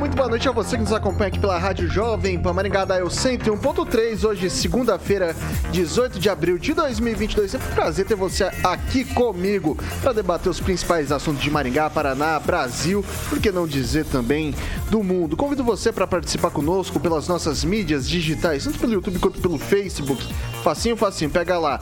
Muito 0.00 0.16
boa 0.16 0.30
noite 0.30 0.48
a 0.48 0.52
você 0.52 0.78
que 0.78 0.82
nos 0.82 0.94
acompanha 0.94 1.28
aqui 1.28 1.38
pela 1.38 1.58
Rádio 1.58 1.86
Jovem 1.86 2.40
Pan 2.40 2.54
Maringá 2.54 2.86
da 2.86 2.98
Eu 2.98 3.08
101.3. 3.08 4.26
Hoje, 4.26 4.48
segunda-feira, 4.48 5.36
18 5.72 6.18
de 6.18 6.30
abril 6.30 6.56
de 6.56 6.72
2022. 6.72 7.54
É 7.54 7.58
um 7.58 7.74
prazer 7.74 8.06
ter 8.06 8.14
você 8.14 8.44
aqui 8.64 9.04
comigo 9.04 9.76
para 10.00 10.14
debater 10.14 10.48
os 10.48 10.58
principais 10.58 11.12
assuntos 11.12 11.42
de 11.42 11.50
Maringá, 11.50 11.90
Paraná, 11.90 12.40
Brasil, 12.40 13.04
por 13.28 13.38
que 13.40 13.52
não 13.52 13.66
dizer 13.66 14.06
também 14.06 14.54
do 14.88 15.02
mundo. 15.02 15.36
Convido 15.36 15.62
você 15.62 15.92
para 15.92 16.06
participar 16.06 16.50
conosco 16.50 16.98
pelas 16.98 17.28
nossas 17.28 17.62
mídias 17.62 18.08
digitais, 18.08 18.64
tanto 18.64 18.78
pelo 18.78 18.94
YouTube 18.94 19.18
quanto 19.18 19.38
pelo 19.38 19.58
Facebook. 19.58 20.26
Facinho, 20.64 20.96
facinho. 20.96 21.30
Pega 21.30 21.58
lá 21.58 21.78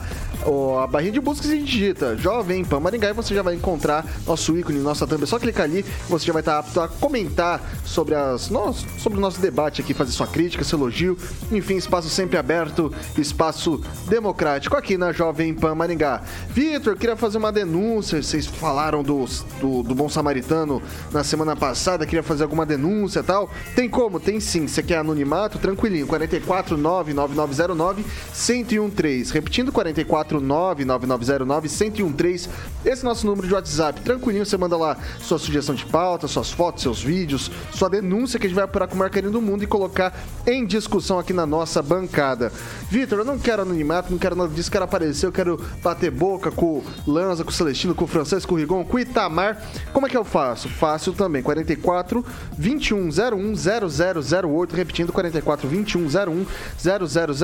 a 0.83 0.87
barrinha 0.87 1.11
de 1.11 1.19
buscas 1.19 1.51
e 1.51 1.59
digita 1.61 2.17
Jovem 2.17 2.63
Pan 2.65 2.79
Maringá 2.79 3.09
e 3.09 3.13
você 3.13 3.33
já 3.33 3.41
vai 3.41 3.55
encontrar 3.55 4.05
nosso 4.27 4.57
ícone, 4.57 4.79
nossa 4.79 5.07
thumb. 5.07 5.23
É 5.23 5.25
só 5.25 5.39
clicar 5.39 5.65
ali 5.65 5.85
você 6.09 6.25
já 6.25 6.33
vai 6.33 6.41
estar 6.41 6.59
apto 6.59 6.81
a 6.81 6.87
comentar 6.87 7.61
sobre, 7.85 8.08
as, 8.13 8.49
nós, 8.49 8.85
sobre 8.97 9.17
o 9.17 9.21
nosso 9.21 9.41
debate 9.41 9.81
aqui, 9.81 9.93
fazer 9.93 10.11
sua 10.11 10.27
crítica, 10.27 10.63
seu 10.63 10.79
elogio. 10.79 11.17
Enfim, 11.51 11.75
espaço 11.75 12.09
sempre 12.09 12.37
aberto, 12.37 12.93
espaço 13.17 13.81
democrático 14.07 14.75
aqui 14.75 14.97
na 14.97 15.11
Jovem 15.11 15.53
Pan 15.53 15.75
Maringá. 15.75 16.21
Vitor, 16.49 16.95
queria 16.95 17.15
fazer 17.15 17.37
uma 17.37 17.51
denúncia. 17.51 18.21
Vocês 18.21 18.45
falaram 18.45 19.03
do, 19.03 19.25
do, 19.59 19.83
do 19.83 19.95
Bom 19.95 20.09
Samaritano 20.09 20.81
na 21.11 21.23
semana 21.23 21.55
passada, 21.55 22.05
queria 22.05 22.23
fazer 22.23 22.43
alguma 22.43 22.65
denúncia 22.65 23.19
e 23.19 23.23
tal. 23.23 23.49
Tem 23.75 23.89
como? 23.89 24.19
Tem 24.19 24.39
sim. 24.39 24.67
Você 24.67 24.83
quer 24.83 24.97
anonimato? 24.97 25.59
Tranquilinho. 25.59 26.07
449 26.07 27.13
9909 27.13 28.05
1013. 28.33 29.33
Repetindo, 29.33 29.71
44 29.71 30.29
499-9909-1013. 30.29 32.49
Esse 32.85 33.01
é 33.01 33.05
nosso 33.05 33.25
número 33.25 33.47
de 33.47 33.53
WhatsApp. 33.53 33.99
Tranquilinho, 34.01 34.45
você 34.45 34.57
manda 34.57 34.77
lá 34.77 34.97
sua 35.19 35.37
sugestão 35.37 35.75
de 35.75 35.85
pauta, 35.85 36.27
suas 36.27 36.51
fotos, 36.51 36.83
seus 36.83 37.01
vídeos, 37.01 37.51
sua 37.71 37.89
denúncia 37.89 37.98
que 38.01 38.45
a 38.45 38.49
gente 38.49 38.55
vai 38.55 38.63
apurar 38.63 38.87
com 38.87 38.95
o 38.95 38.97
maior 38.97 39.09
carinho 39.09 39.31
do 39.31 39.41
mundo 39.41 39.63
e 39.63 39.67
colocar 39.67 40.17
em 40.45 40.65
discussão 40.65 41.19
aqui 41.19 41.33
na 41.33 41.45
nossa 41.45 41.81
bancada. 41.81 42.51
Vitor, 42.89 43.19
eu 43.19 43.25
não 43.25 43.37
quero 43.37 43.61
anonimato, 43.61 44.11
não 44.11 44.17
quero 44.17 44.35
nada 44.35 44.53
disso, 44.53 44.71
quero 44.71 44.85
aparecer, 44.85 45.25
eu 45.25 45.31
quero 45.31 45.63
bater 45.83 46.11
boca 46.11 46.51
com 46.51 46.65
o 46.65 46.83
Lanza, 47.07 47.43
com 47.43 47.49
o 47.49 47.53
Celestino, 47.53 47.95
com 47.95 48.05
o 48.05 48.07
Francês, 48.07 48.45
com 48.45 48.55
o 48.55 48.57
Rigon, 48.57 48.83
com 48.85 48.97
o 48.97 48.99
Itamar. 48.99 49.61
Como 49.93 50.07
é 50.07 50.09
que 50.09 50.17
eu 50.17 50.23
faço? 50.23 50.69
Fácil 50.69 51.13
também. 51.13 51.41
44 51.41 52.25
2101 52.57 53.53
0008, 53.55 54.75
repetindo 54.75 55.11
44 55.11 55.67
2101 55.67 56.45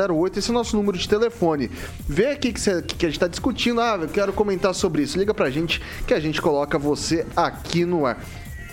0008. 0.09 0.40
Esse 0.40 0.50
é 0.50 0.51
o 0.51 0.53
nosso 0.53 0.75
número 0.75 0.97
de 0.97 1.07
telefone. 1.07 1.69
Vê 2.07 2.28
aqui 2.28 2.53
que 2.53 2.59
você 2.59 2.81
que 2.81 3.06
a 3.06 3.09
gente 3.09 3.18
está 3.18 3.28
discutindo. 3.28 3.81
Ah, 3.81 3.97
eu 4.01 4.07
quero 4.07 4.34
comentar 4.34 4.74
sobre 4.74 5.03
isso. 5.03 5.18
Liga 5.18 5.34
pra 5.34 5.50
gente 5.50 5.81
que 6.07 6.13
a 6.13 6.19
gente 6.19 6.41
coloca 6.41 6.78
você 6.78 7.25
aqui 7.35 7.85
no 7.85 8.06
ar. 8.06 8.18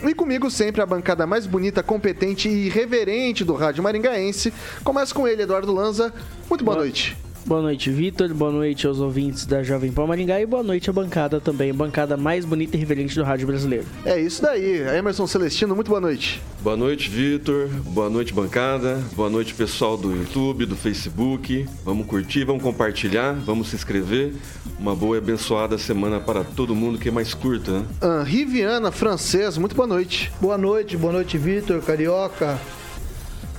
E 0.05 0.15
comigo 0.15 0.51
sempre 0.51 0.83
a 0.83 0.87
bancada 0.87 1.27
mais 1.27 1.47
bonita, 1.47 1.83
competente 1.83 2.49
e 2.49 2.67
irreverente 2.67 3.45
do 3.45 3.55
Rádio 3.55 3.83
Maringaense. 3.83 4.53
Começa 4.83 5.15
com 5.15 5.29
ele, 5.29 5.43
Eduardo 5.43 5.73
Lanza. 5.73 6.13
Muito 6.49 6.65
boa, 6.65 6.75
boa 6.75 6.85
noite. 6.85 7.17
Boa 7.45 7.61
noite, 7.61 7.91
Vitor. 7.91 8.33
Boa 8.33 8.53
noite 8.53 8.87
aos 8.87 9.01
ouvintes 9.01 9.45
da 9.45 9.65
Jovem 9.65 9.91
Pan 9.91 10.07
Maringá 10.07 10.41
e 10.41 10.47
boa 10.47 10.63
noite 10.63 10.89
à 10.89 10.93
bancada 10.93 11.41
também, 11.41 11.71
a 11.71 11.75
bancada 11.75 12.17
mais 12.17 12.45
bonita 12.45 12.77
e 12.77 12.81
reverente 12.81 13.17
do 13.17 13.25
rádio 13.25 13.49
brasileiro. 13.49 13.85
É 14.05 14.19
isso 14.21 14.41
daí. 14.41 14.79
Emerson 14.97 15.27
Celestino, 15.27 15.75
muito 15.75 15.89
boa 15.89 16.01
noite. 16.01 16.41
Boa 16.61 16.77
noite, 16.77 17.11
Vitor. 17.11 17.69
Boa 17.87 18.09
noite, 18.09 18.33
bancada. 18.33 19.03
Boa 19.17 19.29
noite, 19.29 19.55
pessoal 19.55 19.97
do 19.97 20.15
YouTube, 20.15 20.67
do 20.67 20.77
Facebook. 20.77 21.67
Vamos 21.85 22.07
curtir, 22.07 22.45
vamos 22.45 22.63
compartilhar, 22.63 23.33
vamos 23.33 23.69
se 23.69 23.77
inscrever. 23.77 24.33
Uma 24.79 24.95
boa 24.95 25.17
e 25.17 25.19
abençoada 25.19 25.77
semana 25.77 26.21
para 26.21 26.45
todo 26.45 26.77
mundo 26.77 26.97
que 26.97 27.09
é 27.09 27.13
mais 27.13 27.35
curta, 27.35 27.81
né? 27.81 27.87
Henri 28.23 28.45
Viana, 28.45 28.93
francês, 28.93 29.59
muito 29.59 29.75
boa 29.75 29.89
noite. 29.89 30.33
Boa 30.41 30.57
noite, 30.57 30.97
boa 30.97 31.13
noite, 31.13 31.37
Vitor, 31.37 31.83
Carioca. 31.83 32.57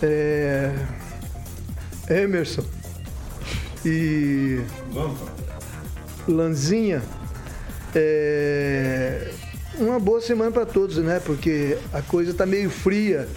É... 0.02 0.74
Emerson 2.10 2.64
e 3.86 4.62
Lanzinha. 6.28 7.02
É 7.96 9.32
uma 9.78 10.00
boa 10.00 10.22
semana 10.22 10.52
para 10.52 10.66
todos, 10.66 10.98
né? 10.98 11.20
Porque 11.20 11.78
a 11.92 12.02
coisa 12.02 12.32
está 12.32 12.46
meio 12.46 12.70
fria 12.70 13.28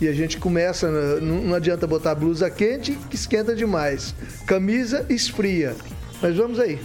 e 0.00 0.06
a 0.06 0.12
gente 0.12 0.38
começa, 0.38 0.90
não 1.20 1.54
adianta 1.54 1.86
botar 1.86 2.14
blusa 2.14 2.48
quente 2.50 2.92
que 3.10 3.16
esquenta 3.16 3.54
demais. 3.54 4.14
Camisa 4.46 5.04
esfria. 5.08 5.74
Mas 6.22 6.36
vamos 6.36 6.58
aí. 6.58 6.78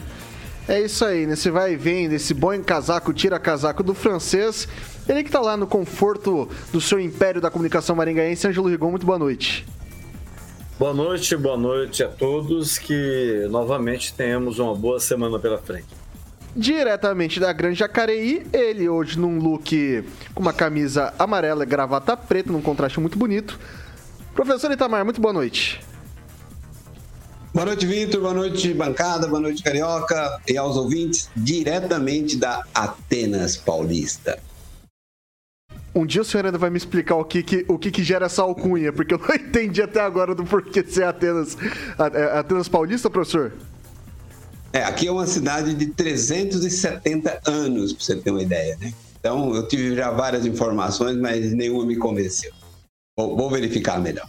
É 0.68 0.80
isso 0.80 1.04
aí, 1.04 1.28
nesse 1.28 1.50
vai 1.50 1.74
e 1.74 1.76
vem, 1.76 2.08
nesse 2.08 2.34
bom 2.34 2.58
casaco, 2.64 3.14
tira 3.14 3.38
casaco 3.38 3.84
do 3.84 3.94
francês. 3.94 4.68
Ele 5.08 5.22
que 5.22 5.30
está 5.30 5.42
lá 5.42 5.58
no 5.58 5.68
conforto 5.68 6.48
do 6.72 6.80
seu 6.80 7.00
império 7.00 7.42
da 7.42 7.52
comunicação 7.52 7.96
maringaense, 7.96 8.48
Ângelo 8.48 8.70
Rigon, 8.70 8.90
muito 8.90 9.06
boa 9.06 9.20
noite. 9.20 9.66
Boa 10.80 10.94
noite, 10.94 11.36
boa 11.38 11.56
noite 11.56 12.04
a 12.04 12.08
todos. 12.08 12.78
Que 12.78 13.48
novamente 13.50 14.14
tenhamos 14.14 14.58
uma 14.60 14.76
boa 14.76 15.00
semana 15.00 15.38
pela 15.38 15.58
frente. 15.58 15.88
Diretamente 16.56 17.40
da 17.40 17.52
Grande 17.54 17.80
Jacareí, 17.80 18.46
ele 18.52 18.88
hoje 18.88 19.18
num 19.18 19.40
look 19.40 20.04
com 20.34 20.42
uma 20.42 20.54
camisa 20.54 21.14
amarela 21.18 21.64
e 21.64 21.66
gravata 21.66 22.16
preta, 22.16 22.52
num 22.52 22.62
contraste 22.62 23.00
muito 23.00 23.18
bonito. 23.18 23.60
Professor 24.36 24.72
Itamar, 24.72 25.04
muito 25.04 25.22
boa 25.22 25.34
noite. 25.34 25.82
Boa 27.54 27.68
noite, 27.68 27.86
Vitor. 27.86 28.20
Boa 28.20 28.34
noite, 28.34 28.74
bancada. 28.74 29.28
Boa 29.28 29.40
noite, 29.40 29.62
Carioca. 29.62 30.40
E 30.48 30.58
aos 30.58 30.76
ouvintes, 30.76 31.30
diretamente 31.36 32.36
da 32.36 32.64
Atenas 32.74 33.56
Paulista. 33.56 34.40
Um 35.96 36.06
dia 36.06 36.22
o 36.22 36.26
senhor 36.26 36.46
ainda 36.46 36.58
vai 36.58 36.70
me 36.70 36.78
explicar 36.78 37.16
o 37.16 37.24
que, 37.24 37.44
que, 37.44 37.66
o 37.68 37.78
que, 37.78 37.92
que 37.92 38.04
gera 38.04 38.26
essa 38.26 38.42
alcunha, 38.42 38.92
porque 38.92 39.14
eu 39.14 39.20
não 39.20 39.30
entendi 39.36 39.82
até 39.82 40.02
agora 40.02 40.34
do 40.34 40.44
porquê 40.44 40.84
ser 40.84 41.04
Atenas, 41.04 41.56
é, 42.14 42.40
Atenas 42.40 42.68
Paulista, 42.68 43.10
professor. 43.10 43.54
É, 44.72 44.84
aqui 44.84 45.08
é 45.08 45.12
uma 45.12 45.28
cidade 45.28 45.76
de 45.76 45.86
370 45.86 47.42
anos, 47.46 47.94
para 47.94 48.04
você 48.04 48.16
ter 48.16 48.32
uma 48.32 48.42
ideia, 48.42 48.76
né? 48.82 48.92
Então, 49.20 49.54
eu 49.54 49.68
tive 49.68 49.96
já 49.96 50.10
várias 50.10 50.46
informações, 50.48 51.16
mas 51.16 51.54
nenhuma 51.54 51.86
me 51.86 51.96
convenceu. 51.96 52.52
Vou, 53.16 53.38
vou 53.38 53.50
verificar 53.52 54.02
melhor. 54.02 54.28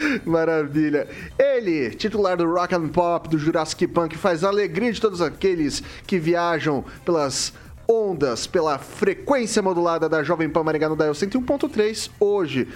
Maravilha. 0.24 1.06
Ele, 1.38 1.90
titular 1.90 2.36
do 2.36 2.50
Rock 2.50 2.74
and 2.74 2.88
Pop, 2.88 3.28
do 3.28 3.38
Jurassic 3.38 3.86
Punk, 3.86 4.16
faz 4.16 4.42
a 4.42 4.48
alegria 4.48 4.92
de 4.92 5.00
todos 5.00 5.20
aqueles 5.20 5.82
que 6.06 6.18
viajam 6.18 6.84
pelas 7.04 7.52
ondas 7.88 8.46
pela 8.46 8.78
frequência 8.78 9.62
modulada 9.62 10.08
da 10.08 10.22
Jovem 10.22 10.48
Pan 10.48 10.62
Maringá 10.62 10.88
no 10.88 10.96
Dial 10.96 11.12
101.3. 11.12 12.10
Hoje, 12.18 12.68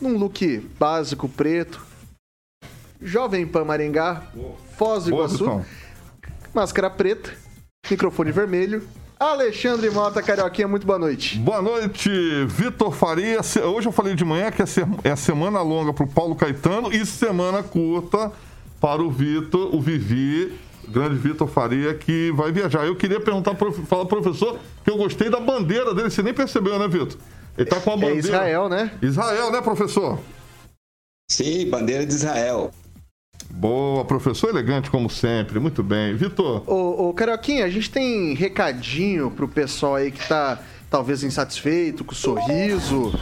num 0.00 0.16
look 0.16 0.58
básico 0.78 1.28
preto. 1.28 1.84
Jovem 3.00 3.46
Pan 3.46 3.64
Maringá, 3.64 4.22
Foz 4.76 5.04
do 5.04 5.10
Iguaçu. 5.10 5.62
Máscara 6.54 6.88
preta, 6.88 7.30
microfone 7.90 8.32
vermelho. 8.32 8.86
Alexandre 9.18 9.88
Mota, 9.88 10.22
Carioquinha, 10.22 10.68
muito 10.68 10.86
boa 10.86 10.98
noite. 10.98 11.38
Boa 11.38 11.62
noite, 11.62 12.10
Vitor 12.46 12.92
Faria. 12.92 13.40
Hoje 13.64 13.88
eu 13.88 13.92
falei 13.92 14.14
de 14.14 14.24
manhã 14.24 14.50
que 14.50 14.62
é 14.62 15.16
semana 15.16 15.62
longa 15.62 15.92
para 15.92 16.04
o 16.04 16.08
Paulo 16.08 16.36
Caetano 16.36 16.92
e 16.92 17.04
semana 17.06 17.62
curta 17.62 18.30
para 18.78 19.02
o 19.02 19.10
Vitor, 19.10 19.74
o 19.74 19.80
Vivi 19.80 20.58
grande 20.88 21.16
Vitor 21.16 21.48
Faria, 21.48 21.94
que 21.94 22.32
vai 22.32 22.52
viajar. 22.52 22.86
Eu 22.86 22.96
queria 22.96 23.20
perguntar, 23.20 23.54
falar 23.54 24.06
pro 24.06 24.22
professor, 24.22 24.58
que 24.84 24.90
eu 24.90 24.96
gostei 24.96 25.28
da 25.28 25.40
bandeira 25.40 25.94
dele. 25.94 26.10
Você 26.10 26.22
nem 26.22 26.34
percebeu, 26.34 26.78
né, 26.78 26.88
Vitor? 26.88 27.18
Ele 27.56 27.68
tá 27.68 27.80
com 27.80 27.90
a 27.90 27.94
é 27.94 27.96
bandeira. 27.96 28.16
É 28.16 28.20
Israel, 28.20 28.68
né? 28.68 28.90
Israel, 29.02 29.50
né, 29.50 29.60
professor? 29.60 30.18
Sim, 31.30 31.68
bandeira 31.68 32.06
de 32.06 32.12
Israel. 32.12 32.70
Boa, 33.50 34.04
professor 34.04 34.50
elegante 34.50 34.90
como 34.90 35.08
sempre. 35.08 35.58
Muito 35.58 35.82
bem. 35.82 36.14
Vitor. 36.14 36.62
Ô, 36.66 37.08
ô 37.08 37.14
Carioquinha, 37.14 37.64
a 37.64 37.70
gente 37.70 37.90
tem 37.90 38.34
recadinho 38.34 39.30
pro 39.30 39.48
pessoal 39.48 39.96
aí 39.96 40.10
que 40.10 40.26
tá 40.28 40.60
talvez 40.90 41.22
insatisfeito 41.22 42.04
com 42.04 42.12
o 42.12 42.14
sorriso. 42.14 43.12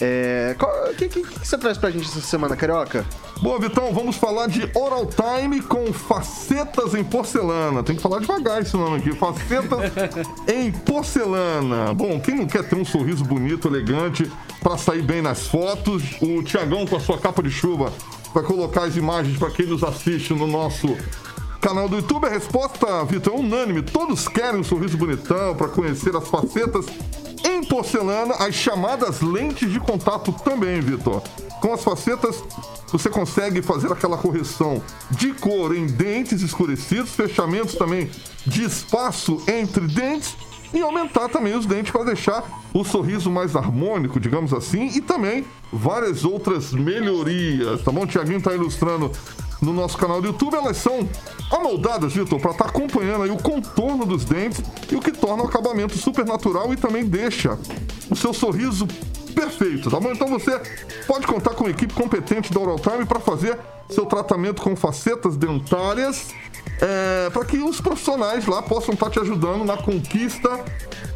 É, 0.00 0.54
o 0.90 0.94
que, 0.94 1.08
que, 1.08 1.22
que, 1.22 1.46
você 1.46 1.58
traz 1.58 1.76
pra 1.76 1.90
gente 1.90 2.06
essa 2.06 2.20
semana, 2.20 2.56
Carioca? 2.56 3.04
Boa, 3.42 3.58
Vitão, 3.58 3.92
vamos 3.92 4.16
falar 4.16 4.46
de 4.46 4.70
Oral 4.74 5.06
Time 5.06 5.60
com 5.60 5.92
facetas 5.92 6.94
em 6.94 7.02
porcelana. 7.02 7.82
Tem 7.82 7.96
que 7.96 8.02
falar 8.02 8.20
devagar 8.20 8.62
esse 8.62 8.76
nome 8.76 8.98
aqui. 8.98 9.12
Facetas 9.12 9.92
em 10.46 10.70
porcelana. 10.70 11.92
Bom, 11.94 12.20
quem 12.20 12.36
não 12.36 12.46
quer 12.46 12.68
ter 12.68 12.76
um 12.76 12.84
sorriso 12.84 13.24
bonito, 13.24 13.66
elegante, 13.66 14.30
para 14.62 14.78
sair 14.78 15.02
bem 15.02 15.20
nas 15.20 15.48
fotos? 15.48 16.02
O 16.22 16.42
Tiagão, 16.44 16.86
com 16.86 16.96
a 16.96 17.00
sua 17.00 17.18
capa 17.18 17.42
de 17.42 17.50
chuva, 17.50 17.92
vai 18.32 18.44
colocar 18.44 18.84
as 18.84 18.96
imagens 18.96 19.36
para 19.36 19.50
quem 19.50 19.66
nos 19.66 19.82
assiste 19.82 20.32
no 20.32 20.46
nosso 20.46 20.96
canal 21.60 21.88
do 21.88 21.96
YouTube. 21.96 22.26
A 22.26 22.30
resposta, 22.30 23.04
Vitor, 23.04 23.34
é 23.34 23.36
unânime. 23.36 23.82
Todos 23.82 24.28
querem 24.28 24.60
um 24.60 24.64
sorriso 24.64 24.96
bonitão 24.96 25.54
para 25.54 25.68
conhecer 25.68 26.14
as 26.16 26.28
facetas 26.28 26.86
em 27.44 27.64
porcelana, 27.64 28.34
as 28.34 28.54
chamadas 28.54 29.20
lentes 29.20 29.70
de 29.70 29.80
contato 29.80 30.32
também, 30.44 30.80
Vitor. 30.80 31.22
Com 31.60 31.72
as 31.72 31.82
facetas, 31.82 32.42
você 32.90 33.10
consegue 33.10 33.62
fazer 33.62 33.92
aquela 33.92 34.16
correção 34.16 34.82
de 35.10 35.32
cor 35.34 35.74
em 35.74 35.86
dentes 35.86 36.42
escurecidos, 36.42 37.10
fechamentos 37.10 37.74
também 37.74 38.10
de 38.46 38.64
espaço 38.64 39.42
entre 39.48 39.86
dentes 39.86 40.36
e 40.72 40.80
aumentar 40.80 41.28
também 41.28 41.56
os 41.56 41.66
dentes 41.66 41.90
para 41.90 42.04
deixar 42.04 42.44
o 42.72 42.84
sorriso 42.84 43.30
mais 43.30 43.56
harmônico, 43.56 44.20
digamos 44.20 44.52
assim, 44.52 44.88
e 44.94 45.00
também 45.00 45.44
várias 45.72 46.24
outras 46.24 46.72
melhorias, 46.72 47.82
tá 47.82 47.90
bom? 47.90 48.02
O 48.02 48.06
Tiaguinho 48.06 48.38
está 48.38 48.54
ilustrando 48.54 49.10
no 49.60 49.72
nosso 49.72 49.96
canal 49.98 50.20
do 50.20 50.28
YouTube, 50.28 50.54
elas 50.54 50.76
são 50.76 51.08
amoldadas, 51.50 52.12
Vitor, 52.12 52.40
para 52.40 52.52
estar 52.52 52.64
tá 52.64 52.70
acompanhando 52.70 53.24
aí 53.24 53.30
o 53.30 53.36
contorno 53.36 54.06
dos 54.06 54.24
dentes 54.24 54.62
e 54.90 54.94
o 54.94 55.00
que 55.00 55.12
torna 55.12 55.42
o 55.42 55.46
acabamento 55.46 55.96
super 55.96 56.24
natural 56.24 56.72
e 56.72 56.76
também 56.76 57.04
deixa 57.04 57.58
o 58.10 58.16
seu 58.16 58.32
sorriso 58.32 58.86
perfeito, 59.34 59.90
tá 59.90 60.00
bom? 60.00 60.12
Então 60.12 60.28
você 60.28 60.60
pode 61.06 61.26
contar 61.26 61.50
com 61.50 61.64
uma 61.64 61.70
equipe 61.70 61.92
competente 61.94 62.52
da 62.52 62.60
Oral 62.60 62.78
Time 62.78 63.04
para 63.04 63.20
fazer 63.20 63.58
seu 63.88 64.06
tratamento 64.06 64.62
com 64.62 64.76
facetas 64.76 65.36
dentárias, 65.36 66.28
é, 66.80 67.28
para 67.30 67.44
que 67.44 67.58
os 67.58 67.80
profissionais 67.80 68.46
lá 68.46 68.62
possam 68.62 68.94
estar 68.94 69.06
tá 69.06 69.12
te 69.12 69.18
ajudando 69.20 69.64
na 69.64 69.76
conquista 69.76 70.64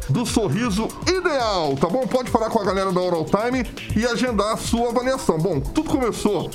do 0.09 0.25
sorriso 0.25 0.89
ideal, 1.07 1.77
tá 1.77 1.87
bom? 1.87 2.05
Pode 2.05 2.29
falar 2.29 2.49
com 2.49 2.59
a 2.59 2.65
galera 2.65 2.91
da 2.91 2.99
Oral 2.99 3.25
Time 3.25 3.65
e 3.95 4.05
agendar 4.05 4.51
a 4.53 4.57
sua 4.57 4.89
avaliação. 4.89 5.37
Bom, 5.37 5.61
tudo 5.61 5.89
começou 5.89 6.51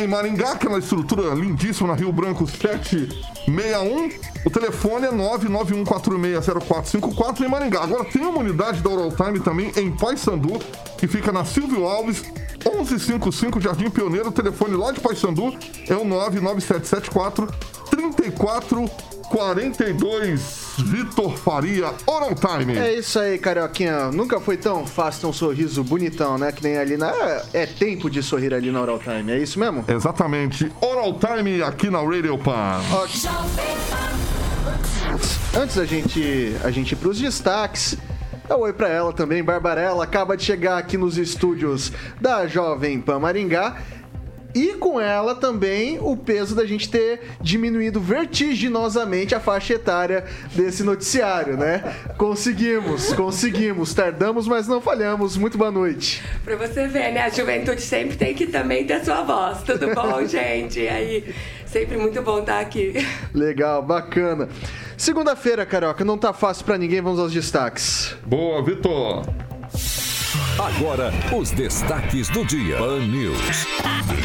em 0.00 0.06
Maringá, 0.06 0.52
aquela 0.52 0.78
estrutura 0.78 1.34
lindíssima 1.34 1.88
na 1.88 1.94
Rio 1.94 2.12
Branco 2.12 2.46
761. 2.46 4.10
O 4.44 4.50
telefone 4.50 5.06
é 5.06 5.10
991460454 5.10 7.40
em 7.40 7.48
Maringá. 7.48 7.82
Agora 7.82 8.04
tem 8.04 8.22
uma 8.22 8.38
unidade 8.38 8.80
da 8.80 8.90
Oral 8.90 9.10
Time 9.10 9.40
também 9.40 9.72
em 9.76 9.90
Paysandu, 9.90 10.60
que 10.96 11.08
fica 11.08 11.32
na 11.32 11.44
Silvio 11.44 11.84
Alves 11.86 12.22
1155 12.66 13.60
Jardim 13.60 13.90
Pioneiro. 13.90 14.32
Telefone 14.32 14.76
lá 14.76 14.92
de 14.92 15.00
Paysandu 15.00 15.54
é 15.88 15.94
o 15.94 16.04
99774 16.04 17.48
3442. 17.90 20.66
Vitor 20.78 21.36
Faria, 21.36 21.92
Oral 22.06 22.34
Time. 22.34 22.76
É 22.76 22.98
isso 22.98 23.18
aí, 23.18 23.38
Carioquinha. 23.38 24.10
Nunca 24.12 24.40
foi 24.40 24.56
tão 24.56 24.86
fácil 24.86 25.22
ter 25.22 25.26
um 25.28 25.32
sorriso 25.32 25.82
bonitão, 25.82 26.36
né? 26.36 26.52
Que 26.52 26.62
nem 26.62 26.76
ali 26.76 26.96
na. 26.96 27.12
É 27.52 27.66
tempo 27.66 28.10
de 28.10 28.22
sorrir 28.22 28.52
ali 28.52 28.70
na 28.70 28.82
Oral 28.82 28.98
Time, 28.98 29.32
é 29.32 29.38
isso 29.38 29.58
mesmo? 29.58 29.84
Exatamente. 29.88 30.70
Oral 30.80 31.18
Time 31.18 31.62
aqui 31.62 31.90
na 31.90 32.00
Radio 32.00 32.36
Pan. 32.38 32.80
Okay. 33.04 33.30
Antes 35.58 35.76
da 35.76 35.86
gente, 35.86 36.54
a 36.62 36.70
gente 36.70 36.92
ir 36.92 36.96
pros 36.96 37.18
destaques. 37.18 37.96
Dá 38.48 38.56
um 38.56 38.60
oi 38.60 38.72
pra 38.72 38.88
ela 38.88 39.12
também, 39.12 39.42
Barbarella. 39.42 40.04
Acaba 40.04 40.36
de 40.36 40.44
chegar 40.44 40.78
aqui 40.78 40.96
nos 40.96 41.18
estúdios 41.18 41.92
da 42.20 42.46
Jovem 42.46 43.00
Pan 43.00 43.18
Maringá 43.18 43.78
e 44.56 44.72
com 44.72 44.98
ela 44.98 45.34
também 45.34 45.98
o 46.00 46.16
peso 46.16 46.54
da 46.54 46.64
gente 46.64 46.88
ter 46.88 47.20
diminuído 47.42 48.00
vertiginosamente 48.00 49.34
a 49.34 49.40
faixa 49.40 49.74
etária 49.74 50.24
desse 50.54 50.82
noticiário, 50.82 51.58
né? 51.58 51.94
Conseguimos, 52.16 53.12
conseguimos, 53.12 53.92
tardamos, 53.92 54.48
mas 54.48 54.66
não 54.66 54.80
falhamos. 54.80 55.36
Muito 55.36 55.58
boa 55.58 55.70
noite. 55.70 56.22
Pra 56.42 56.56
você 56.56 56.86
ver, 56.86 57.12
né? 57.12 57.20
A 57.20 57.28
juventude 57.28 57.82
sempre 57.82 58.16
tem 58.16 58.34
que 58.34 58.46
também 58.46 58.86
ter 58.86 59.04
sua 59.04 59.22
voz. 59.22 59.62
Tudo 59.62 59.94
bom, 59.94 60.24
gente? 60.24 60.80
E 60.80 60.88
aí, 60.88 61.34
sempre 61.66 61.98
muito 61.98 62.22
bom 62.22 62.38
estar 62.40 62.60
aqui. 62.60 62.94
Legal, 63.34 63.82
bacana. 63.82 64.48
Segunda-feira, 64.96 65.66
Carioca, 65.66 66.02
não 66.02 66.16
tá 66.16 66.32
fácil 66.32 66.64
para 66.64 66.78
ninguém, 66.78 67.02
vamos 67.02 67.20
aos 67.20 67.32
destaques. 67.32 68.16
Boa, 68.24 68.64
Vitor. 68.64 69.26
Agora, 70.58 71.12
os 71.36 71.50
destaques 71.50 72.28
do 72.28 72.44
dia. 72.44 72.76
Pan 72.78 73.00
News. 73.00 73.66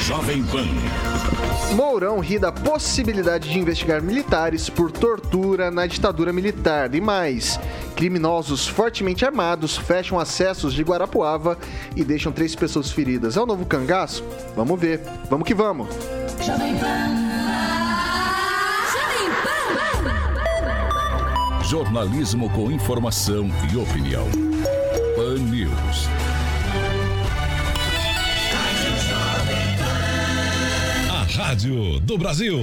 Jovem 0.06 0.44
Pan. 0.44 0.66
Mourão 1.76 2.20
ri 2.20 2.38
da 2.38 2.52
possibilidade 2.52 3.50
de 3.50 3.60
investigar 3.60 4.02
militares 4.02 4.70
por 4.70 4.92
tortura 4.92 5.72
na 5.72 5.86
ditadura 5.88 6.34
militar. 6.34 6.94
E 6.94 7.02
mais, 7.02 7.60
criminosos 7.96 8.68
fortemente 8.68 9.26
armados 9.26 9.78
fecham 9.78 10.20
acessos 10.20 10.74
de 10.74 10.84
Guarapuava 10.84 11.58
e 11.96 12.04
deixam 12.04 12.32
três 12.32 12.56
pessoas 12.56 12.92
feridas. 12.92 13.38
É 13.38 13.42
o 13.42 13.46
novo 13.46 13.66
cangaço? 13.66 14.24
Vamos 14.56 14.80
ver. 14.80 15.02
Vamos 15.30 15.48
que 15.48 15.54
vamos. 15.54 15.88
Jovem 16.46 16.76
Pan. 16.78 17.22
Jornalismo 21.64 22.50
com 22.50 22.70
informação 22.70 23.50
e 23.72 23.78
opinião. 23.78 24.51
News. 25.92 26.08
A 31.10 31.24
Rádio 31.38 32.00
do 32.00 32.18
Brasil. 32.18 32.60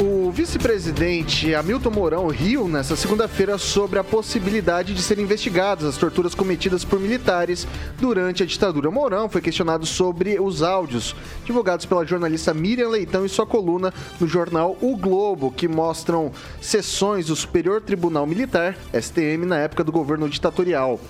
O 0.00 0.30
vice-presidente 0.30 1.52
Hamilton 1.52 1.90
Mourão 1.90 2.28
riu 2.28 2.68
nesta 2.68 2.94
segunda-feira 2.94 3.58
sobre 3.58 3.98
a 3.98 4.04
possibilidade 4.04 4.94
de 4.94 5.02
serem 5.02 5.24
investigadas 5.24 5.84
as 5.84 5.96
torturas 5.96 6.36
cometidas 6.36 6.84
por 6.84 7.00
militares 7.00 7.66
durante 7.98 8.44
a 8.44 8.46
ditadura. 8.46 8.92
Mourão 8.92 9.28
foi 9.28 9.40
questionado 9.40 9.84
sobre 9.84 10.38
os 10.38 10.62
áudios 10.62 11.16
divulgados 11.44 11.84
pela 11.84 12.06
jornalista 12.06 12.54
Miriam 12.54 12.90
Leitão 12.90 13.24
em 13.24 13.28
sua 13.28 13.44
coluna 13.44 13.92
no 14.20 14.28
jornal 14.28 14.78
O 14.80 14.96
Globo, 14.96 15.50
que 15.50 15.66
mostram 15.66 16.30
sessões 16.60 17.26
do 17.26 17.34
Superior 17.34 17.80
Tribunal 17.80 18.24
Militar, 18.24 18.76
STM, 18.92 19.46
na 19.46 19.58
época 19.58 19.82
do 19.82 19.90
governo 19.90 20.28
ditatorial. 20.28 21.00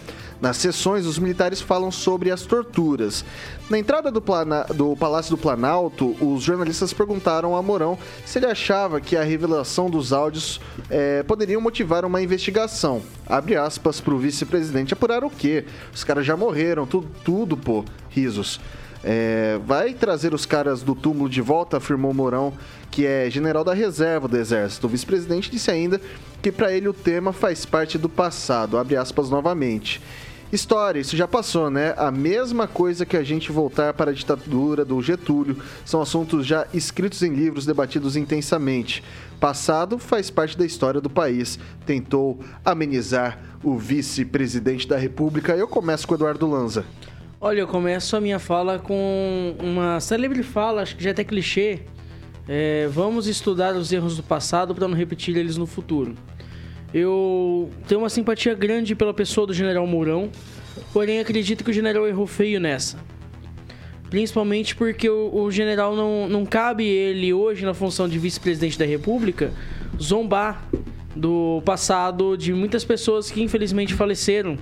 Nas 0.41 0.57
sessões, 0.57 1.05
os 1.05 1.19
militares 1.19 1.61
falam 1.61 1.91
sobre 1.91 2.31
as 2.31 2.43
torturas. 2.43 3.25
Na 3.69 3.79
entrada 3.79 4.11
do, 4.11 4.21
plana... 4.21 4.65
do 4.65 4.95
Palácio 4.97 5.33
do 5.33 5.39
Planalto, 5.39 6.17
os 6.25 6.45
jornalistas 6.45 6.93
perguntaram 6.93 7.57
a 7.57 7.63
Mourão 7.63 7.99
se 8.25 8.39
ele 8.39 8.47
achava 8.47 9.01
que 9.01 9.17
a 9.17 9.25
revelação 9.25 9.91
dos 9.91 10.13
áudios 10.13 10.61
é, 10.89 11.23
poderiam 11.25 11.61
motivar 11.61 12.05
uma 12.05 12.23
investigação. 12.23 13.03
Abre 13.27 13.57
aspas 13.57 14.01
para 14.01 14.15
o 14.15 14.19
vice-presidente 14.19 14.93
apurar 14.95 15.25
o 15.25 15.31
quê? 15.31 15.65
Os 15.93 16.05
caras 16.05 16.25
já 16.25 16.37
morreram, 16.37 16.87
tudo, 16.87 17.09
tudo 17.25 17.57
pô, 17.57 17.85
risos. 18.09 18.61
É, 19.03 19.59
vai 19.65 19.93
trazer 19.95 20.35
os 20.35 20.45
caras 20.45 20.83
do 20.83 20.95
túmulo 20.95 21.29
de 21.29 21.41
volta, 21.41 21.77
afirmou 21.77 22.13
Mourão, 22.13 22.53
que 22.91 23.07
é 23.07 23.29
general 23.31 23.65
da 23.65 23.75
reserva 23.75 24.29
do 24.29 24.37
Exército. 24.37 24.87
O 24.87 24.91
vice-presidente 24.91 25.51
disse 25.51 25.71
ainda 25.71 26.01
que 26.43 26.51
para 26.51 26.73
ele 26.73 26.89
o 26.89 26.93
tema 26.93 27.33
faz 27.33 27.65
parte 27.65 27.99
do 27.99 28.09
passado. 28.09 28.79
Abre 28.79 28.97
aspas 28.97 29.31
novamente. 29.31 30.01
História, 30.51 30.99
isso 30.99 31.15
já 31.15 31.29
passou, 31.29 31.69
né? 31.69 31.95
A 31.99 32.11
mesma 32.11 32.67
coisa 32.67 33.05
que 33.05 33.19
a 33.19 33.23
gente 33.23 33.53
voltar 33.53 33.93
para 33.93 34.11
a 34.11 34.15
ditadura 34.15 34.83
do 34.83 35.03
Getúlio. 35.03 35.59
São 35.85 36.01
assuntos 36.01 36.47
já 36.47 36.67
escritos 36.73 37.23
em 37.23 37.35
livros, 37.35 37.67
debatidos 37.67 38.17
intensamente. 38.17 39.05
Passado 39.39 39.99
faz 39.99 40.31
parte 40.31 40.57
da 40.57 40.65
história 40.65 41.03
do 41.03 41.11
país. 41.11 41.59
Tentou 41.85 42.41
amenizar 42.65 43.39
o 43.63 43.77
vice-presidente 43.77 44.89
da 44.89 44.97
República. 44.97 45.55
Eu 45.55 45.69
começo 45.69 46.09
com 46.09 46.15
Eduardo 46.15 46.49
Lanza. 46.49 46.87
Olha, 47.39 47.61
eu 47.61 47.69
começo 47.69 48.17
a 48.17 48.21
minha 48.21 48.39
fala 48.39 48.79
com 48.79 49.55
uma 49.61 50.01
célebre 50.01 50.43
fala, 50.43 50.81
acho 50.81 50.97
que 50.97 51.05
já 51.05 51.11
é 51.11 51.13
até 51.13 51.25
clichê. 51.25 51.81
É, 52.49 52.89
vamos 52.91 53.27
estudar 53.27 53.77
os 53.77 53.93
erros 53.93 54.17
do 54.17 54.23
passado 54.23 54.75
para 54.75 54.89
não 54.89 54.97
repetir 54.97 55.37
eles 55.37 55.59
no 55.59 55.67
futuro. 55.67 56.15
Eu 56.93 57.71
tenho 57.87 58.01
uma 58.01 58.09
simpatia 58.09 58.55
grande 58.55 58.95
pela 58.95 59.13
pessoa 59.13 59.47
do 59.47 59.53
General 59.53 59.87
Mourão, 59.87 60.31
porém 60.93 61.21
acredito 61.21 61.63
que 61.63 61.71
o 61.71 61.75
General 61.75 62.07
errou 62.07 62.27
feio 62.27 62.59
nessa. 62.59 62.99
Principalmente 64.11 64.75
porque 64.75 65.09
o, 65.09 65.35
o 65.35 65.51
general 65.51 65.95
não, 65.95 66.29
não 66.29 66.47
cabe 66.47 66.87
ele 66.87 67.33
hoje 67.33 67.65
na 67.67 67.75
função 67.75 68.09
de 68.09 68.19
vice-presidente 68.19 68.79
da 68.79 68.87
República 68.87 69.53
zombar 70.01 70.67
do 71.15 71.61
passado 71.65 72.37
de 72.37 72.55
muitas 72.55 72.85
pessoas 72.85 73.31
que 73.31 73.43
infelizmente 73.43 73.93
faleceram 73.93 74.57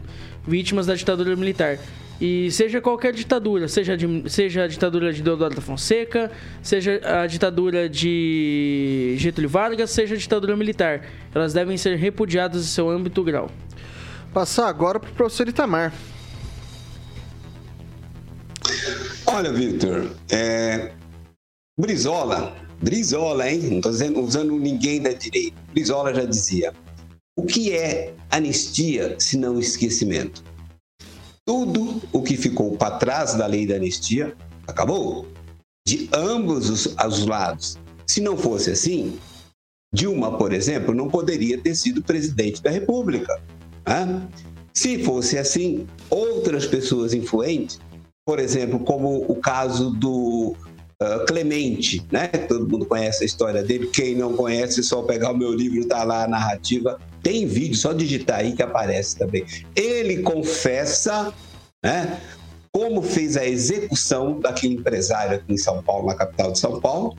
vítimas 0.46 0.86
da 0.86 0.94
ditadura 0.94 1.36
militar. 1.36 1.78
E 2.20 2.50
seja 2.50 2.80
qualquer 2.80 3.12
ditadura, 3.12 3.68
seja, 3.68 3.96
de, 3.96 4.28
seja 4.30 4.64
a 4.64 4.66
ditadura 4.66 5.12
de 5.12 5.22
Deodoro 5.22 5.54
da 5.54 5.60
Fonseca, 5.60 6.30
seja 6.62 7.00
a 7.04 7.26
ditadura 7.26 7.88
de 7.90 9.16
Getúlio 9.18 9.50
Vargas, 9.50 9.90
seja 9.90 10.14
a 10.14 10.18
ditadura 10.18 10.56
militar, 10.56 11.04
elas 11.34 11.52
devem 11.52 11.76
ser 11.76 11.96
repudiadas 11.96 12.62
em 12.62 12.68
seu 12.68 12.88
âmbito 12.88 13.22
grau. 13.22 13.50
Passar 14.32 14.68
agora 14.68 14.98
para 14.98 15.10
o 15.10 15.12
professor 15.12 15.46
Itamar. 15.46 15.92
Olha, 19.26 19.52
Victor, 19.52 20.10
é... 20.30 20.92
Brizola, 21.78 22.56
Brizola, 22.80 23.50
hein? 23.50 23.80
Não 23.84 23.90
estou 23.90 24.24
usando 24.24 24.58
ninguém 24.58 25.02
da 25.02 25.12
direita. 25.12 25.56
Brizola 25.72 26.14
já 26.14 26.24
dizia: 26.24 26.72
o 27.36 27.44
que 27.44 27.72
é 27.72 28.14
anistia 28.30 29.16
se 29.18 29.36
não 29.36 29.58
esquecimento? 29.58 30.42
Tudo 31.46 32.02
o 32.12 32.22
que 32.22 32.36
ficou 32.36 32.76
para 32.76 32.98
trás 32.98 33.34
da 33.34 33.46
lei 33.46 33.66
da 33.66 33.76
anistia 33.76 34.34
acabou, 34.66 35.26
de 35.86 36.08
ambos 36.12 36.68
os, 36.68 36.86
os 36.86 37.24
lados. 37.24 37.78
Se 38.04 38.20
não 38.20 38.36
fosse 38.36 38.72
assim, 38.72 39.16
Dilma, 39.94 40.36
por 40.36 40.52
exemplo, 40.52 40.92
não 40.92 41.08
poderia 41.08 41.56
ter 41.56 41.74
sido 41.76 42.02
presidente 42.02 42.60
da 42.60 42.70
República. 42.70 43.40
Né? 43.86 44.28
Se 44.74 45.02
fosse 45.04 45.38
assim, 45.38 45.86
outras 46.10 46.66
pessoas 46.66 47.14
influentes, 47.14 47.78
por 48.26 48.40
exemplo, 48.40 48.80
como 48.80 49.24
o 49.30 49.36
caso 49.36 49.90
do 49.90 50.56
uh, 51.00 51.24
Clemente, 51.26 52.04
né? 52.10 52.26
Todo 52.26 52.68
mundo 52.68 52.84
conhece 52.84 53.22
a 53.22 53.26
história 53.26 53.62
dele. 53.62 53.86
Quem 53.86 54.16
não 54.16 54.34
conhece, 54.34 54.82
só 54.82 55.02
pegar 55.02 55.30
o 55.30 55.36
meu 55.36 55.52
livro, 55.52 55.86
tá 55.86 56.02
lá 56.02 56.24
a 56.24 56.28
narrativa 56.28 56.98
tem 57.26 57.44
vídeo, 57.44 57.76
só 57.76 57.92
digitar 57.92 58.38
aí 58.38 58.52
que 58.52 58.62
aparece 58.62 59.18
também. 59.18 59.44
Ele 59.74 60.22
confessa, 60.22 61.34
né? 61.82 62.20
Como 62.70 63.02
fez 63.02 63.36
a 63.36 63.44
execução 63.44 64.38
daquele 64.38 64.74
empresário 64.74 65.38
aqui 65.38 65.52
em 65.52 65.56
São 65.56 65.82
Paulo, 65.82 66.06
na 66.06 66.14
capital 66.14 66.52
de 66.52 66.60
São 66.60 66.80
Paulo, 66.80 67.16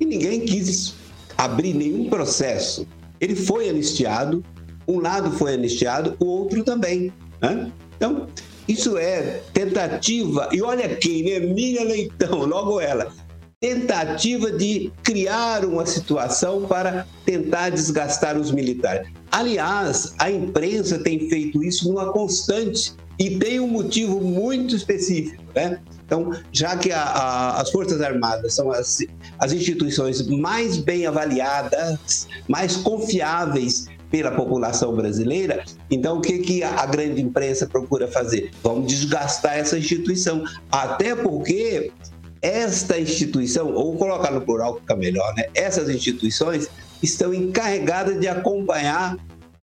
e 0.00 0.06
ninguém 0.06 0.40
quis 0.40 0.94
abrir 1.36 1.74
nenhum 1.74 2.08
processo. 2.08 2.86
Ele 3.20 3.36
foi 3.36 3.68
anistiado, 3.68 4.42
um 4.88 4.98
lado 4.98 5.30
foi 5.32 5.52
anistiado, 5.52 6.16
o 6.18 6.24
outro 6.24 6.64
também. 6.64 7.12
Né? 7.42 7.70
Então, 7.94 8.28
isso 8.66 8.96
é 8.96 9.42
tentativa, 9.52 10.48
e 10.50 10.62
olha 10.62 10.96
quem, 10.96 11.24
né? 11.24 11.40
Miriam 11.40 11.84
Leitão, 11.84 12.46
logo 12.46 12.80
ela, 12.80 13.12
tentativa 13.62 14.50
de 14.50 14.92
criar 15.04 15.64
uma 15.64 15.86
situação 15.86 16.66
para 16.66 17.06
tentar 17.24 17.70
desgastar 17.70 18.36
os 18.36 18.50
militares. 18.50 19.08
Aliás, 19.30 20.12
a 20.18 20.28
imprensa 20.28 20.98
tem 20.98 21.28
feito 21.28 21.62
isso 21.62 21.88
numa 21.88 22.12
constante 22.12 22.92
e 23.20 23.38
tem 23.38 23.60
um 23.60 23.68
motivo 23.68 24.20
muito 24.20 24.74
específico, 24.74 25.44
né? 25.54 25.78
Então, 26.04 26.32
já 26.50 26.76
que 26.76 26.90
a, 26.90 27.02
a, 27.02 27.60
as 27.60 27.70
Forças 27.70 28.00
Armadas 28.00 28.52
são 28.52 28.72
as, 28.72 28.98
as 29.38 29.52
instituições 29.52 30.26
mais 30.26 30.76
bem 30.76 31.06
avaliadas, 31.06 32.26
mais 32.48 32.76
confiáveis 32.76 33.86
pela 34.10 34.32
população 34.32 34.94
brasileira, 34.94 35.64
então 35.90 36.18
o 36.18 36.20
que, 36.20 36.38
que 36.40 36.62
a, 36.64 36.80
a 36.80 36.86
grande 36.86 37.22
imprensa 37.22 37.66
procura 37.66 38.08
fazer? 38.08 38.50
Vamos 38.62 38.88
desgastar 38.88 39.56
essa 39.56 39.78
instituição. 39.78 40.44
Até 40.70 41.14
porque 41.14 41.92
esta 42.42 42.98
instituição, 42.98 43.72
ou 43.72 43.96
colocar 43.96 44.32
no 44.32 44.40
plural 44.40 44.78
fica 44.80 44.96
melhor, 44.96 45.32
né? 45.36 45.44
Essas 45.54 45.88
instituições 45.88 46.68
estão 47.00 47.32
encarregadas 47.32 48.20
de 48.20 48.26
acompanhar 48.26 49.16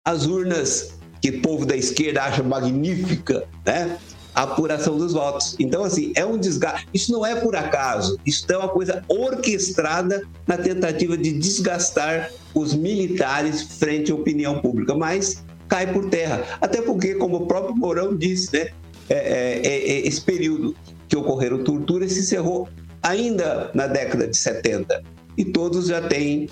as 0.04 0.26
urnas 0.26 0.94
que 1.20 1.30
o 1.30 1.42
povo 1.42 1.66
da 1.66 1.76
esquerda 1.76 2.22
acha 2.22 2.42
magnífica, 2.42 3.44
né? 3.66 3.98
A 4.32 4.44
apuração 4.44 4.96
dos 4.96 5.12
votos. 5.12 5.56
Então, 5.58 5.82
assim, 5.82 6.12
é 6.14 6.24
um 6.24 6.38
desgaste. 6.38 6.86
Isso 6.94 7.10
não 7.10 7.26
é 7.26 7.34
por 7.34 7.56
acaso, 7.56 8.16
isso 8.24 8.46
é 8.48 8.56
uma 8.56 8.68
coisa 8.68 9.02
orquestrada 9.08 10.22
na 10.46 10.56
tentativa 10.56 11.18
de 11.18 11.32
desgastar 11.32 12.30
os 12.54 12.72
militares 12.72 13.62
frente 13.62 14.12
à 14.12 14.14
opinião 14.14 14.60
pública, 14.60 14.94
mas 14.94 15.44
cai 15.68 15.92
por 15.92 16.08
terra. 16.08 16.44
Até 16.60 16.80
porque, 16.80 17.16
como 17.16 17.36
o 17.36 17.46
próprio 17.46 17.74
Mourão 17.74 18.16
disse, 18.16 18.52
né? 18.52 18.68
É, 19.08 19.14
é, 19.14 19.66
é, 19.66 19.90
é 19.90 20.06
esse 20.06 20.20
período 20.20 20.76
que 21.10 21.16
ocorreram 21.16 21.64
torturas 21.64 22.12
se 22.12 22.20
encerrou 22.20 22.68
ainda 23.02 23.70
na 23.74 23.88
década 23.88 24.28
de 24.28 24.36
70 24.36 25.02
e 25.36 25.44
todos 25.44 25.88
já 25.88 26.00
têm 26.00 26.48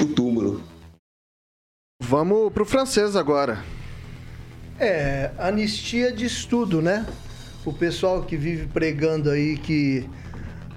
o 0.00 0.06
túmulo. 0.06 0.60
Vamos 2.02 2.52
para 2.52 2.64
o 2.64 2.66
francês 2.66 3.14
agora. 3.14 3.62
É, 4.80 5.30
anistia 5.38 6.10
de 6.10 6.26
estudo, 6.26 6.82
né? 6.82 7.06
O 7.64 7.72
pessoal 7.72 8.24
que 8.24 8.36
vive 8.36 8.66
pregando 8.66 9.30
aí 9.30 9.56
que, 9.56 10.04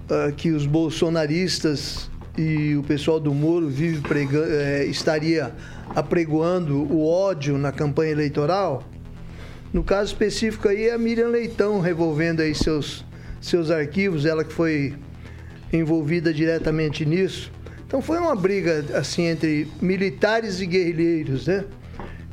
uh, 0.03 0.31
que 0.35 0.51
os 0.51 0.67
bolsonaristas 0.67 2.11
e 2.37 2.75
o 2.75 2.83
pessoal 2.83 3.19
do 3.19 3.33
Moro 3.33 3.67
vive 3.67 4.01
pregando, 4.01 4.51
é, 4.51 4.85
estaria 4.85 5.51
apregoando 5.95 6.83
o 6.83 7.07
ódio 7.07 7.57
na 7.57 7.71
campanha 7.71 8.11
eleitoral, 8.11 8.83
no 9.75 9.83
caso 9.83 10.13
específico 10.13 10.69
aí 10.69 10.87
é 10.87 10.93
a 10.93 10.97
Miriam 10.97 11.27
Leitão 11.27 11.81
revolvendo 11.81 12.41
aí 12.41 12.55
seus, 12.55 13.03
seus 13.41 13.69
arquivos, 13.69 14.25
ela 14.25 14.41
que 14.41 14.53
foi 14.53 14.93
envolvida 15.73 16.33
diretamente 16.33 17.05
nisso. 17.05 17.51
Então 17.85 18.01
foi 18.01 18.17
uma 18.17 18.37
briga 18.37 18.85
assim 18.93 19.23
entre 19.23 19.67
militares 19.81 20.61
e 20.61 20.65
guerrilheiros, 20.65 21.47
né? 21.47 21.65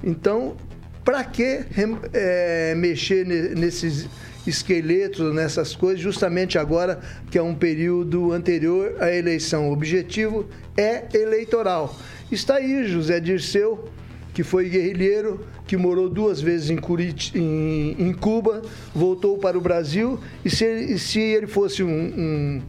Então, 0.05 0.57
para 1.05 1.25
que 1.25 1.65
é, 2.13 2.77
mexer 2.77 3.27
nesses 3.27 4.09
esqueletos, 4.47 5.35
nessas 5.35 5.75
coisas, 5.75 6.01
justamente 6.01 6.57
agora 6.59 7.01
que 7.29 7.37
é 7.37 7.43
um 7.43 7.57
período 7.57 8.31
anterior 8.31 8.95
à 9.01 9.11
eleição? 9.11 9.69
O 9.69 9.73
objetivo 9.73 10.49
é 10.77 11.09
eleitoral. 11.13 11.99
Está 12.31 12.55
aí 12.59 12.87
José 12.87 13.19
Dirceu, 13.19 13.91
que 14.33 14.43
foi 14.43 14.69
guerrilheiro, 14.69 15.47
que 15.67 15.77
morou 15.77 16.09
duas 16.09 16.41
vezes 16.41 16.71
em, 16.71 16.77
Curit 16.77 17.37
em, 17.37 17.97
em 17.99 18.12
Cuba, 18.12 18.62
voltou 18.95 19.39
para 19.39 19.57
o 19.59 19.61
Brasil, 19.61 20.19
e 20.45 20.51
se 20.51 20.65
ele, 20.65 20.99
se 20.99 21.21
ele 21.21 21.47
fosse 21.47 21.83
um, 21.83 21.89
um, 21.89 22.62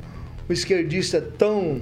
um 0.49 0.53
esquerdista 0.53 1.21
tão 1.21 1.81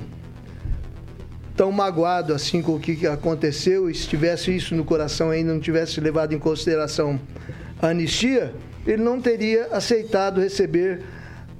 tão 1.56 1.72
magoado 1.72 2.34
assim 2.34 2.62
com 2.62 2.76
o 2.76 2.80
que 2.80 3.06
aconteceu 3.06 3.90
e 3.90 3.94
se 3.94 4.08
tivesse 4.08 4.56
isso 4.56 4.74
no 4.74 4.86
coração 4.86 5.30
ainda 5.30 5.54
não 5.54 5.60
tivesse 5.60 6.00
levado 6.00 6.34
em 6.34 6.40
consideração 6.40 7.20
a 7.82 7.90
anistia, 7.90 8.54
ele 8.86 9.04
não 9.04 9.20
teria 9.20 9.68
aceitado 9.68 10.40
receber 10.40 11.02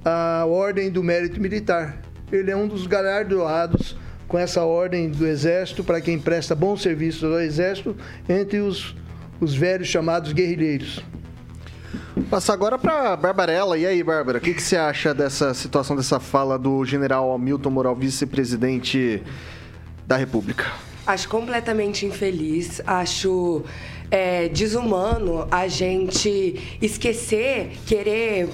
a 0.04 0.44
ordem 0.46 0.90
do 0.90 1.02
mérito 1.02 1.40
militar. 1.40 2.00
Ele 2.30 2.50
é 2.50 2.56
um 2.56 2.66
dos 2.66 2.86
galardoados 2.86 3.96
com 4.32 4.38
essa 4.38 4.62
ordem 4.64 5.10
do 5.10 5.26
Exército 5.26 5.84
para 5.84 6.00
quem 6.00 6.18
presta 6.18 6.54
bons 6.54 6.80
serviços 6.80 7.22
ao 7.22 7.38
Exército 7.38 7.94
entre 8.26 8.60
os, 8.60 8.96
os 9.38 9.54
velhos 9.54 9.88
chamados 9.88 10.32
guerrilheiros. 10.32 11.04
Passar 12.30 12.54
agora 12.54 12.78
para 12.78 13.14
Barbarella. 13.14 13.76
E 13.76 13.84
aí, 13.84 14.02
Bárbara, 14.02 14.38
o 14.38 14.40
que, 14.40 14.54
que 14.54 14.62
você 14.62 14.78
acha 14.78 15.12
dessa 15.12 15.52
situação, 15.52 15.94
dessa 15.94 16.18
fala 16.18 16.58
do 16.58 16.82
general 16.82 17.30
Hamilton 17.34 17.68
Moral, 17.68 17.94
vice-presidente 17.94 19.22
da 20.06 20.16
República? 20.16 20.64
Acho 21.06 21.28
completamente 21.28 22.06
infeliz, 22.06 22.80
acho 22.86 23.62
é, 24.10 24.48
desumano 24.48 25.46
a 25.50 25.68
gente 25.68 26.78
esquecer, 26.80 27.72
querer 27.86 28.48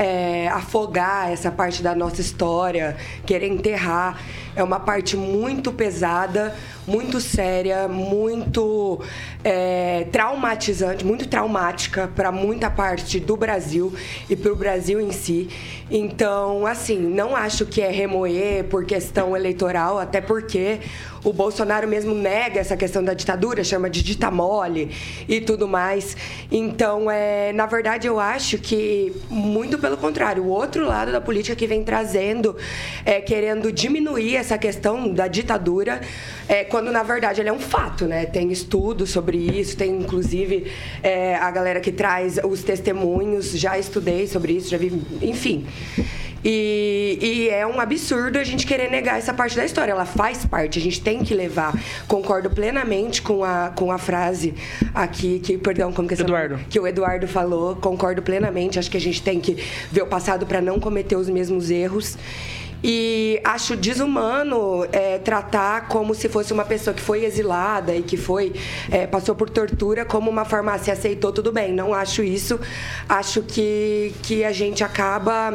é, 0.00 0.48
afogar 0.48 1.30
essa 1.30 1.50
parte 1.50 1.82
da 1.82 1.94
nossa 1.94 2.22
história, 2.22 2.96
querer 3.26 3.48
enterrar. 3.48 4.18
É 4.56 4.64
uma 4.64 4.80
parte 4.80 5.14
muito 5.14 5.70
pesada, 5.70 6.56
muito 6.86 7.20
séria, 7.20 7.86
muito 7.86 9.02
é, 9.42 10.06
traumatizante, 10.12 11.04
muito 11.04 11.26
traumática 11.26 12.10
para 12.14 12.30
muita 12.30 12.70
parte 12.70 13.18
do 13.18 13.36
Brasil 13.36 13.92
e 14.28 14.36
para 14.36 14.52
o 14.52 14.56
Brasil 14.56 15.00
em 15.00 15.12
si. 15.12 15.48
Então, 15.90 16.66
assim, 16.66 16.98
não 16.98 17.34
acho 17.34 17.66
que 17.66 17.80
é 17.80 17.90
remoer 17.90 18.64
por 18.64 18.84
questão 18.84 19.36
eleitoral, 19.36 19.98
até 19.98 20.20
porque 20.20 20.78
o 21.24 21.32
Bolsonaro 21.32 21.86
mesmo 21.86 22.14
nega 22.14 22.60
essa 22.60 22.76
questão 22.76 23.02
da 23.02 23.12
ditadura, 23.12 23.62
chama 23.62 23.90
de 23.90 24.02
dita 24.02 24.30
mole 24.30 24.90
e 25.28 25.40
tudo 25.40 25.68
mais. 25.68 26.16
Então, 26.50 27.10
é, 27.10 27.52
na 27.52 27.66
verdade, 27.66 28.06
eu 28.06 28.18
acho 28.18 28.58
que, 28.58 29.12
muito 29.28 29.78
pelo 29.78 29.96
contrário, 29.96 30.44
o 30.44 30.48
outro 30.48 30.86
lado 30.86 31.12
da 31.12 31.20
política 31.20 31.54
que 31.54 31.66
vem 31.66 31.84
trazendo, 31.84 32.56
é, 33.04 33.20
querendo 33.20 33.72
diminuir 33.72 34.36
essa 34.36 34.56
questão 34.56 35.12
da 35.12 35.26
ditadura, 35.26 36.00
é, 36.48 36.64
quando 36.64 36.90
na 36.90 37.02
verdade 37.02 37.40
ele 37.40 37.48
é 37.48 37.52
um 37.52 37.60
fato, 37.60 38.06
né? 38.06 38.26
Tem 38.26 38.50
estudos 38.50 39.10
sobre 39.10 39.29
isso, 39.38 39.76
tem 39.76 39.90
inclusive 39.90 40.66
é, 41.02 41.36
a 41.36 41.50
galera 41.50 41.80
que 41.80 41.92
traz 41.92 42.38
os 42.42 42.62
testemunhos, 42.62 43.52
já 43.52 43.78
estudei 43.78 44.26
sobre 44.26 44.52
isso, 44.54 44.70
já 44.70 44.78
vi, 44.78 44.92
enfim. 45.22 45.66
E, 46.44 47.18
e, 47.20 47.48
é 47.50 47.66
um 47.66 47.78
absurdo 47.78 48.38
a 48.38 48.44
gente 48.44 48.66
querer 48.66 48.90
negar 48.90 49.18
essa 49.18 49.32
parte 49.32 49.56
da 49.56 49.64
história. 49.64 49.92
Ela 49.92 50.06
faz 50.06 50.44
parte, 50.46 50.78
a 50.78 50.82
gente 50.82 51.00
tem 51.00 51.22
que 51.22 51.34
levar. 51.34 51.78
Concordo 52.08 52.48
plenamente 52.50 53.20
com 53.20 53.44
a, 53.44 53.70
com 53.74 53.92
a 53.92 53.98
frase 53.98 54.54
aqui, 54.94 55.38
que, 55.38 55.58
perdão, 55.58 55.92
como 55.92 56.08
que 56.08 56.14
é 56.14 56.20
Eduardo. 56.20 56.58
Que 56.70 56.80
o 56.80 56.86
Eduardo 56.86 57.28
falou. 57.28 57.76
Concordo 57.76 58.22
plenamente. 58.22 58.78
Acho 58.78 58.90
que 58.90 58.96
a 58.96 59.00
gente 59.00 59.22
tem 59.22 59.38
que 59.38 59.62
ver 59.92 60.02
o 60.02 60.06
passado 60.06 60.46
para 60.46 60.60
não 60.60 60.80
cometer 60.80 61.16
os 61.16 61.28
mesmos 61.28 61.70
erros. 61.70 62.16
E 62.82 63.40
acho 63.44 63.76
desumano 63.76 64.86
é, 64.90 65.18
tratar 65.18 65.88
como 65.88 66.14
se 66.14 66.28
fosse 66.28 66.52
uma 66.52 66.64
pessoa 66.64 66.94
que 66.94 67.02
foi 67.02 67.24
exilada 67.24 67.94
e 67.94 68.02
que 68.02 68.16
foi 68.16 68.54
é, 68.90 69.06
passou 69.06 69.34
por 69.34 69.50
tortura 69.50 70.04
como 70.04 70.30
uma 70.30 70.44
farmácia 70.44 70.92
aceitou 70.92 71.32
tudo 71.32 71.52
bem. 71.52 71.72
Não 71.72 71.92
acho 71.92 72.22
isso. 72.22 72.58
Acho 73.08 73.42
que, 73.42 74.14
que 74.22 74.44
a 74.44 74.52
gente 74.52 74.82
acaba 74.82 75.52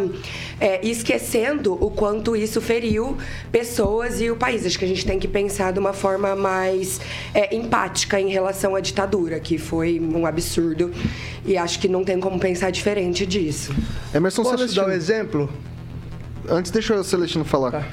é, 0.60 0.86
esquecendo 0.86 1.74
o 1.74 1.89
quanto 1.89 2.36
isso 2.36 2.62
feriu 2.62 3.17
pessoas 3.51 4.22
e 4.22 4.29
o 4.29 4.36
país. 4.36 4.65
Acho 4.65 4.77
que 4.77 4.86
a 4.86 4.88
gente 4.88 5.05
tem 5.05 5.20
que 5.20 5.27
pensar 5.27 5.74
de 5.74 5.79
uma 5.79 5.94
forma 5.94 6.36
mais 6.36 7.01
é, 7.34 7.55
empática 7.55 8.20
em 8.20 8.29
relação 8.29 8.75
à 8.75 8.79
ditadura, 8.79 9.39
que 9.39 9.58
foi 9.58 10.00
um 10.00 10.25
absurdo. 10.25 10.91
E 11.46 11.58
acho 11.58 11.79
que 11.79 11.88
não 11.88 12.03
tem 12.03 12.20
como 12.20 12.39
pensar 12.39 12.70
diferente 12.70 13.25
disso. 13.25 13.74
Emerson 14.13 14.44
Posso 14.44 14.58
Celestino. 14.58 14.86
dar 14.86 14.91
um 14.91 14.96
exemplo? 14.96 15.50
Antes, 16.49 16.71
deixa 16.71 16.95
o 16.95 17.03
Celestino 17.03 17.45
falar. 17.45 17.71
Tá. 17.71 17.87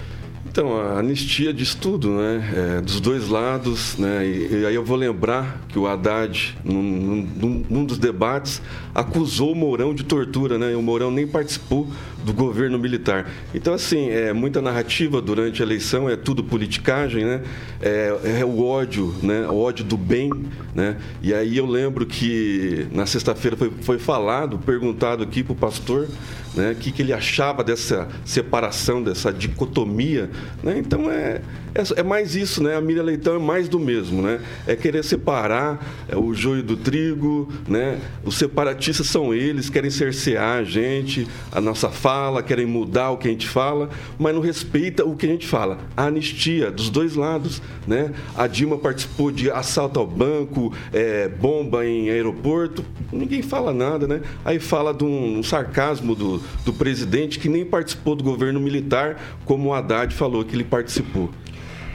Então, 0.52 0.78
a 0.78 0.99
anistia 0.99 1.50
diz 1.50 1.75
tudo, 1.75 2.11
né? 2.11 2.52
É, 2.54 2.80
dos 2.82 3.00
dois 3.00 3.26
lados, 3.26 3.97
né? 3.97 4.26
E, 4.26 4.61
e 4.61 4.66
aí 4.66 4.75
eu 4.75 4.85
vou 4.85 4.99
lembrar 4.99 5.62
que 5.66 5.78
o 5.78 5.87
Haddad, 5.87 6.59
num, 6.62 6.82
num, 6.82 7.64
num, 7.71 7.85
dos 7.87 7.97
debates, 7.97 8.61
acusou 8.94 9.52
o 9.52 9.54
Mourão 9.54 9.94
de 9.94 10.04
tortura, 10.04 10.59
né? 10.59 10.73
E 10.73 10.75
o 10.75 10.82
Mourão 10.82 11.11
nem 11.11 11.26
participou 11.26 11.88
do 12.23 12.33
governo 12.33 12.79
militar. 12.79 13.31
Então, 13.55 13.75
assim, 13.75 14.11
é 14.11 14.33
muita 14.33 14.61
narrativa 14.61 15.21
durante 15.21 15.62
a 15.62 15.64
eleição, 15.64 16.09
é 16.09 16.17
tudo 16.17 16.45
politicagem, 16.45 17.25
né? 17.25 17.43
É, 17.81 18.41
é 18.41 18.45
o 18.45 18.64
ódio, 18.64 19.14
né? 19.23 19.47
O 19.49 19.57
ódio 19.57 19.85
do 19.85 19.97
bem, 19.97 20.31
né? 20.75 20.97
E 21.23 21.35
aí 21.35 21.57
eu 21.57 21.67
lembro 21.67 22.07
que 22.07 22.87
na 22.93 23.07
sexta-feira 23.07 23.57
foi, 23.57 23.73
foi 23.83 23.99
falado, 23.99 24.59
perguntado 24.59 25.23
aqui 25.23 25.43
para 25.43 25.52
o 25.52 25.57
pastor, 25.57 26.09
né? 26.55 26.73
O 26.73 26.75
que, 26.76 26.93
que 26.93 27.02
ele 27.02 27.12
achava 27.12 27.64
dessa 27.64 28.09
separação, 28.25 29.02
dessa 29.02 29.33
dicotomia, 29.33 30.31
né? 30.62 30.79
Então 30.79 31.11
é, 31.11 31.41
é, 31.75 32.00
é, 32.00 32.02
mais 32.02 32.37
isso, 32.37 32.62
né? 32.62 32.76
A 32.76 32.81
Miriam 32.81 33.02
Leitão 33.02 33.37
é 33.37 33.38
mais 33.38 33.69
do 33.69 33.79
mesmo, 33.79 34.21
né? 34.21 34.41
É 34.67 34.76
querer 34.76 35.02
separar 35.02 36.05
é, 36.09 36.17
o 36.17 36.35
joio 36.35 36.62
do 36.62 36.76
trigo, 36.76 37.49
né? 37.67 37.99
Os 38.25 38.37
separatistas 38.37 39.07
são 39.07 39.33
eles, 39.33 39.71
querem 39.71 39.91
cercear 39.91 40.59
a 40.59 40.64
gente, 40.64 41.26
a 41.50 41.61
nossa 41.61 41.88
fala, 41.88 42.12
querem 42.42 42.66
mudar 42.66 43.11
o 43.11 43.16
que 43.16 43.28
a 43.28 43.31
gente 43.31 43.49
fala, 43.49 43.90
mas 44.19 44.35
não 44.35 44.40
respeita 44.40 45.04
o 45.04 45.16
que 45.16 45.26
a 45.26 45.28
gente 45.28 45.47
fala. 45.47 45.78
A 45.97 46.04
anistia 46.07 46.71
dos 46.71 46.90
dois 46.90 47.14
lados, 47.14 47.62
né? 47.87 48.12
A 48.37 48.47
Dilma 48.47 48.78
participou 48.78 49.31
de 49.31 49.50
assalto 49.50 49.99
ao 49.99 50.07
banco, 50.07 50.73
é, 50.92 51.28
bomba 51.28 51.87
em 51.87 52.11
aeroporto, 52.11 52.85
ninguém 53.12 53.42
fala 53.42 53.73
nada, 53.73 54.07
né? 54.07 54.23
Aí 54.45 54.59
fala 54.59 54.92
de 54.92 55.04
um, 55.04 55.38
um 55.38 55.42
sarcasmo 55.42 56.14
do, 56.14 56.42
do 56.64 56.73
presidente 56.73 57.38
que 57.38 57.49
nem 57.49 57.64
participou 57.64 58.14
do 58.14 58.25
governo 58.25 58.61
militar, 58.61 59.21
como 59.45 59.71
o 59.71 59.75
Haddad 59.75 60.14
falou 60.14 60.45
que 60.45 60.54
ele 60.54 60.64
participou 60.64 61.31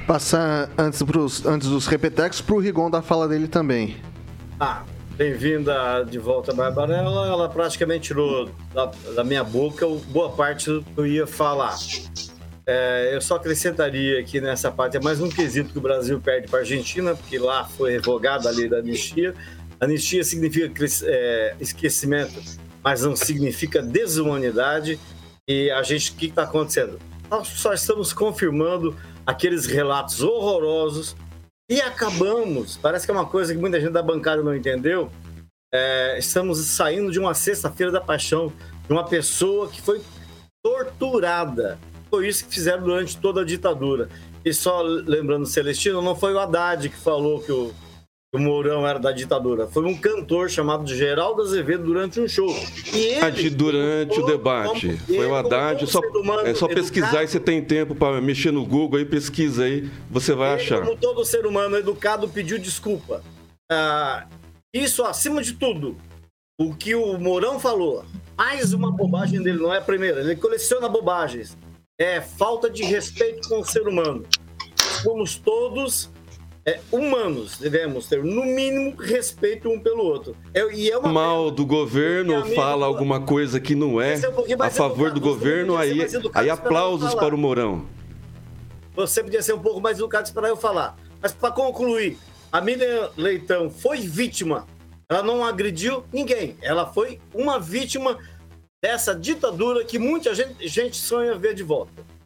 passar 0.07 0.69
antes, 0.77 1.03
pros, 1.03 1.45
antes 1.45 1.67
dos 1.67 1.85
repetecos 1.85 2.39
para 2.39 2.55
o 2.55 2.59
Rigon 2.59 2.89
da 2.89 3.01
fala 3.01 3.27
dele 3.27 3.45
também. 3.47 3.97
Ah, 4.57 4.83
bem-vinda 5.17 6.03
de 6.03 6.19
volta, 6.19 6.53
Barbarella. 6.53 7.27
Ela 7.27 7.49
praticamente 7.49 8.09
tirou 8.09 8.51
da, 8.71 8.91
da, 9.15 9.23
minha 9.23 9.43
boca 9.43 9.87
boa 10.09 10.29
parte 10.29 10.69
do 10.69 10.83
que 10.83 10.97
eu 10.97 11.07
ia 11.07 11.27
falar. 11.27 11.75
É, 12.67 13.11
eu 13.15 13.19
só 13.19 13.37
acrescentaria 13.37 14.19
aqui 14.19 14.39
nessa 14.39 14.69
parte, 14.71 14.97
é 14.97 14.99
mais 14.99 15.19
um 15.19 15.27
quesito 15.27 15.71
que 15.71 15.77
o 15.79 15.81
Brasil 15.81 16.19
perde 16.19 16.47
para 16.47 16.59
a 16.59 16.61
Argentina, 16.61 17.15
porque 17.15 17.39
lá 17.39 17.65
foi 17.65 17.93
revogada 17.93 18.47
a 18.47 18.51
lei 18.51 18.69
da 18.69 18.77
anistia. 18.77 19.33
Anistia 19.79 20.23
significa 20.23 20.85
é, 21.05 21.55
esquecimento, 21.59 22.39
mas 22.83 23.01
não 23.01 23.15
significa 23.15 23.81
desumanidade. 23.81 24.99
E 25.47 25.71
a 25.71 25.81
gente, 25.81 26.11
o 26.11 26.15
que 26.15 26.27
está 26.27 26.43
acontecendo? 26.43 26.99
Nós 27.29 27.47
só 27.47 27.73
estamos 27.73 28.13
confirmando 28.13 28.95
aqueles 29.25 29.65
relatos 29.65 30.21
horrorosos 30.21 31.15
e 31.69 31.81
acabamos. 31.81 32.77
Parece 32.77 33.05
que 33.05 33.11
é 33.11 33.13
uma 33.13 33.25
coisa 33.25 33.53
que 33.53 33.59
muita 33.59 33.79
gente 33.79 33.91
da 33.91 34.01
bancada 34.01 34.41
não 34.41 34.55
entendeu. 34.55 35.11
É, 35.73 36.17
estamos 36.17 36.59
saindo 36.59 37.11
de 37.11 37.19
uma 37.19 37.33
sexta-feira 37.33 37.91
da 37.91 37.99
paixão 37.99 38.53
de 38.87 38.93
uma 38.93 39.05
pessoa 39.05 39.67
que 39.67 39.81
foi 39.81 40.01
torturada. 40.63 41.77
Foi 42.09 42.27
isso 42.27 42.45
que 42.45 42.53
fizeram 42.53 42.83
durante 42.83 43.17
toda 43.17 43.41
a 43.41 43.45
ditadura. 43.45 44.07
E 44.45 44.53
só 44.53 44.81
lembrando, 44.81 45.45
Celestino, 45.45 46.01
não 46.01 46.15
foi 46.15 46.33
o 46.33 46.39
Haddad 46.39 46.87
que 46.87 46.95
falou 46.95 47.41
que 47.41 47.51
o 47.51 47.73
o 48.33 48.39
Mourão 48.39 48.85
era 48.85 48.99
da 48.99 49.11
ditadura. 49.11 49.67
Foi 49.67 49.85
um 49.85 49.95
cantor 49.95 50.49
chamado 50.49 50.85
Geraldo 50.93 51.41
Azevedo 51.41 51.83
durante 51.83 52.19
um 52.19 52.27
show. 52.27 52.53
E 52.93 53.15
ele, 53.23 53.49
durante 53.49 54.19
o 54.19 54.25
debate. 54.25 54.87
Como, 54.87 54.99
foi 54.99 55.25
o 55.25 55.35
Haddad. 55.35 55.87
Só, 55.87 56.01
é 56.43 56.53
só 56.53 56.67
pesquisar 56.67 57.23
e 57.23 57.27
você 57.27 57.39
tem 57.39 57.63
tempo 57.63 57.95
para 57.95 58.19
mexer 58.19 58.51
no 58.51 58.65
Google 58.65 58.99
aí, 58.99 59.05
pesquisa 59.05 59.63
aí, 59.63 59.89
você 60.11 60.33
vai 60.33 60.53
ele, 60.53 60.61
achar. 60.61 60.81
Como 60.81 60.97
todo 60.97 61.23
ser 61.23 61.45
humano 61.45 61.77
educado 61.77 62.27
pediu 62.27 62.59
desculpa. 62.59 63.23
Ah, 63.71 64.27
isso 64.73 65.03
acima 65.03 65.41
de 65.41 65.53
tudo. 65.53 65.97
O 66.59 66.75
que 66.75 66.95
o 66.95 67.17
Mourão 67.17 67.59
falou, 67.59 68.03
mais 68.37 68.73
uma 68.73 68.91
bobagem 68.91 69.41
dele, 69.41 69.59
não 69.59 69.73
é 69.73 69.77
a 69.77 69.81
primeira. 69.81 70.19
Ele 70.19 70.35
coleciona 70.35 70.89
bobagens. 70.89 71.57
É 71.99 72.19
falta 72.19 72.69
de 72.69 72.83
respeito 72.83 73.47
com 73.47 73.61
o 73.61 73.65
ser 73.65 73.87
humano. 73.87 74.25
Somos 75.01 75.35
todos 75.35 76.09
é, 76.67 76.81
humanos 76.91 77.57
devemos 77.57 78.07
ter, 78.07 78.21
no 78.21 78.45
mínimo, 78.45 78.93
respeito 78.97 79.69
um 79.69 79.79
pelo 79.79 80.03
outro. 80.03 80.35
É, 80.53 80.69
e 80.73 80.91
é 80.91 80.97
uma 80.97 81.13
Mal 81.13 81.49
do 81.49 81.65
governo 81.65 82.45
fala 82.53 82.85
alguma 82.85 83.21
coisa 83.21 83.57
que 83.57 83.73
não 83.73 84.01
é, 84.01 84.15
é 84.15 84.55
um 84.57 84.61
a 84.61 84.69
favor 84.69 85.09
do 85.11 85.21
governo, 85.21 85.77
aí, 85.77 86.05
aí 86.33 86.49
aplausos 86.49 87.15
para 87.15 87.33
o 87.33 87.37
Mourão. 87.37 87.85
Você 88.93 89.23
podia 89.23 89.41
ser 89.41 89.53
um 89.53 89.59
pouco 89.59 89.79
mais 89.79 89.97
educado 89.97 90.29
para 90.33 90.49
eu 90.49 90.57
falar. 90.57 90.97
Mas 91.21 91.31
para 91.31 91.51
concluir, 91.51 92.17
a 92.51 92.59
Miriam 92.59 93.11
Leitão 93.15 93.69
foi 93.69 93.99
vítima. 93.99 94.67
Ela 95.09 95.23
não 95.23 95.45
agrediu 95.45 96.03
ninguém. 96.11 96.57
Ela 96.61 96.85
foi 96.85 97.21
uma 97.33 97.59
vítima 97.59 98.17
dessa 98.83 99.15
ditadura 99.15 99.85
que 99.85 99.97
muita 99.97 100.35
gente, 100.35 100.67
gente 100.67 100.97
sonha 100.97 101.35
ver 101.35 101.53
de 101.53 101.63
volta. 101.63 102.16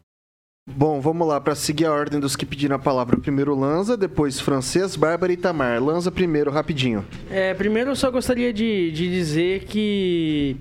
Bom, 0.64 1.00
vamos 1.00 1.26
lá, 1.26 1.40
para 1.40 1.56
seguir 1.56 1.86
a 1.86 1.92
ordem 1.92 2.20
dos 2.20 2.36
que 2.36 2.46
pediram 2.46 2.76
a 2.76 2.78
palavra. 2.78 3.16
Primeiro 3.16 3.52
Lanza, 3.52 3.96
depois 3.96 4.38
Francês, 4.38 4.94
Bárbara 4.94 5.32
e 5.32 5.36
Tamar. 5.36 5.82
Lanza 5.82 6.08
primeiro, 6.08 6.52
rapidinho. 6.52 7.04
É, 7.28 7.52
primeiro 7.52 7.90
eu 7.90 7.96
só 7.96 8.12
gostaria 8.12 8.52
de, 8.52 8.92
de 8.92 9.10
dizer 9.10 9.64
que 9.64 10.56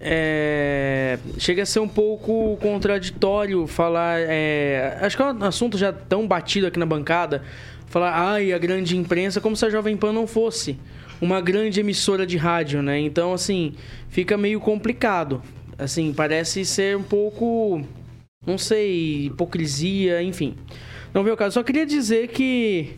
é, 0.00 1.18
chega 1.38 1.64
a 1.64 1.66
ser 1.66 1.80
um 1.80 1.88
pouco 1.88 2.56
contraditório 2.62 3.66
falar. 3.66 4.20
É, 4.20 4.98
acho 5.00 5.16
que 5.16 5.22
é 5.24 5.26
um 5.26 5.44
assunto 5.44 5.76
já 5.76 5.92
tão 5.92 6.24
batido 6.24 6.68
aqui 6.68 6.78
na 6.78 6.86
bancada. 6.86 7.42
Falar, 7.88 8.12
ai, 8.14 8.52
a 8.52 8.58
grande 8.58 8.96
imprensa, 8.96 9.40
como 9.40 9.56
se 9.56 9.66
a 9.66 9.70
Jovem 9.70 9.96
Pan 9.96 10.12
não 10.12 10.28
fosse 10.28 10.78
uma 11.20 11.40
grande 11.40 11.80
emissora 11.80 12.24
de 12.24 12.36
rádio, 12.36 12.80
né? 12.80 13.00
Então, 13.00 13.34
assim, 13.34 13.74
fica 14.08 14.38
meio 14.38 14.60
complicado. 14.60 15.42
Assim, 15.76 16.12
parece 16.12 16.64
ser 16.64 16.96
um 16.96 17.02
pouco 17.02 17.82
não 18.46 18.58
sei, 18.58 19.26
hipocrisia, 19.26 20.22
enfim. 20.22 20.56
Não 21.14 21.22
veio 21.22 21.34
o 21.34 21.36
caso. 21.36 21.54
Só 21.54 21.62
queria 21.62 21.86
dizer 21.86 22.28
que, 22.28 22.94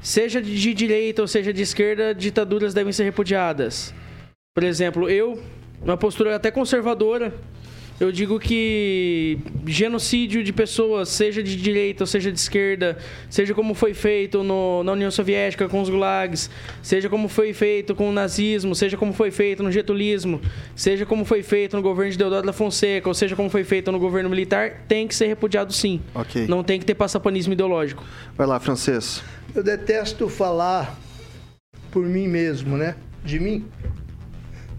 seja 0.00 0.40
de 0.40 0.74
direita 0.74 1.22
ou 1.22 1.28
seja 1.28 1.52
de 1.52 1.62
esquerda, 1.62 2.14
ditaduras 2.14 2.74
devem 2.74 2.92
ser 2.92 3.04
repudiadas. 3.04 3.94
Por 4.54 4.64
exemplo, 4.64 5.08
eu, 5.08 5.40
uma 5.82 5.96
postura 5.96 6.34
até 6.34 6.50
conservadora, 6.50 7.32
eu 8.00 8.12
digo 8.12 8.38
que 8.38 9.38
genocídio 9.66 10.44
de 10.44 10.52
pessoas, 10.52 11.08
seja 11.08 11.42
de 11.42 11.56
direita 11.56 12.04
ou 12.04 12.06
seja 12.06 12.30
de 12.30 12.38
esquerda, 12.38 12.96
seja 13.28 13.54
como 13.54 13.74
foi 13.74 13.92
feito 13.92 14.44
no, 14.44 14.84
na 14.84 14.92
União 14.92 15.10
Soviética 15.10 15.68
com 15.68 15.80
os 15.80 15.88
gulags, 15.88 16.48
seja 16.80 17.08
como 17.08 17.28
foi 17.28 17.52
feito 17.52 17.94
com 17.96 18.08
o 18.08 18.12
nazismo, 18.12 18.74
seja 18.74 18.96
como 18.96 19.12
foi 19.12 19.32
feito 19.32 19.62
no 19.62 19.72
getulismo, 19.72 20.40
seja 20.76 21.04
como 21.04 21.24
foi 21.24 21.42
feito 21.42 21.76
no 21.76 21.82
governo 21.82 22.12
de 22.12 22.18
Deodoro 22.18 22.46
da 22.46 22.52
Fonseca, 22.52 23.08
ou 23.08 23.14
seja 23.14 23.34
como 23.34 23.50
foi 23.50 23.64
feito 23.64 23.90
no 23.90 23.98
governo 23.98 24.30
militar, 24.30 24.84
tem 24.86 25.08
que 25.08 25.14
ser 25.14 25.26
repudiado 25.26 25.72
sim. 25.72 26.00
Okay. 26.14 26.46
Não 26.46 26.62
tem 26.62 26.78
que 26.78 26.86
ter 26.86 26.94
passapanismo 26.94 27.52
ideológico. 27.52 28.04
Vai 28.36 28.46
lá, 28.46 28.60
francês. 28.60 29.22
Eu 29.54 29.62
detesto 29.62 30.28
falar 30.28 30.96
por 31.90 32.06
mim 32.06 32.28
mesmo, 32.28 32.76
né? 32.76 32.94
De 33.24 33.40
mim, 33.40 33.66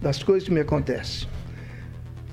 das 0.02 0.24
coisas 0.24 0.48
que 0.48 0.54
me 0.54 0.62
acontecem. 0.62 1.28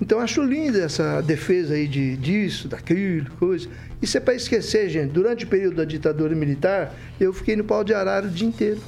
Então 0.00 0.20
acho 0.20 0.42
linda 0.42 0.78
essa 0.78 1.22
defesa 1.22 1.74
aí 1.74 1.88
de 1.88 2.16
disso, 2.16 2.68
daquilo, 2.68 3.30
coisa. 3.38 3.68
Isso 4.00 4.16
é 4.16 4.20
para 4.20 4.35
esquecer, 4.35 4.88
gente. 4.90 5.11
Durante 5.11 5.44
o 5.44 5.48
período 5.48 5.76
da 5.76 5.85
ditadura 5.85 6.35
militar, 6.35 6.94
eu 7.18 7.32
fiquei 7.32 7.56
no 7.56 7.64
pau 7.64 7.82
de 7.82 7.94
arara 7.94 8.26
o 8.26 8.30
dia 8.30 8.46
inteiro. 8.46 8.80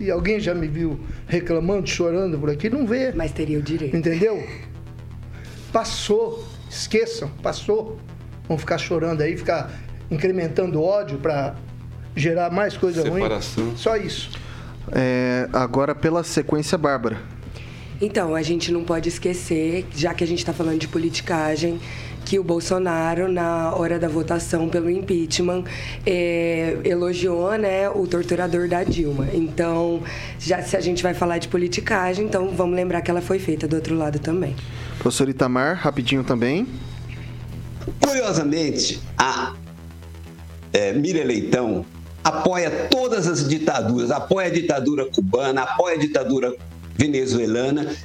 E 0.00 0.10
alguém 0.10 0.40
já 0.40 0.54
me 0.54 0.68
viu 0.68 0.98
reclamando, 1.26 1.86
chorando 1.88 2.38
por 2.38 2.50
aqui? 2.50 2.70
Não 2.70 2.86
vê. 2.86 3.12
Mas 3.12 3.32
teria 3.32 3.58
o 3.58 3.62
direito. 3.62 3.96
Entendeu? 3.96 4.42
Passou. 5.72 6.46
Esqueçam, 6.70 7.28
passou. 7.42 7.98
Vão 8.46 8.56
ficar 8.56 8.78
chorando 8.78 9.20
aí, 9.22 9.36
ficar 9.36 9.70
incrementando 10.10 10.82
ódio 10.82 11.18
para 11.18 11.56
gerar 12.16 12.50
mais 12.50 12.76
coisa 12.76 13.02
Separação. 13.02 13.64
ruim. 13.64 13.76
Só 13.76 13.96
isso. 13.96 14.30
É, 14.92 15.48
agora 15.52 15.94
pela 15.94 16.22
sequência, 16.22 16.78
Bárbara. 16.78 17.18
Então, 18.00 18.34
a 18.34 18.42
gente 18.42 18.70
não 18.70 18.84
pode 18.84 19.08
esquecer, 19.08 19.86
já 19.94 20.14
que 20.14 20.22
a 20.22 20.26
gente 20.26 20.38
está 20.38 20.52
falando 20.52 20.78
de 20.78 20.86
politicagem, 20.86 21.80
que 22.24 22.38
o 22.38 22.44
Bolsonaro, 22.44 23.32
na 23.32 23.74
hora 23.74 23.98
da 23.98 24.06
votação 24.06 24.68
pelo 24.68 24.90
impeachment, 24.90 25.64
é, 26.06 26.76
elogiou 26.84 27.56
né, 27.56 27.88
o 27.88 28.06
torturador 28.06 28.68
da 28.68 28.84
Dilma. 28.84 29.26
Então, 29.32 30.02
já 30.38 30.62
se 30.62 30.76
a 30.76 30.80
gente 30.80 31.02
vai 31.02 31.14
falar 31.14 31.38
de 31.38 31.48
politicagem, 31.48 32.26
então 32.26 32.50
vamos 32.50 32.76
lembrar 32.76 33.00
que 33.00 33.10
ela 33.10 33.22
foi 33.22 33.38
feita 33.38 33.66
do 33.66 33.76
outro 33.76 33.96
lado 33.96 34.18
também. 34.18 34.54
Professor 34.98 35.28
Itamar, 35.28 35.76
rapidinho 35.76 36.22
também. 36.22 36.66
Curiosamente, 37.98 39.00
a 39.16 39.54
é, 40.72 40.92
Mira 40.92 41.24
Leitão 41.24 41.86
apoia 42.22 42.70
todas 42.90 43.26
as 43.26 43.48
ditaduras, 43.48 44.10
apoia 44.10 44.48
a 44.48 44.50
ditadura 44.50 45.06
cubana, 45.06 45.62
apoia 45.62 45.94
a 45.94 45.98
ditadura 45.98 46.54
venezuelana, 46.98 47.96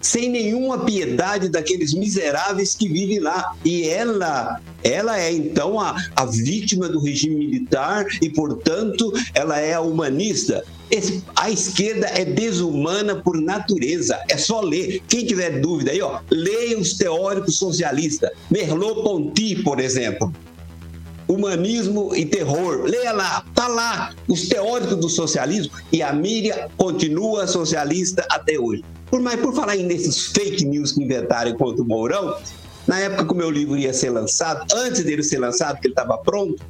sem 0.00 0.28
nenhuma 0.28 0.84
piedade 0.84 1.48
daqueles 1.48 1.92
miseráveis 1.92 2.74
que 2.74 2.88
vivem 2.88 3.18
lá. 3.18 3.56
E 3.64 3.88
ela, 3.88 4.60
ela 4.84 5.18
é 5.18 5.32
então 5.32 5.80
a, 5.80 5.96
a 6.14 6.24
vítima 6.26 6.88
do 6.88 7.00
regime 7.00 7.36
militar 7.36 8.06
e, 8.22 8.28
portanto, 8.30 9.12
ela 9.34 9.58
é 9.58 9.74
a 9.74 9.80
humanista. 9.80 10.62
Esse, 10.88 11.24
a 11.34 11.50
esquerda 11.50 12.06
é 12.06 12.24
desumana 12.24 13.16
por 13.16 13.40
natureza. 13.40 14.20
É 14.28 14.36
só 14.36 14.60
ler. 14.60 15.02
Quem 15.08 15.26
tiver 15.26 15.60
dúvida 15.60 15.90
aí, 15.90 16.00
ó, 16.00 16.20
leia 16.30 16.78
os 16.78 16.94
teóricos 16.94 17.56
socialistas. 17.56 18.30
Merleau-Ponty, 18.50 19.62
por 19.64 19.80
exemplo. 19.80 20.32
Humanismo 21.28 22.14
e 22.14 22.24
terror. 22.24 22.82
Leia 22.84 23.12
lá, 23.12 23.44
tá 23.54 23.66
lá, 23.68 24.14
os 24.28 24.48
teóricos 24.48 24.96
do 24.96 25.08
socialismo 25.08 25.72
e 25.92 26.02
a 26.02 26.12
Miriam 26.12 26.68
continua 26.76 27.46
socialista 27.46 28.26
até 28.30 28.58
hoje. 28.58 28.84
Por 29.10 29.20
mais 29.20 29.40
por 29.40 29.54
falar 29.54 29.76
nesses 29.76 30.26
fake 30.26 30.64
news 30.64 30.92
que 30.92 31.02
inventaram 31.02 31.54
contra 31.54 31.82
o 31.82 31.86
Mourão, 31.86 32.36
na 32.86 33.00
época 33.00 33.24
que 33.24 33.32
o 33.32 33.36
meu 33.36 33.50
livro 33.50 33.76
ia 33.76 33.92
ser 33.92 34.10
lançado, 34.10 34.66
antes 34.74 35.04
dele 35.04 35.22
ser 35.22 35.38
lançado, 35.38 35.80
que 35.80 35.88
ele 35.88 35.92
estava 35.92 36.16
pronto, 36.18 36.62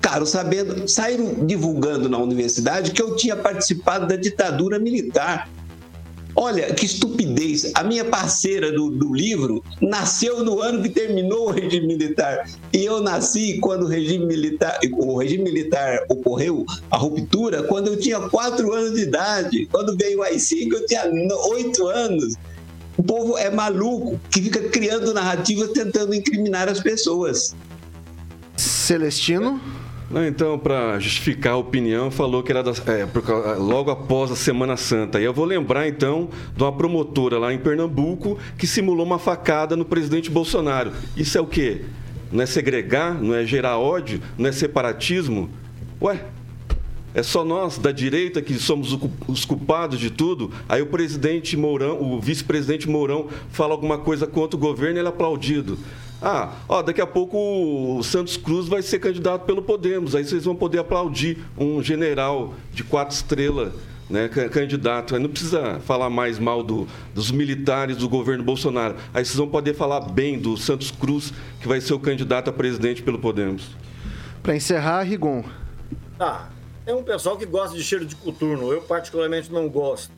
cara, 0.00 0.26
sabendo, 0.26 0.88
saíram 0.88 1.46
divulgando 1.46 2.08
na 2.08 2.18
universidade 2.18 2.90
que 2.90 3.00
eu 3.00 3.14
tinha 3.14 3.36
participado 3.36 4.06
da 4.06 4.16
ditadura 4.16 4.78
militar. 4.78 5.48
Olha, 6.34 6.72
que 6.74 6.86
estupidez. 6.86 7.72
A 7.74 7.84
minha 7.84 8.04
parceira 8.04 8.72
do, 8.72 8.90
do, 8.90 9.14
livro 9.14 9.62
nasceu 9.80 10.42
no 10.44 10.60
ano 10.60 10.82
que 10.82 10.88
terminou 10.88 11.48
o 11.48 11.50
regime 11.50 11.86
militar. 11.86 12.48
E 12.72 12.84
eu 12.84 13.00
nasci 13.00 13.58
quando 13.58 13.84
o 13.84 13.88
regime 13.88 14.26
militar, 14.26 14.78
o 14.92 15.18
regime 15.18 15.44
militar 15.44 16.04
ocorreu, 16.08 16.64
a 16.90 16.96
ruptura, 16.96 17.62
quando 17.64 17.88
eu 17.88 17.98
tinha 17.98 18.20
quatro 18.20 18.72
anos 18.72 18.94
de 18.94 19.02
idade. 19.02 19.66
Quando 19.66 19.96
veio 19.96 20.20
o 20.20 20.22
AI-5, 20.22 20.72
eu 20.72 20.86
tinha 20.86 21.02
oito 21.50 21.86
anos. 21.86 22.34
O 22.96 23.02
povo 23.02 23.36
é 23.36 23.50
maluco, 23.50 24.20
que 24.30 24.42
fica 24.42 24.60
criando 24.68 25.14
narrativas 25.14 25.70
tentando 25.70 26.14
incriminar 26.14 26.68
as 26.68 26.80
pessoas. 26.80 27.54
Celestino? 28.56 29.60
Então, 30.26 30.58
para 30.58 30.98
justificar 30.98 31.54
a 31.54 31.56
opinião, 31.56 32.10
falou 32.10 32.42
que 32.42 32.52
era 32.52 32.62
da, 32.62 32.72
é, 32.86 33.06
logo 33.56 33.90
após 33.90 34.30
a 34.30 34.36
Semana 34.36 34.76
Santa. 34.76 35.18
E 35.18 35.24
eu 35.24 35.32
vou 35.32 35.46
lembrar, 35.46 35.88
então, 35.88 36.28
de 36.54 36.62
uma 36.62 36.72
promotora 36.72 37.38
lá 37.38 37.52
em 37.52 37.58
Pernambuco 37.58 38.38
que 38.58 38.66
simulou 38.66 39.06
uma 39.06 39.18
facada 39.18 39.74
no 39.74 39.86
presidente 39.86 40.30
Bolsonaro. 40.30 40.92
Isso 41.16 41.38
é 41.38 41.40
o 41.40 41.46
quê? 41.46 41.82
Não 42.30 42.42
é 42.42 42.46
segregar? 42.46 43.14
Não 43.20 43.34
é 43.34 43.46
gerar 43.46 43.78
ódio? 43.78 44.20
Não 44.36 44.48
é 44.48 44.52
separatismo? 44.52 45.48
Ué, 46.00 46.20
é 47.14 47.22
só 47.22 47.44
nós, 47.44 47.78
da 47.78 47.92
direita, 47.92 48.40
que 48.40 48.54
somos 48.54 48.98
os 49.26 49.44
culpados 49.44 49.98
de 49.98 50.10
tudo. 50.10 50.50
Aí 50.68 50.80
o 50.80 50.86
presidente 50.86 51.56
Mourão, 51.56 52.00
o 52.02 52.20
vice-presidente 52.20 52.88
Mourão, 52.88 53.28
fala 53.50 53.72
alguma 53.72 53.98
coisa 53.98 54.26
contra 54.26 54.56
o 54.56 54.60
governo 54.60 54.96
e 54.96 55.00
ele 55.00 55.08
é 55.08 55.10
aplaudido. 55.10 55.78
Ah, 56.22 56.52
ó, 56.68 56.82
daqui 56.82 57.00
a 57.00 57.06
pouco 57.06 57.36
o 57.98 58.02
Santos 58.04 58.36
Cruz 58.36 58.68
vai 58.68 58.80
ser 58.80 59.00
candidato 59.00 59.44
pelo 59.44 59.60
Podemos. 59.60 60.14
Aí 60.14 60.24
vocês 60.24 60.44
vão 60.44 60.54
poder 60.54 60.78
aplaudir 60.78 61.38
um 61.58 61.82
general 61.82 62.54
de 62.72 62.84
quatro 62.84 63.14
estrelas. 63.14 63.72
Né, 64.10 64.28
candidato. 64.28 65.14
Aí 65.14 65.22
não 65.22 65.30
precisa 65.30 65.80
falar 65.80 66.10
mais 66.10 66.38
mal 66.38 66.62
do, 66.62 66.86
dos 67.14 67.30
militares 67.30 67.96
do 67.96 68.06
governo 68.06 68.44
Bolsonaro. 68.44 68.94
Aí 69.14 69.24
vocês 69.24 69.36
vão 69.36 69.48
poder 69.48 69.74
falar 69.74 70.00
bem 70.00 70.38
do 70.38 70.54
Santos 70.54 70.90
Cruz, 70.90 71.32
que 71.62 71.66
vai 71.66 71.80
ser 71.80 71.94
o 71.94 71.98
candidato 71.98 72.50
a 72.50 72.52
presidente 72.52 73.02
pelo 73.02 73.18
Podemos. 73.18 73.70
Para 74.42 74.54
encerrar, 74.54 75.02
Rigon. 75.04 75.42
Ah, 76.20 76.48
é 76.84 76.92
um 76.92 77.02
pessoal 77.02 77.38
que 77.38 77.46
gosta 77.46 77.74
de 77.74 77.82
cheiro 77.82 78.04
de 78.04 78.14
coturno. 78.14 78.70
Eu, 78.70 78.82
particularmente, 78.82 79.50
não 79.50 79.66
gosto. 79.66 80.12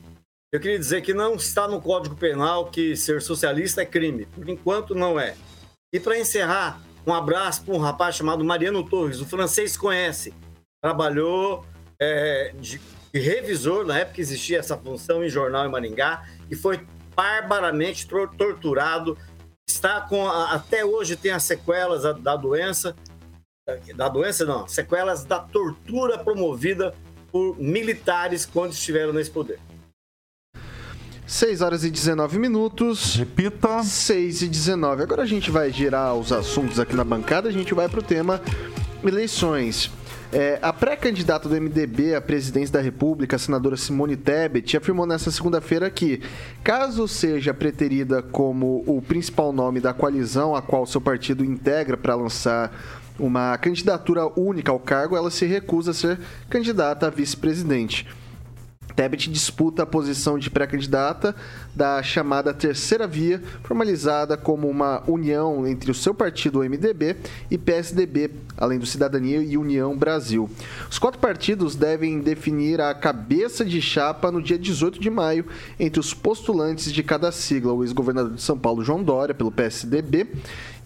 Eu 0.50 0.58
queria 0.58 0.78
dizer 0.78 1.02
que 1.02 1.14
não 1.14 1.34
está 1.34 1.68
no 1.68 1.80
Código 1.80 2.16
Penal 2.16 2.66
que 2.66 2.96
ser 2.96 3.22
socialista 3.22 3.82
é 3.82 3.86
crime. 3.86 4.26
Por 4.26 4.48
enquanto, 4.48 4.92
não 4.92 5.20
é. 5.20 5.34
E 5.94 6.00
para 6.00 6.18
encerrar, 6.18 6.80
um 7.06 7.14
abraço 7.14 7.64
para 7.64 7.72
um 7.72 7.78
rapaz 7.78 8.16
chamado 8.16 8.44
Mariano 8.44 8.82
Torres. 8.82 9.20
O 9.20 9.26
francês 9.26 9.76
conhece. 9.76 10.34
Trabalhou 10.82 11.64
é, 12.00 12.52
de, 12.58 12.80
de, 13.12 13.20
revisor, 13.20 13.86
na 13.86 14.00
época 14.00 14.20
existia 14.20 14.58
essa 14.58 14.76
função 14.76 15.22
em 15.22 15.28
jornal 15.28 15.64
em 15.64 15.70
Maringá, 15.70 16.28
e 16.50 16.56
foi 16.56 16.84
barbaramente 17.14 18.08
torturado. 18.08 19.16
Está 19.68 20.00
com. 20.00 20.28
Até 20.28 20.84
hoje 20.84 21.14
tem 21.14 21.30
as 21.30 21.44
sequelas 21.44 22.02
da 22.20 22.34
doença. 22.34 22.96
Da 23.94 24.08
doença, 24.08 24.44
não. 24.44 24.66
Sequelas 24.66 25.24
da 25.24 25.38
tortura 25.38 26.18
promovida 26.18 26.92
por 27.30 27.56
militares 27.56 28.44
quando 28.44 28.72
estiveram 28.72 29.12
nesse 29.12 29.30
poder. 29.30 29.60
6 31.26 31.62
horas 31.62 31.84
e 31.84 31.90
19 31.90 32.38
minutos. 32.38 33.16
Repita. 33.16 33.82
6 33.82 34.42
e 34.42 34.48
19. 34.48 35.02
Agora 35.02 35.22
a 35.22 35.26
gente 35.26 35.50
vai 35.50 35.72
girar 35.72 36.14
os 36.14 36.32
assuntos 36.32 36.78
aqui 36.78 36.94
na 36.94 37.04
bancada. 37.04 37.48
A 37.48 37.52
gente 37.52 37.72
vai 37.72 37.88
para 37.88 38.00
o 38.00 38.02
tema 38.02 38.40
eleições. 39.02 39.90
É, 40.32 40.58
a 40.60 40.72
pré-candidata 40.72 41.48
do 41.48 41.54
MDB 41.54 42.14
à 42.14 42.20
presidência 42.20 42.72
da 42.72 42.80
República, 42.80 43.36
a 43.36 43.38
senadora 43.38 43.76
Simone 43.76 44.16
Tebet, 44.16 44.76
afirmou 44.76 45.06
nesta 45.06 45.30
segunda-feira 45.30 45.88
que, 45.90 46.20
caso 46.62 47.06
seja 47.06 47.54
preterida 47.54 48.20
como 48.20 48.82
o 48.84 49.00
principal 49.00 49.52
nome 49.52 49.80
da 49.80 49.94
coalizão 49.94 50.54
a 50.54 50.60
qual 50.60 50.86
seu 50.86 51.00
partido 51.00 51.44
integra 51.44 51.96
para 51.96 52.16
lançar 52.16 52.72
uma 53.16 53.56
candidatura 53.58 54.26
única 54.38 54.72
ao 54.72 54.80
cargo, 54.80 55.16
ela 55.16 55.30
se 55.30 55.46
recusa 55.46 55.92
a 55.92 55.94
ser 55.94 56.18
candidata 56.50 57.06
a 57.06 57.10
vice-presidente. 57.10 58.04
Tebet 58.94 59.28
disputa 59.28 59.82
a 59.82 59.86
posição 59.86 60.38
de 60.38 60.48
pré-candidata 60.48 61.34
da 61.74 62.02
chamada 62.02 62.54
Terceira 62.54 63.06
Via, 63.06 63.42
formalizada 63.62 64.36
como 64.36 64.68
uma 64.68 65.02
união 65.08 65.66
entre 65.66 65.90
o 65.90 65.94
seu 65.94 66.14
partido, 66.14 66.60
o 66.60 66.62
MDB, 66.62 67.16
e 67.50 67.58
PSDB, 67.58 68.30
além 68.56 68.78
do 68.78 68.86
Cidadania 68.86 69.42
e 69.42 69.56
União 69.56 69.96
Brasil. 69.96 70.48
Os 70.88 70.98
quatro 70.98 71.20
partidos 71.20 71.74
devem 71.74 72.20
definir 72.20 72.80
a 72.80 72.94
cabeça 72.94 73.64
de 73.64 73.82
chapa 73.82 74.30
no 74.30 74.40
dia 74.40 74.58
18 74.58 75.00
de 75.00 75.10
maio 75.10 75.44
entre 75.78 75.98
os 75.98 76.14
postulantes 76.14 76.92
de 76.92 77.02
cada 77.02 77.32
sigla, 77.32 77.72
o 77.72 77.82
ex-governador 77.82 78.34
de 78.34 78.42
São 78.42 78.56
Paulo, 78.56 78.84
João 78.84 79.02
Dória, 79.02 79.34
pelo 79.34 79.50
PSDB, 79.50 80.28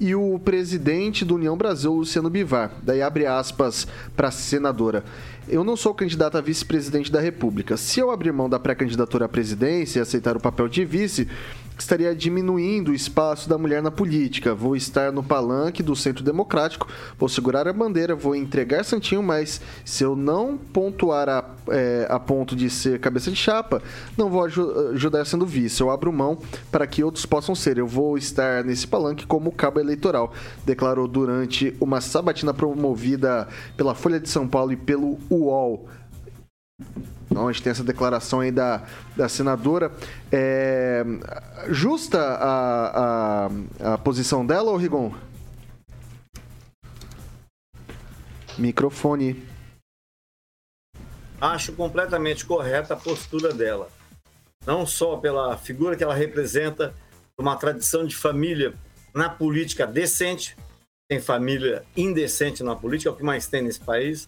e 0.01 0.15
o 0.15 0.39
presidente 0.39 1.25
do 1.25 1.35
União 1.35 1.57
Brasil, 1.57 1.93
Luciano 1.93 2.31
Bivar. 2.31 2.73
Daí 2.83 3.03
abre 3.03 3.27
aspas 3.27 3.87
para 4.17 4.29
a 4.29 4.31
senadora. 4.31 5.05
Eu 5.51 5.65
não 5.65 5.77
sou 5.77 5.95
candidato 5.95 6.37
a 6.37 6.41
vice-presidente 6.43 7.11
da 7.11 7.21
República. 7.21 7.77
Se 7.77 8.01
eu 8.01 8.11
abrir 8.11 8.33
mão 8.33 8.51
da 8.51 8.59
pré-candidatura 8.59 9.25
à 9.25 9.29
presidência 9.29 9.99
e 9.99 10.03
aceitar 10.03 10.37
o 10.37 10.41
papel 10.41 10.69
de 10.69 10.85
vice, 10.85 11.27
estaria 11.83 12.15
diminuindo 12.15 12.91
o 12.91 12.95
espaço 12.95 13.49
da 13.49 13.57
mulher 13.57 13.83
na 13.83 13.91
política. 13.91 14.55
Vou 14.55 14.77
estar 14.77 15.13
no 15.13 15.23
palanque 15.23 15.83
do 15.83 15.95
Centro 15.95 16.25
Democrático, 16.25 16.89
vou 17.19 17.29
segurar 17.29 17.67
a 17.69 17.73
bandeira, 17.73 18.15
vou 18.15 18.35
entregar 18.35 18.85
Santinho, 18.85 19.23
mas 19.23 19.61
se 19.85 20.05
eu 20.05 20.17
não 20.17 20.57
pontuar 20.57 21.29
a, 21.29 21.45
é, 21.69 22.07
a 22.09 22.19
ponto 22.19 22.57
de 22.57 22.69
ser 22.69 22.99
cabeça 23.01 23.31
de 23.31 23.37
chapa, 23.37 23.83
não 24.17 24.29
vou 24.29 24.45
ajudar 24.45 25.25
sendo 25.25 25.47
vice. 25.47 25.81
Eu 25.81 25.91
abro 25.91 26.13
mão 26.13 26.39
para 26.71 26.87
que 26.87 27.05
outros 27.05 27.27
possam 27.27 27.55
ser. 27.55 27.79
Eu 27.79 27.87
vou 27.87 28.19
estar 28.19 28.65
nesse 28.65 28.87
palanque 28.87 29.27
como 29.27 29.53
cabo 29.53 29.81
eleitoral, 29.81 30.33
declarou 30.65 31.07
durante 31.07 31.75
uma 31.81 32.01
sabatina 32.01 32.53
promovida 32.53 33.49
pela 33.77 33.95
Folha 33.95 34.21
de 34.21 34.29
São 34.29 34.47
Paulo 34.47 34.73
e 34.73 34.77
pelo 34.77 35.19
UOL. 35.31 35.89
Então, 37.31 37.47
a 37.47 37.53
gente 37.53 37.63
tem 37.63 37.71
essa 37.71 37.85
declaração 37.85 38.41
aí 38.41 38.51
da, 38.51 38.87
da 39.17 39.29
senadora. 39.29 39.93
É, 40.33 41.05
justa 41.69 42.19
a, 42.19 43.47
a, 43.85 43.95
a 43.95 43.99
posição 43.99 44.45
dela, 44.45 44.71
ou 44.71 44.77
Rigon? 44.77 45.13
Microfone. 48.57 49.47
Acho 51.41 51.73
completamente 51.73 52.45
correta 52.45 52.95
a 52.95 52.97
postura 52.97 53.53
dela. 53.53 53.89
Não 54.67 54.85
só 54.85 55.17
pela 55.17 55.57
figura 55.57 55.97
que 55.97 56.03
ela 56.03 56.15
representa, 56.15 56.93
uma 57.39 57.55
tradição 57.57 58.05
de 58.05 58.17
família 58.17 58.75
na 59.15 59.29
política 59.29 59.87
decente, 59.87 60.57
tem 61.09 61.21
família 61.21 61.85
indecente 61.97 62.63
na 62.65 62.75
política, 62.75 63.11
é 63.11 63.13
o 63.13 63.17
que 63.17 63.23
mais 63.23 63.47
tem 63.47 63.63
nesse 63.63 63.81
país. 63.81 64.27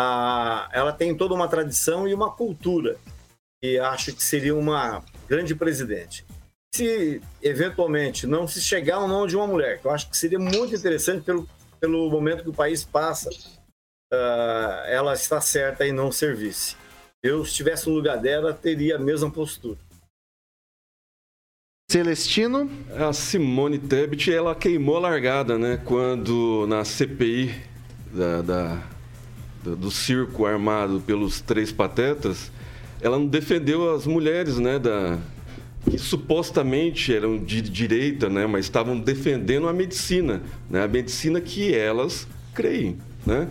Ah, 0.00 0.68
ela 0.72 0.92
tem 0.92 1.12
toda 1.12 1.34
uma 1.34 1.48
tradição 1.48 2.06
e 2.06 2.14
uma 2.14 2.30
cultura, 2.30 2.96
e 3.60 3.80
acho 3.80 4.14
que 4.14 4.22
seria 4.22 4.54
uma 4.54 5.04
grande 5.26 5.56
presidente. 5.56 6.24
Se 6.72 7.20
eventualmente 7.42 8.24
não 8.24 8.46
se 8.46 8.60
chegar 8.60 8.98
ao 8.98 9.08
nome 9.08 9.28
de 9.28 9.34
uma 9.34 9.48
mulher, 9.48 9.80
que 9.80 9.86
eu 9.88 9.90
acho 9.90 10.08
que 10.08 10.16
seria 10.16 10.38
muito 10.38 10.72
interessante 10.72 11.24
pelo, 11.24 11.48
pelo 11.80 12.08
momento 12.08 12.44
que 12.44 12.50
o 12.50 12.54
país 12.54 12.84
passa, 12.84 13.28
uh, 14.12 14.86
ela 14.86 15.14
está 15.14 15.40
certa 15.40 15.84
em 15.84 15.90
não 15.90 16.12
servisse. 16.12 16.76
Eu, 17.20 17.44
se 17.44 17.50
estivesse 17.50 17.88
no 17.88 17.96
lugar 17.96 18.18
dela, 18.18 18.54
teria 18.54 18.94
a 18.94 19.00
mesma 19.00 19.28
postura. 19.28 19.80
Celestino? 21.90 22.70
A 22.94 23.12
Simone 23.12 23.80
Tebet, 23.80 24.32
ela 24.32 24.54
queimou 24.54 24.98
a 24.98 25.00
largada, 25.00 25.58
né? 25.58 25.82
Quando 25.84 26.66
na 26.68 26.84
CPI 26.84 27.60
da, 28.12 28.42
da, 28.42 28.97
do 29.62 29.90
circo 29.90 30.46
armado 30.46 31.00
pelos 31.00 31.40
três 31.40 31.72
patetas, 31.72 32.50
ela 33.00 33.18
não 33.18 33.26
defendeu 33.26 33.94
as 33.94 34.06
mulheres, 34.06 34.58
né? 34.58 34.78
Da, 34.78 35.18
que 35.88 35.98
supostamente 35.98 37.14
eram 37.14 37.38
de 37.38 37.60
direita, 37.62 38.28
né? 38.28 38.46
Mas 38.46 38.66
estavam 38.66 38.98
defendendo 38.98 39.68
a 39.68 39.72
medicina, 39.72 40.42
né? 40.68 40.84
A 40.84 40.88
medicina 40.88 41.40
que 41.40 41.74
elas 41.74 42.26
creem, 42.54 42.98
né? 43.24 43.48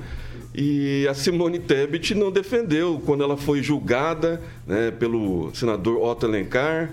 E 0.54 1.08
a 1.08 1.14
Simone 1.14 1.60
Tebet 1.60 2.16
não 2.16 2.32
defendeu 2.32 3.00
quando 3.06 3.24
ela 3.24 3.38
foi 3.38 3.62
julgada 3.62 4.42
né, 4.66 4.90
pelo 4.90 5.52
senador 5.54 6.02
Otto 6.02 6.26
Alencar, 6.26 6.90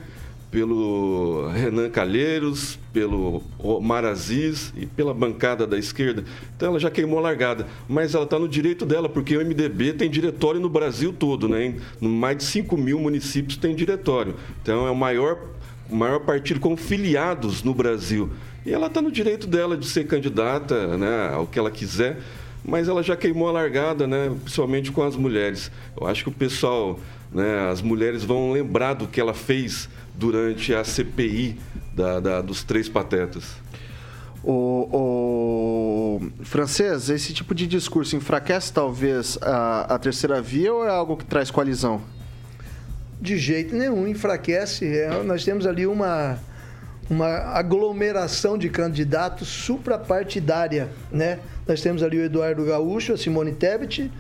pelo 0.55 1.49
Renan 1.49 1.91
Calheiros, 1.91 2.79
pelo 2.93 3.43
Omar 3.59 4.05
Aziz 4.05 4.73
e 4.77 4.87
pela 4.87 5.13
bancada 5.13 5.67
da 5.67 5.77
esquerda. 5.77 6.23
Então 6.57 6.69
ela 6.69 6.79
já 6.79 6.89
queimou 6.93 7.19
a 7.19 7.23
largada. 7.23 7.67
Mas 7.89 8.15
ela 8.15 8.23
está 8.23 8.39
no 8.39 8.49
direito 8.49 8.87
dela, 8.87 9.09
porque 9.09 9.37
o 9.37 9.45
MDB 9.45 9.95
tem 9.95 10.09
diretório 10.09 10.61
no 10.61 10.69
Brasil 10.69 11.13
todo, 11.13 11.49
né? 11.49 11.75
Em 12.01 12.09
mais 12.09 12.37
de 12.37 12.45
5 12.45 12.77
mil 12.77 13.01
municípios 13.01 13.57
tem 13.57 13.75
diretório. 13.75 14.37
Então 14.63 14.87
é 14.87 14.91
o 14.93 14.95
maior, 14.95 15.41
maior 15.91 16.21
partido 16.21 16.61
com 16.61 16.77
filiados 16.77 17.65
no 17.65 17.75
Brasil. 17.75 18.31
E 18.65 18.73
ela 18.73 18.87
está 18.87 19.03
no 19.03 19.11
direito 19.11 19.49
dela 19.49 19.77
de 19.77 19.87
ser 19.87 20.07
candidata 20.07 20.97
né, 20.97 21.33
ao 21.35 21.49
que 21.49 21.59
ela 21.59 21.71
quiser, 21.71 22.21
mas 22.65 22.87
ela 22.87 23.03
já 23.03 23.17
queimou 23.17 23.49
a 23.49 23.53
largada, 23.53 24.07
né, 24.07 24.33
principalmente 24.45 24.93
com 24.93 25.03
as 25.03 25.17
mulheres. 25.17 25.69
Eu 26.01 26.07
acho 26.07 26.23
que 26.23 26.31
o 26.31 26.33
pessoal, 26.33 26.99
né, 27.33 27.69
as 27.69 27.83
mulheres 27.83 28.23
vão 28.23 28.53
lembrar 28.53 28.95
do 28.95 29.09
que 29.09 29.21
ela 29.21 29.35
fez 29.35 29.89
durante 30.15 30.75
a 30.75 30.85
CPI 30.85 31.59
da, 31.95 32.21
da 32.21 32.41
dos 32.41 32.63
três 32.63 32.89
patetas. 32.89 33.45
O, 34.43 36.21
o, 36.21 36.45
francês, 36.45 37.09
esse 37.09 37.33
tipo 37.33 37.55
de 37.55 37.67
discurso 37.67 38.15
enfraquece 38.15 38.73
talvez 38.73 39.39
a, 39.41 39.95
a 39.95 39.99
terceira 39.99 40.41
via 40.43 40.73
ou 40.73 40.85
é 40.85 40.91
algo 40.91 41.17
que 41.17 41.25
traz 41.25 41.51
coalizão? 41.51 42.03
De 43.19 43.39
jeito 43.39 43.75
nenhum, 43.75 44.07
enfraquece. 44.07 44.87
É, 44.87 45.23
nós 45.23 45.45
temos 45.45 45.67
ali 45.67 45.87
uma, 45.87 46.39
uma 47.09 47.27
aglomeração 47.27 48.59
de 48.59 48.69
candidatos 48.69 49.49
suprapartidária, 49.49 50.91
né? 51.11 51.39
Nós 51.67 51.81
temos 51.81 52.03
ali 52.03 52.19
o 52.19 52.25
Eduardo 52.25 52.67
Gaúcho, 52.67 53.15
a 53.15 53.17
Simone 53.17 53.53
Tebet, 53.53 54.13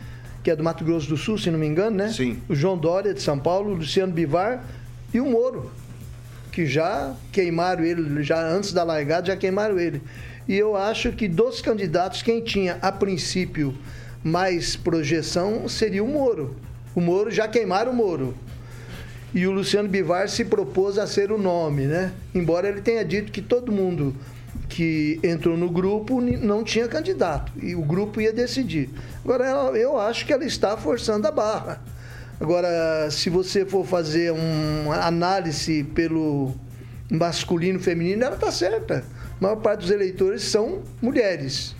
que 0.42 0.50
é 0.50 0.56
do 0.56 0.64
Mato 0.64 0.84
Grosso 0.84 1.06
do 1.06 1.18
Sul, 1.18 1.36
se 1.36 1.50
não 1.50 1.58
me 1.58 1.66
engano, 1.66 1.96
né? 1.96 2.08
Sim. 2.08 2.40
O 2.48 2.54
João 2.54 2.78
Dória, 2.78 3.12
de 3.12 3.20
São 3.20 3.38
Paulo, 3.38 3.72
o 3.72 3.74
Luciano 3.74 4.12
Bivar 4.12 4.64
e 5.12 5.20
o 5.20 5.26
Moro 5.26 5.70
que 6.54 6.66
já 6.66 7.12
queimaram 7.32 7.84
ele, 7.84 8.22
já 8.22 8.40
antes 8.40 8.72
da 8.72 8.84
largada 8.84 9.26
já 9.26 9.36
queimaram 9.36 9.76
ele. 9.78 10.00
E 10.46 10.56
eu 10.56 10.76
acho 10.76 11.10
que 11.10 11.26
dos 11.26 11.60
candidatos, 11.60 12.22
quem 12.22 12.40
tinha 12.40 12.78
a 12.80 12.92
princípio 12.92 13.74
mais 14.22 14.76
projeção 14.76 15.68
seria 15.68 16.04
o 16.04 16.06
Moro. 16.06 16.56
O 16.94 17.00
Moro 17.00 17.28
já 17.28 17.48
queimaram 17.48 17.90
o 17.90 17.94
Moro. 17.94 18.34
E 19.34 19.48
o 19.48 19.50
Luciano 19.50 19.88
Bivar 19.88 20.28
se 20.28 20.44
propôs 20.44 20.96
a 20.96 21.08
ser 21.08 21.32
o 21.32 21.38
nome, 21.38 21.86
né? 21.86 22.12
Embora 22.32 22.68
ele 22.68 22.80
tenha 22.80 23.04
dito 23.04 23.32
que 23.32 23.42
todo 23.42 23.72
mundo 23.72 24.14
que 24.68 25.18
entrou 25.24 25.56
no 25.56 25.68
grupo 25.68 26.20
não 26.20 26.62
tinha 26.62 26.86
candidato 26.86 27.52
e 27.60 27.74
o 27.74 27.82
grupo 27.82 28.20
ia 28.20 28.32
decidir. 28.32 28.90
Agora 29.24 29.44
eu 29.76 29.98
acho 29.98 30.24
que 30.24 30.32
ela 30.32 30.44
está 30.44 30.76
forçando 30.76 31.26
a 31.26 31.32
barra. 31.32 31.82
Agora, 32.40 33.10
se 33.10 33.30
você 33.30 33.64
for 33.64 33.86
fazer 33.86 34.32
uma 34.32 35.06
análise 35.06 35.84
pelo 35.84 36.54
masculino 37.10 37.78
feminino, 37.78 38.24
ela 38.24 38.34
está 38.34 38.50
certa. 38.50 39.04
A 39.38 39.42
maior 39.42 39.56
parte 39.56 39.80
dos 39.80 39.90
eleitores 39.90 40.42
são 40.42 40.82
mulheres. 41.00 41.74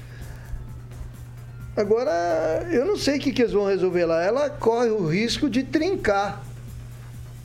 Agora, 1.76 2.66
eu 2.70 2.84
não 2.84 2.96
sei 2.96 3.18
o 3.18 3.20
que, 3.20 3.32
que 3.32 3.42
eles 3.42 3.52
vão 3.52 3.66
resolver 3.66 4.04
lá. 4.04 4.22
Ela 4.22 4.48
corre 4.48 4.90
o 4.90 5.06
risco 5.06 5.50
de 5.50 5.64
trincar 5.64 6.44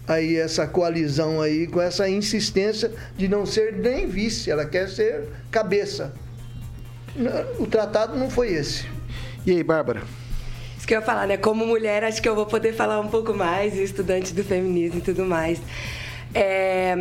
aí 0.07 0.37
essa 0.37 0.65
coalizão 0.67 1.39
aí 1.39 1.67
com 1.67 1.79
essa 1.79 2.09
insistência 2.09 2.91
de 3.15 3.27
não 3.27 3.45
ser 3.45 3.73
nem 3.73 4.07
vice, 4.07 4.49
ela 4.49 4.65
quer 4.65 4.89
ser 4.89 5.27
cabeça. 5.51 6.11
O 7.59 7.67
tratado 7.67 8.17
não 8.17 8.29
foi 8.29 8.53
esse. 8.53 8.87
E 9.45 9.51
aí, 9.51 9.63
Bárbara? 9.63 10.03
Que 10.89 10.95
eu 10.95 10.99
ia 10.99 11.05
falar, 11.05 11.27
né? 11.27 11.37
Como 11.37 11.67
mulher, 11.67 12.03
acho 12.03 12.19
que 12.19 12.27
eu 12.27 12.33
vou 12.33 12.47
poder 12.47 12.73
falar 12.73 12.99
um 12.99 13.07
pouco 13.07 13.31
mais, 13.31 13.77
estudante 13.77 14.33
do 14.33 14.43
feminismo 14.43 14.97
e 14.97 15.01
tudo 15.01 15.23
mais. 15.23 15.61
É, 16.33 16.95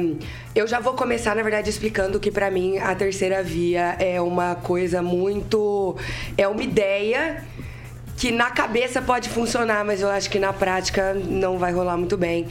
eu 0.55 0.67
já 0.67 0.79
vou 0.79 0.93
começar, 0.93 1.35
na 1.35 1.43
verdade, 1.43 1.71
explicando 1.71 2.21
que 2.21 2.31
para 2.31 2.51
mim 2.51 2.77
a 2.77 2.95
terceira 2.95 3.43
via 3.43 3.97
é 3.99 4.21
uma 4.21 4.55
coisa 4.55 5.01
muito. 5.01 5.97
é 6.37 6.47
uma 6.47 6.63
ideia 6.63 7.43
que 8.19 8.31
na 8.31 8.51
cabeça 8.51 9.01
pode 9.01 9.31
funcionar, 9.31 9.83
mas 9.87 10.03
eu 10.03 10.11
acho 10.11 10.29
que 10.29 10.39
na 10.39 10.53
prática 10.53 11.15
não 11.15 11.57
vai 11.57 11.73
rolar 11.73 11.97
muito 11.97 12.17
bem. 12.19 12.47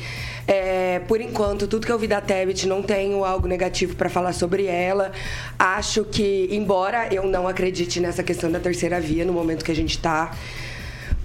É, 0.48 1.02
por 1.08 1.22
enquanto, 1.22 1.68
tudo 1.68 1.86
que 1.86 1.92
eu 1.92 2.00
vi 2.00 2.08
da 2.08 2.20
Tebet 2.20 2.66
não 2.68 2.82
tenho 2.82 3.24
algo 3.24 3.48
negativo 3.48 3.96
para 3.96 4.10
falar 4.10 4.34
sobre 4.34 4.66
ela. 4.66 5.12
Acho 5.60 6.04
que, 6.04 6.48
embora 6.50 7.14
eu 7.14 7.28
não 7.28 7.48
acredite 7.48 8.00
nessa 8.00 8.24
questão 8.24 8.50
da 8.50 8.60
terceira 8.60 9.00
via 9.00 9.24
no 9.24 9.34
momento 9.34 9.64
que 9.64 9.72
a 9.72 9.76
gente 9.76 9.98
está 9.98 10.32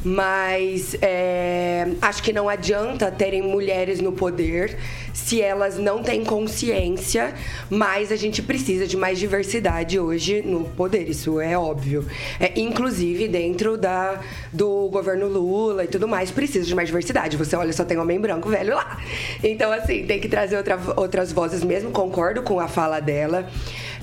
mas 0.04 0.96
é, 1.00 1.88
acho 2.00 2.22
que 2.22 2.32
não 2.32 2.48
adianta 2.48 3.10
terem 3.10 3.42
mulheres 3.42 4.00
no 4.00 4.12
poder 4.12 4.76
se 5.12 5.40
elas 5.40 5.78
não 5.78 6.02
têm 6.02 6.24
consciência, 6.24 7.34
mas 7.68 8.10
a 8.10 8.16
gente 8.16 8.42
precisa 8.42 8.86
de 8.86 8.96
mais 8.96 9.18
diversidade 9.18 9.98
hoje 9.98 10.42
no 10.42 10.64
poder, 10.64 11.08
isso 11.08 11.40
é 11.40 11.56
óbvio. 11.56 12.06
É, 12.40 12.58
inclusive 12.58 13.28
dentro 13.28 13.76
da, 13.76 14.20
do 14.52 14.88
governo 14.88 15.28
Lula 15.28 15.84
e 15.84 15.88
tudo 15.88 16.08
mais, 16.08 16.30
precisa 16.30 16.66
de 16.66 16.74
mais 16.74 16.88
diversidade. 16.88 17.36
Você 17.36 17.54
olha, 17.54 17.72
só 17.72 17.84
tem 17.84 17.98
homem 17.98 18.20
branco 18.20 18.48
velho 18.48 18.74
lá. 18.74 18.98
Então, 19.42 19.70
assim, 19.70 20.04
tem 20.06 20.18
que 20.18 20.28
trazer 20.28 20.56
outra, 20.56 20.78
outras 20.96 21.32
vozes 21.32 21.62
mesmo, 21.62 21.90
concordo 21.90 22.42
com 22.42 22.58
a 22.58 22.68
fala 22.68 23.00
dela. 23.00 23.48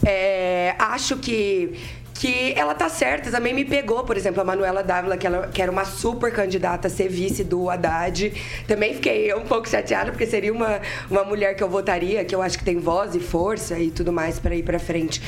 É, 0.05 0.75
acho 0.79 1.17
que 1.17 1.73
que 2.19 2.53
ela 2.58 2.75
tá 2.75 2.89
certa, 2.89 3.32
também 3.32 3.53
me 3.53 3.63
pegou, 3.63 4.03
por 4.03 4.17
exemplo, 4.17 4.41
a 4.41 4.43
Manuela 4.43 4.84
Dávila, 4.84 5.15
que, 5.15 5.25
ela, 5.25 5.47
que 5.47 5.62
era 5.62 5.71
uma 5.71 5.86
super 5.86 6.34
candidata 6.34 6.89
a 6.89 6.91
ser 6.91 7.08
vice 7.08 7.45
do 7.45 7.69
Haddad. 7.69 8.34
Também 8.67 8.93
fiquei 8.93 9.34
um 9.34 9.45
pouco 9.45 9.69
chateada, 9.69 10.12
porque 10.12 10.25
seria 10.25 10.51
uma, 10.51 10.82
uma 11.10 11.23
mulher 11.23 11.55
que 11.55 11.63
eu 11.63 11.69
votaria, 11.69 12.25
que 12.25 12.36
eu 12.36 12.41
acho 12.41 12.58
que 12.58 12.65
tem 12.65 12.77
voz 12.77 13.15
e 13.15 13.21
força 13.21 13.79
e 13.79 13.89
tudo 13.89 14.12
mais 14.12 14.38
para 14.38 14.53
ir 14.53 14.63
para 14.63 14.77
frente. 14.77 15.21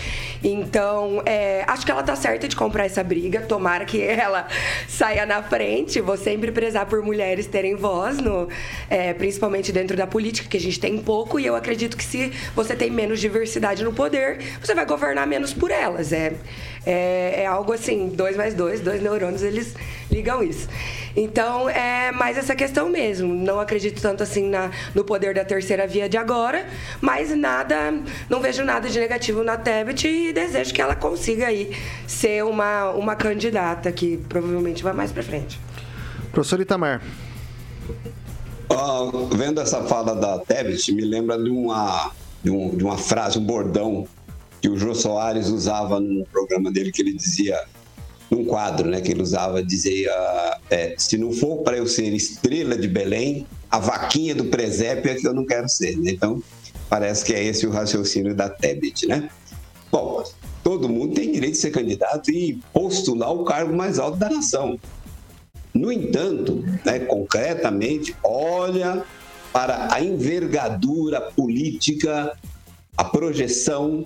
Então, 0.44 1.24
é, 1.26 1.64
acho 1.66 1.86
que 1.86 1.92
ela 1.94 2.04
tá 2.04 2.14
certa 2.14 2.46
de 2.46 2.58
comprar 2.58 2.84
essa 2.84 3.02
briga. 3.02 3.40
Tomara 3.40 3.86
que 3.86 4.02
ela 4.04 4.46
saia 4.86 5.26
na 5.26 5.42
frente. 5.42 6.02
Vou 6.02 6.18
sempre 6.18 6.52
prezar 6.52 6.88
por 6.88 7.02
mulheres 7.02 7.48
terem 7.48 7.74
voz, 7.74 8.18
no, 8.18 8.50
é, 8.90 9.14
principalmente 9.14 9.72
dentro 9.72 9.96
da 9.96 10.06
política, 10.06 10.50
que 10.50 10.58
a 10.58 10.62
gente 10.62 10.78
tem 10.78 10.98
pouco. 10.98 11.40
E 11.40 11.46
eu 11.46 11.56
acredito 11.56 11.96
que 11.96 12.04
se 12.04 12.34
você 12.54 12.76
tem 12.76 12.92
menos 12.92 13.22
diversidade 13.22 13.82
no 13.82 13.94
poder, 13.94 14.40
você 14.62 14.76
vai 14.76 14.86
governar 14.86 15.26
menos 15.26 15.54
por 15.54 15.72
elas. 15.72 16.12
É, 16.12 16.34
é, 16.86 17.44
é 17.44 17.46
algo 17.46 17.74
assim, 17.74 18.10
dois 18.10 18.36
mais 18.36 18.54
dois, 18.54 18.82
dois 18.82 19.02
neurônios, 19.02 19.44
eles 19.44 19.76
ligam 20.12 20.42
isso. 20.44 20.68
Então, 21.16 21.70
é 21.70 22.12
mais 22.12 22.38
essa 22.38 22.56
questão 22.56 22.90
mesmo. 22.90 23.34
Não 23.34 23.60
acredito 23.60 24.02
tanto 24.02 24.24
assim 24.24 24.50
na, 24.50 24.72
no 24.96 25.04
poder 25.04 25.34
da 25.34 25.46
terceira 25.46 25.86
via 25.86 26.10
de 26.10 26.18
agora, 26.18 26.68
mas 27.00 27.36
nada, 27.36 27.94
não 28.30 28.42
vejo 28.42 28.64
nada 28.64 28.90
de 28.90 29.00
negativo 29.00 29.44
na 29.44 29.58
Tebet 29.58 30.08
e 30.08 30.34
desejo 30.34 30.74
que 30.74 30.82
ela 30.82 30.96
consiga 30.96 31.48
aí 31.48 31.76
ser 32.08 32.44
uma, 32.44 32.92
uma 32.92 33.16
candidata 33.16 33.92
que 33.92 34.18
provavelmente 34.30 34.84
vai 34.84 34.94
mais 34.94 35.12
para 35.12 35.24
frente. 35.24 35.60
Professor 36.32 36.60
Itamar. 36.60 37.02
Uh, 38.72 39.28
vendo 39.36 39.60
essa 39.60 39.84
fala 39.84 40.16
da 40.16 40.40
Tebet, 40.40 40.94
me 40.94 41.04
lembra 41.04 41.38
de 41.38 41.50
uma, 41.50 42.12
de, 42.42 42.50
um, 42.50 42.70
de 42.76 42.84
uma 42.84 42.98
frase, 42.98 43.38
um 43.38 43.44
bordão 43.44 44.08
que 44.62 44.70
o 44.70 44.78
Jô 44.78 44.94
Soares 44.94 45.48
usava 45.48 46.00
no 46.00 46.26
programa 46.26 46.72
dele, 46.72 46.92
que 46.92 47.02
ele 47.02 47.14
dizia, 47.14 47.60
num 48.30 48.46
quadro, 48.46 48.88
né, 48.90 49.02
que 49.02 49.12
ele 49.12 49.22
usava, 49.22 49.64
dizia, 49.64 50.12
é, 50.70 50.96
se 50.98 51.18
não 51.18 51.34
for 51.34 51.64
para 51.64 51.78
eu 51.78 51.88
ser 51.88 52.14
estrela 52.14 52.78
de 52.78 52.88
Belém, 52.88 53.48
a 53.70 53.80
vaquinha 53.80 54.36
do 54.36 54.46
presépio 54.46 55.12
é 55.12 55.16
que 55.16 55.28
eu 55.28 55.34
não 55.34 55.46
quero 55.46 55.68
ser, 55.68 55.98
né? 55.98 56.12
Então, 56.12 56.44
parece 56.90 57.24
que 57.24 57.34
é 57.34 57.44
esse 57.44 57.66
o 57.66 57.72
raciocínio 57.72 58.36
da 58.36 58.50
Tebet, 58.50 59.08
né? 59.08 59.30
Bom, 59.90 60.24
todo 60.64 60.90
mundo 60.90 61.16
tem 61.16 61.32
direito 61.32 61.54
de 61.54 61.60
ser 61.60 61.72
candidato 61.72 62.30
e 62.30 62.62
postular 62.74 63.32
o 63.34 63.46
cargo 63.46 63.74
mais 63.76 63.98
alto 63.98 64.18
da 64.18 64.30
nação. 64.30 64.78
No 65.74 65.92
entanto, 65.92 66.64
né, 66.86 67.00
concretamente, 67.00 68.16
olha 68.24 69.04
para 69.54 69.94
a 69.94 70.04
envergadura 70.04 71.22
política, 71.22 72.38
a 72.98 73.04
projeção, 73.06 74.04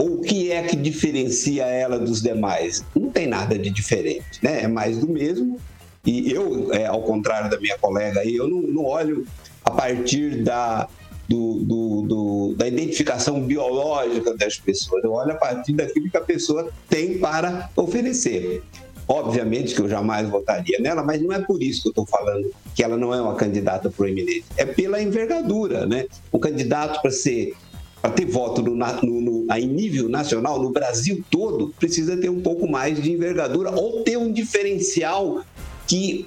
ou 0.00 0.14
o 0.14 0.20
que 0.22 0.50
é 0.50 0.62
que 0.62 0.74
diferencia 0.76 1.66
ela 1.66 1.98
dos 1.98 2.22
demais? 2.22 2.82
Não 2.96 3.10
tem 3.10 3.26
nada 3.26 3.58
de 3.58 3.68
diferente, 3.68 4.42
né? 4.42 4.62
É 4.62 4.66
mais 4.66 4.96
do 4.96 5.06
mesmo. 5.06 5.60
E 6.06 6.32
eu, 6.32 6.72
é, 6.72 6.86
ao 6.86 7.02
contrário 7.02 7.50
da 7.50 7.60
minha 7.60 7.76
colega 7.76 8.20
aí, 8.20 8.34
eu 8.34 8.48
não, 8.48 8.62
não 8.62 8.84
olho 8.86 9.26
a 9.62 9.70
partir 9.70 10.42
da, 10.42 10.88
do, 11.28 11.58
do, 11.60 12.02
do, 12.02 12.54
da 12.56 12.66
identificação 12.66 13.42
biológica 13.42 14.34
das 14.38 14.56
pessoas, 14.58 15.04
eu 15.04 15.12
olho 15.12 15.32
a 15.32 15.36
partir 15.36 15.74
daquilo 15.74 16.10
que 16.10 16.16
a 16.16 16.22
pessoa 16.22 16.70
tem 16.88 17.18
para 17.18 17.68
oferecer. 17.76 18.62
Obviamente 19.06 19.74
que 19.74 19.82
eu 19.82 19.88
jamais 19.88 20.26
votaria 20.30 20.78
nela, 20.80 21.02
mas 21.02 21.20
não 21.20 21.30
é 21.30 21.40
por 21.40 21.62
isso 21.62 21.82
que 21.82 21.88
eu 21.88 21.90
estou 21.90 22.06
falando 22.06 22.50
que 22.74 22.82
ela 22.82 22.96
não 22.96 23.12
é 23.12 23.20
uma 23.20 23.34
candidata 23.34 23.90
proeminente. 23.90 24.46
É 24.56 24.64
pela 24.64 25.02
envergadura, 25.02 25.84
né? 25.84 26.06
Um 26.32 26.38
candidato 26.38 27.02
para 27.02 27.10
ser 27.10 27.54
para 28.00 28.10
ter 28.10 28.26
voto 28.26 28.62
no, 28.62 28.74
no, 28.74 29.20
no, 29.20 29.54
em 29.54 29.66
nível 29.66 30.08
nacional, 30.08 30.60
no 30.62 30.70
Brasil 30.70 31.22
todo, 31.30 31.74
precisa 31.78 32.16
ter 32.16 32.30
um 32.30 32.40
pouco 32.40 32.68
mais 32.68 33.02
de 33.02 33.12
envergadura 33.12 33.70
ou 33.70 34.02
ter 34.02 34.16
um 34.16 34.32
diferencial 34.32 35.44
que 35.86 36.26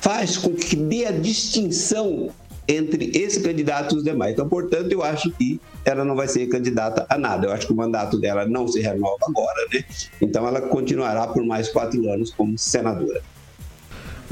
faz 0.00 0.36
com 0.36 0.50
que 0.50 0.76
dê 0.76 1.06
a 1.06 1.10
distinção 1.10 2.30
entre 2.66 3.10
esse 3.14 3.40
candidato 3.40 3.94
e 3.94 3.98
os 3.98 4.04
demais. 4.04 4.32
Então, 4.32 4.48
portanto, 4.48 4.90
eu 4.90 5.02
acho 5.02 5.30
que 5.32 5.60
ela 5.84 6.04
não 6.04 6.16
vai 6.16 6.28
ser 6.28 6.46
candidata 6.46 7.06
a 7.08 7.18
nada. 7.18 7.46
Eu 7.46 7.52
acho 7.52 7.66
que 7.66 7.72
o 7.72 7.76
mandato 7.76 8.18
dela 8.18 8.46
não 8.46 8.66
se 8.66 8.80
renova 8.80 9.18
agora, 9.22 9.66
né? 9.72 9.84
Então, 10.20 10.46
ela 10.46 10.62
continuará 10.62 11.26
por 11.26 11.44
mais 11.44 11.68
quatro 11.68 12.10
anos 12.10 12.32
como 12.32 12.58
senadora. 12.58 13.22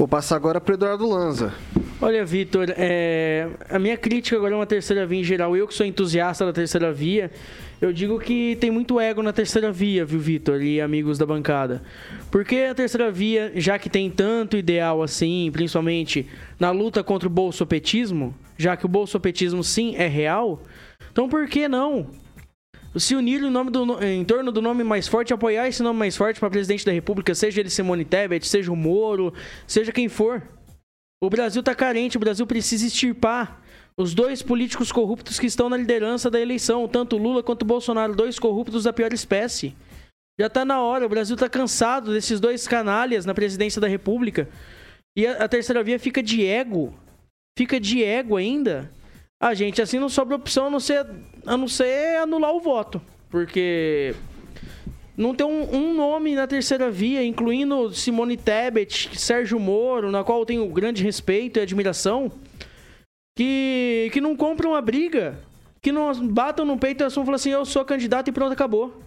Vou 0.03 0.07
passar 0.09 0.35
agora 0.35 0.59
para 0.59 0.73
Eduardo 0.73 1.07
Lanza. 1.07 1.53
Olha, 2.01 2.25
Vitor, 2.25 2.65
é... 2.75 3.47
a 3.69 3.79
minha 3.79 3.95
crítica 3.95 4.35
agora 4.35 4.53
é 4.53 4.57
uma 4.57 4.65
terceira 4.65 5.07
via 5.07 5.21
em 5.21 5.23
geral. 5.23 5.55
Eu 5.55 5.65
que 5.65 5.73
sou 5.73 5.85
entusiasta 5.85 6.45
da 6.45 6.51
terceira 6.51 6.91
via, 6.91 7.31
eu 7.79 7.93
digo 7.93 8.19
que 8.19 8.57
tem 8.57 8.69
muito 8.69 8.99
ego 8.99 9.23
na 9.23 9.31
terceira 9.31 9.71
via, 9.71 10.03
viu, 10.03 10.19
Vitor 10.19 10.61
e 10.61 10.81
amigos 10.81 11.17
da 11.17 11.25
bancada. 11.25 11.81
Porque 12.29 12.67
a 12.69 12.75
terceira 12.75 13.09
via, 13.09 13.53
já 13.55 13.79
que 13.79 13.89
tem 13.89 14.09
tanto 14.09 14.57
ideal 14.57 15.01
assim, 15.01 15.49
principalmente 15.53 16.27
na 16.59 16.69
luta 16.69 17.01
contra 17.01 17.29
o 17.29 17.31
bolsopetismo, 17.31 18.35
já 18.57 18.75
que 18.75 18.85
o 18.85 18.89
bolsopetismo 18.89 19.63
sim 19.63 19.95
é 19.95 20.07
real, 20.07 20.61
então 21.13 21.29
por 21.29 21.47
que 21.47 21.69
não 21.69 22.07
se 22.95 23.15
unir 23.15 23.41
em, 23.41 23.49
nome 23.49 23.71
do, 23.71 24.03
em 24.03 24.23
torno 24.23 24.51
do 24.51 24.61
nome 24.61 24.83
mais 24.83 25.07
forte, 25.07 25.33
apoiar 25.33 25.67
esse 25.67 25.81
nome 25.81 25.99
mais 25.99 26.15
forte 26.15 26.39
para 26.39 26.49
presidente 26.49 26.85
da 26.85 26.91
República, 26.91 27.33
seja 27.33 27.59
ele 27.59 27.69
Simone 27.69 28.05
Tebet, 28.05 28.47
seja 28.47 28.71
o 28.71 28.75
Moro, 28.75 29.33
seja 29.65 29.91
quem 29.91 30.07
for. 30.07 30.41
O 31.23 31.29
Brasil 31.29 31.61
está 31.61 31.73
carente, 31.73 32.17
o 32.17 32.19
Brasil 32.19 32.45
precisa 32.45 32.85
extirpar 32.85 33.61
os 33.97 34.13
dois 34.13 34.41
políticos 34.41 34.91
corruptos 34.91 35.39
que 35.39 35.45
estão 35.45 35.69
na 35.69 35.77
liderança 35.77 36.29
da 36.29 36.39
eleição, 36.39 36.87
tanto 36.87 37.17
Lula 37.17 37.43
quanto 37.43 37.65
Bolsonaro, 37.65 38.15
dois 38.15 38.37
corruptos 38.37 38.83
da 38.83 38.93
pior 38.93 39.13
espécie. 39.13 39.75
Já 40.39 40.47
está 40.47 40.65
na 40.65 40.81
hora, 40.81 41.05
o 41.05 41.09
Brasil 41.09 41.35
está 41.35 41.47
cansado 41.47 42.11
desses 42.11 42.39
dois 42.39 42.67
canalhas 42.67 43.25
na 43.25 43.33
presidência 43.33 43.79
da 43.79 43.87
República. 43.87 44.49
E 45.15 45.27
a, 45.27 45.43
a 45.43 45.47
terceira 45.47 45.83
via 45.83 45.99
fica 45.99 46.23
de 46.23 46.43
ego. 46.43 46.93
Fica 47.57 47.79
de 47.79 48.03
ego 48.03 48.35
ainda. 48.35 48.91
Ah, 49.45 49.53
gente, 49.53 49.81
assim 49.81 49.99
não 49.99 50.07
sobra 50.07 50.37
opção 50.37 50.67
a 50.67 50.69
não 50.69 50.79
ser, 50.79 51.05
a 51.45 51.57
não 51.57 51.67
ser 51.67 52.15
anular 52.19 52.53
o 52.53 52.61
voto. 52.61 53.01
Porque 53.29 54.15
não 55.17 55.35
tem 55.35 55.45
um, 55.45 55.75
um, 55.75 55.93
nome 55.93 56.33
na 56.33 56.47
terceira 56.47 56.89
via, 56.89 57.21
incluindo 57.21 57.93
Simone 57.93 58.37
Tebet, 58.37 59.19
Sérgio 59.19 59.59
Moro, 59.59 60.09
na 60.09 60.23
qual 60.23 60.39
eu 60.39 60.45
tenho 60.45 60.65
grande 60.69 61.03
respeito 61.03 61.59
e 61.59 61.61
admiração, 61.61 62.31
que, 63.37 64.09
que 64.13 64.21
não 64.21 64.33
compram 64.33 64.75
a 64.75 64.81
briga, 64.81 65.37
que 65.81 65.91
não 65.91 66.25
batam 66.25 66.63
no 66.63 66.77
peito 66.77 67.03
e 67.03 67.09
falam 67.09 67.33
assim, 67.33 67.49
eu 67.49 67.65
sou 67.65 67.83
candidato 67.83 68.29
e 68.29 68.31
pronto, 68.31 68.53
acabou. 68.53 69.03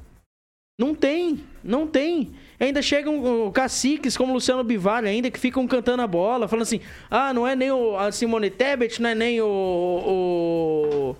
Não 0.79 0.95
tem, 0.95 1.41
não 1.67 1.87
tem. 1.87 2.33
Ainda 2.59 2.81
chegam 2.81 3.51
caciques 3.53 4.17
como 4.17 4.33
Luciano 4.33 4.65
Bivar 4.65 5.05
ainda 5.05 5.31
que 5.31 5.39
ficam 5.39 5.67
cantando 5.67 6.03
a 6.03 6.07
bola, 6.07 6.49
falando 6.49 6.63
assim: 6.63 6.81
ah, 7.11 7.33
não 7.35 7.47
é 7.47 7.55
nem 7.55 7.71
o, 7.71 7.97
a 7.97 8.11
Simone 8.11 8.51
Tebet, 8.51 9.01
não 9.03 9.11
é 9.11 9.15
nem 9.15 9.41
o, 9.41 11.17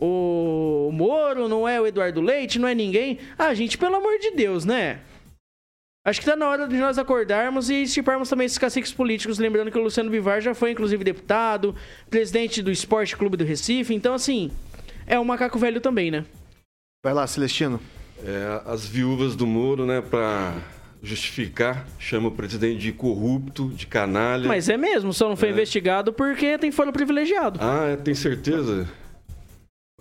o, 0.00 0.86
o 0.88 0.92
Moro, 0.92 1.48
não 1.48 1.68
é 1.68 1.80
o 1.80 1.86
Eduardo 1.86 2.20
Leite, 2.20 2.58
não 2.58 2.68
é 2.68 2.74
ninguém. 2.74 3.18
Ah, 3.38 3.52
gente, 3.52 3.76
pelo 3.76 3.96
amor 3.96 4.18
de 4.18 4.30
Deus, 4.30 4.64
né? 4.64 5.00
Acho 6.02 6.20
que 6.20 6.26
tá 6.26 6.34
na 6.34 6.48
hora 6.48 6.66
de 6.66 6.78
nós 6.78 6.96
acordarmos 6.96 7.68
e 7.68 7.82
estiparmos 7.82 8.30
também 8.30 8.46
esses 8.46 8.56
caciques 8.56 8.90
políticos. 8.90 9.38
Lembrando 9.38 9.70
que 9.70 9.78
o 9.78 9.82
Luciano 9.82 10.08
Bivar 10.08 10.40
já 10.40 10.54
foi, 10.54 10.70
inclusive, 10.70 11.04
deputado, 11.04 11.76
presidente 12.08 12.62
do 12.62 12.70
Esporte 12.70 13.14
Clube 13.14 13.36
do 13.36 13.44
Recife. 13.44 13.94
Então, 13.94 14.14
assim, 14.14 14.50
é 15.06 15.20
um 15.20 15.24
macaco 15.24 15.58
velho 15.58 15.78
também, 15.78 16.10
né? 16.10 16.24
Vai 17.04 17.12
lá, 17.12 17.26
Celestino. 17.26 17.78
É, 18.24 18.60
as 18.66 18.86
viúvas 18.86 19.34
do 19.34 19.46
Moro, 19.46 19.86
né, 19.86 20.00
para 20.00 20.54
justificar, 21.02 21.86
chama 21.98 22.28
o 22.28 22.30
presidente 22.30 22.78
de 22.78 22.92
corrupto, 22.92 23.68
de 23.68 23.86
canalha. 23.86 24.46
Mas 24.46 24.68
é 24.68 24.76
mesmo, 24.76 25.12
só 25.12 25.28
não 25.28 25.36
foi 25.36 25.48
é. 25.48 25.52
investigado 25.52 26.12
porque 26.12 26.58
tem 26.58 26.70
foro 26.70 26.92
privilegiado. 26.92 27.58
Ah, 27.62 27.88
é, 27.92 27.96
tem 27.96 28.14
certeza? 28.14 28.88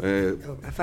É, 0.02 0.34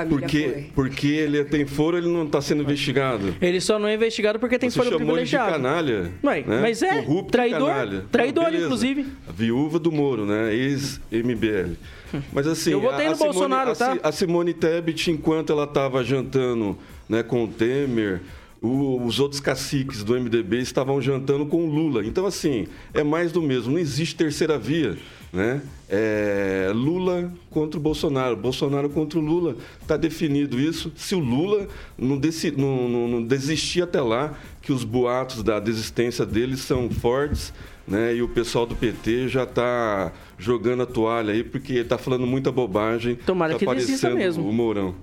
porque, 0.07 0.43
foi. 0.43 0.71
porque 0.75 1.07
ele 1.07 1.43
tem 1.43 1.65
foro, 1.65 1.97
ele 1.97 2.07
não 2.07 2.25
está 2.25 2.39
sendo 2.39 2.61
investigado. 2.61 3.35
Ele 3.41 3.59
só 3.59 3.79
não 3.79 3.87
é 3.87 3.95
investigado 3.95 4.37
porque 4.37 4.59
tem 4.59 4.69
Você 4.69 4.77
foro 4.77 4.91
chamou 4.91 5.05
privilegiado. 5.05 5.49
Ele 5.49 5.57
de 5.57 5.63
canalha. 5.63 6.11
Ué, 6.23 6.43
né? 6.45 6.61
Mas 6.61 6.83
é, 6.83 7.01
Corrupto 7.01 7.31
traidor, 7.31 7.67
canalha. 7.67 8.05
traidor 8.11 8.51
não, 8.51 8.59
inclusive. 8.59 9.07
A 9.27 9.31
viúva 9.31 9.79
do 9.79 9.91
Moro, 9.91 10.23
né? 10.23 10.53
Ex-MBL. 10.53 11.73
Mas 12.31 12.45
assim, 12.45 12.71
Eu 12.71 12.79
votei 12.79 13.07
a, 13.07 13.09
no 13.09 13.15
a 13.15 13.17
Bolsonaro, 13.17 13.75
Simone, 13.75 13.99
tá? 13.99 14.07
A 14.07 14.11
Simone 14.11 14.53
Tebet, 14.53 15.09
enquanto 15.09 15.51
ela 15.51 15.63
estava 15.63 16.03
jantando 16.03 16.77
né, 17.09 17.23
com 17.23 17.43
o 17.43 17.47
Temer, 17.47 18.21
o, 18.61 19.03
os 19.03 19.19
outros 19.19 19.39
caciques 19.39 20.03
do 20.03 20.19
MDB 20.19 20.59
estavam 20.59 21.01
jantando 21.01 21.45
com 21.45 21.65
o 21.65 21.69
Lula. 21.69 22.05
Então, 22.05 22.25
assim, 22.25 22.67
é 22.93 23.03
mais 23.03 23.31
do 23.31 23.41
mesmo. 23.41 23.73
Não 23.73 23.79
existe 23.79 24.15
terceira 24.15 24.57
via. 24.57 24.97
Né? 25.31 25.61
É 25.89 26.71
Lula 26.73 27.31
contra 27.51 27.79
o 27.79 27.83
Bolsonaro, 27.83 28.35
Bolsonaro 28.35 28.89
contra 28.89 29.19
o 29.19 29.21
Lula. 29.21 29.55
Está 29.81 29.97
definido 29.97 30.59
isso. 30.59 30.91
Se 30.95 31.15
o 31.15 31.19
Lula 31.19 31.67
não, 31.97 32.19
não, 32.57 32.89
não, 32.89 33.07
não, 33.07 33.23
desistir 33.23 33.83
até 33.83 34.01
lá, 34.01 34.33
que 34.61 34.71
os 34.71 34.83
boatos 34.83 35.43
da 35.43 35.59
desistência 35.59 36.25
dele 36.25 36.57
são 36.57 36.89
fortes, 36.89 37.53
né? 37.87 38.15
e 38.15 38.21
o 38.21 38.27
pessoal 38.27 38.65
do 38.65 38.75
PT 38.75 39.27
já 39.27 39.43
está 39.43 40.11
jogando 40.37 40.83
a 40.83 40.85
toalha 40.85 41.33
aí, 41.33 41.43
porque 41.43 41.73
está 41.73 41.97
falando 41.97 42.25
muita 42.25 42.51
bobagem. 42.51 43.15
Tomara 43.15 43.53
tá 43.53 43.59
que 43.59 43.75
desista 43.75 44.09
mesmo. 44.09 44.47
O 44.47 44.53
Mourão. 44.53 44.95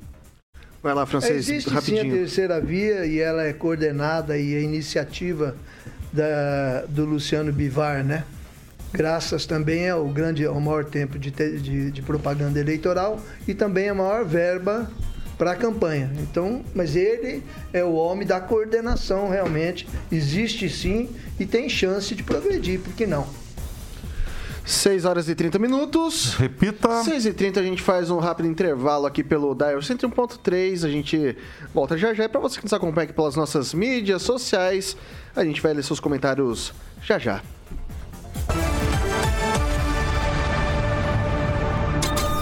Vai 0.84 0.92
lá, 0.92 1.06
francês, 1.06 1.48
Existe 1.48 1.70
rapidinho. 1.70 2.02
sim 2.02 2.10
a 2.10 2.12
terceira 2.12 2.60
via 2.60 3.06
e 3.06 3.18
ela 3.18 3.42
é 3.42 3.54
coordenada 3.54 4.36
e 4.36 4.54
a 4.54 4.60
iniciativa 4.60 5.56
da, 6.12 6.84
do 6.86 7.06
Luciano 7.06 7.50
Bivar, 7.50 8.04
né? 8.04 8.22
Graças 8.92 9.46
também 9.46 9.88
ao 9.88 10.06
grande, 10.06 10.44
ao 10.44 10.60
maior 10.60 10.84
tempo 10.84 11.18
de, 11.18 11.30
de, 11.30 11.90
de 11.90 12.02
propaganda 12.02 12.60
eleitoral 12.60 13.18
e 13.48 13.54
também 13.54 13.88
a 13.88 13.94
maior 13.94 14.26
verba 14.26 14.90
para 15.38 15.52
a 15.52 15.56
campanha. 15.56 16.12
Então, 16.18 16.62
mas 16.74 16.94
ele 16.94 17.42
é 17.72 17.82
o 17.82 17.94
homem 17.94 18.26
da 18.26 18.38
coordenação 18.38 19.30
realmente. 19.30 19.88
Existe 20.12 20.68
sim 20.68 21.08
e 21.40 21.46
tem 21.46 21.66
chance 21.66 22.14
de 22.14 22.22
progredir, 22.22 22.78
por 22.78 22.92
que 22.92 23.06
não? 23.06 23.26
6 24.64 25.04
horas 25.04 25.28
e 25.28 25.34
30 25.34 25.58
minutos. 25.58 26.34
Repita. 26.34 27.02
6 27.02 27.26
e 27.26 27.32
30 27.32 27.60
a 27.60 27.62
gente 27.62 27.82
faz 27.82 28.10
um 28.10 28.18
rápido 28.18 28.48
intervalo 28.48 29.04
aqui 29.04 29.22
pelo 29.22 29.54
Dial 29.54 29.78
101.3. 29.78 30.84
A 30.84 30.88
gente 30.88 31.36
volta 31.72 31.98
já 31.98 32.14
já. 32.14 32.24
E 32.24 32.28
para 32.28 32.40
você 32.40 32.58
que 32.58 32.64
nos 32.64 32.72
acompanha 32.72 33.04
aqui 33.04 33.12
pelas 33.12 33.36
nossas 33.36 33.74
mídias 33.74 34.22
sociais, 34.22 34.96
a 35.36 35.44
gente 35.44 35.60
vai 35.60 35.74
ler 35.74 35.82
seus 35.82 36.00
comentários 36.00 36.72
já 37.02 37.18
já. 37.18 37.42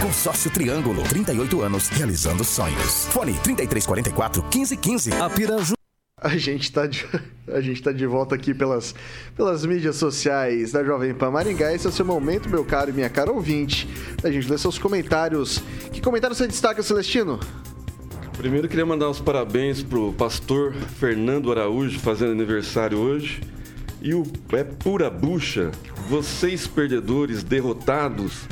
Consórcio 0.00 0.48
Triângulo, 0.48 1.02
38 1.02 1.60
anos, 1.60 1.88
realizando 1.88 2.44
sonhos. 2.44 3.06
Fone 3.06 3.32
3344 3.42 4.42
1515. 4.42 5.12
A 5.12 5.28
Piraju 5.28 5.74
A 6.16 6.36
gente 6.36 6.70
tá 6.70 6.86
de, 6.86 7.04
a 7.48 7.60
gente 7.60 7.82
tá 7.82 7.90
de 7.90 8.06
volta 8.06 8.36
aqui 8.36 8.54
pelas, 8.54 8.94
pelas 9.36 9.66
mídias 9.66 9.96
sociais 9.96 10.70
da 10.70 10.84
Jovem 10.84 11.12
Pan 11.12 11.32
Maringá. 11.32 11.74
Esse 11.74 11.86
é 11.86 11.90
o 11.90 11.92
seu 11.92 12.04
momento, 12.04 12.48
meu 12.48 12.64
caro 12.64 12.90
e 12.90 12.92
minha 12.92 13.10
cara 13.10 13.32
ouvinte. 13.32 13.88
A 14.22 14.30
gente 14.30 14.48
lê 14.48 14.56
seus 14.56 14.78
comentários. 14.78 15.60
Que 15.92 16.00
comentário 16.00 16.36
você 16.36 16.46
destaca, 16.46 16.80
Celestino? 16.80 17.40
Primeiro 18.36 18.68
queria 18.68 18.86
mandar 18.86 19.10
uns 19.10 19.20
parabéns 19.20 19.82
pro 19.82 20.12
pastor 20.12 20.74
Fernando 21.00 21.50
Araújo, 21.50 21.98
fazendo 21.98 22.30
aniversário 22.30 22.98
hoje. 22.98 23.42
E 24.00 24.14
o 24.14 24.22
é 24.52 24.62
pura 24.62 25.10
bucha. 25.10 25.72
Vocês 26.08 26.68
perdedores, 26.68 27.42
derrotados, 27.42 28.46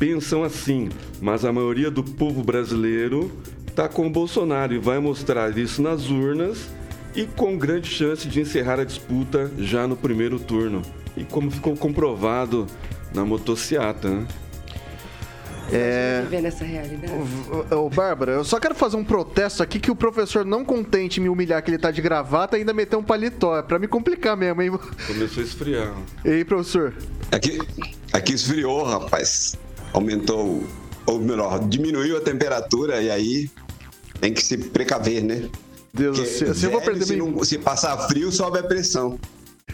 pensam 0.00 0.42
assim, 0.42 0.88
mas 1.20 1.44
a 1.44 1.52
maioria 1.52 1.90
do 1.90 2.02
povo 2.02 2.42
brasileiro 2.42 3.30
tá 3.76 3.86
com 3.86 4.06
o 4.06 4.10
Bolsonaro 4.10 4.72
e 4.72 4.78
vai 4.78 4.98
mostrar 4.98 5.56
isso 5.58 5.82
nas 5.82 6.08
urnas 6.08 6.70
e 7.14 7.26
com 7.26 7.58
grande 7.58 7.88
chance 7.88 8.26
de 8.26 8.40
encerrar 8.40 8.80
a 8.80 8.84
disputa 8.84 9.50
já 9.58 9.86
no 9.86 9.96
primeiro 9.96 10.40
turno. 10.40 10.80
E 11.14 11.22
como 11.22 11.50
ficou 11.50 11.76
comprovado 11.76 12.66
na 13.12 13.26
motociata, 13.26 14.08
né? 14.08 14.26
É. 15.70 16.22
Viver 16.22 16.40
nessa 16.40 16.64
realidade. 16.64 17.12
Ô, 17.70 17.76
ô, 17.76 17.90
Bárbara, 17.90 18.32
eu 18.32 18.44
só 18.44 18.58
quero 18.58 18.74
fazer 18.74 18.96
um 18.96 19.04
protesto 19.04 19.62
aqui 19.62 19.78
que 19.78 19.90
o 19.90 19.94
professor, 19.94 20.44
não 20.44 20.64
contente 20.64 21.20
em 21.20 21.24
me 21.24 21.28
humilhar 21.28 21.62
que 21.62 21.70
ele 21.70 21.78
tá 21.78 21.90
de 21.90 22.00
gravata, 22.00 22.56
ainda 22.56 22.72
meteu 22.72 22.98
um 22.98 23.04
paletó. 23.04 23.58
É 23.58 23.62
pra 23.62 23.78
me 23.78 23.86
complicar 23.86 24.36
mesmo, 24.36 24.62
hein? 24.62 24.72
Começou 25.06 25.42
a 25.42 25.46
esfriar. 25.46 25.94
E 26.24 26.30
aí, 26.30 26.44
professor? 26.44 26.94
Aqui, 27.30 27.58
aqui 28.12 28.32
esfriou, 28.32 28.82
rapaz. 28.82 29.56
Aumentou, 29.92 30.62
ou 31.06 31.18
melhor, 31.18 31.58
diminuiu 31.68 32.16
a 32.16 32.20
temperatura 32.20 33.00
e 33.02 33.10
aí 33.10 33.50
tem 34.20 34.32
que 34.32 34.42
se 34.42 34.56
precaver, 34.58 35.22
né? 35.24 35.48
Deus, 35.92 36.18
Porque 36.18 36.30
se, 36.30 36.54
se 36.54 36.66
eu 36.66 36.70
vou 36.70 36.80
perder 36.80 37.04
se, 37.04 37.16
não- 37.16 37.42
se 37.42 37.58
passar 37.58 37.96
frio, 38.08 38.30
sobe 38.30 38.58
a 38.58 38.62
pressão. 38.62 39.18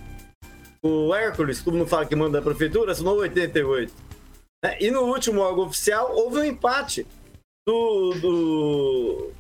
O 0.83 1.15
Hércules, 1.15 1.63
todo 1.63 1.77
mundo 1.77 1.89
fala 1.89 2.07
que 2.07 2.17
manda 2.17 2.39
da 2.39 2.45
prefeitura, 2.45 2.93
assinou 2.93 3.19
88. 3.19 3.93
né? 4.65 4.77
E 4.81 4.91
no 4.91 5.03
último 5.03 5.41
órgão 5.41 5.67
oficial 5.67 6.15
houve 6.15 6.39
um 6.39 6.45
empate 6.45 7.07
do, 7.67 8.15
do 8.15 9.31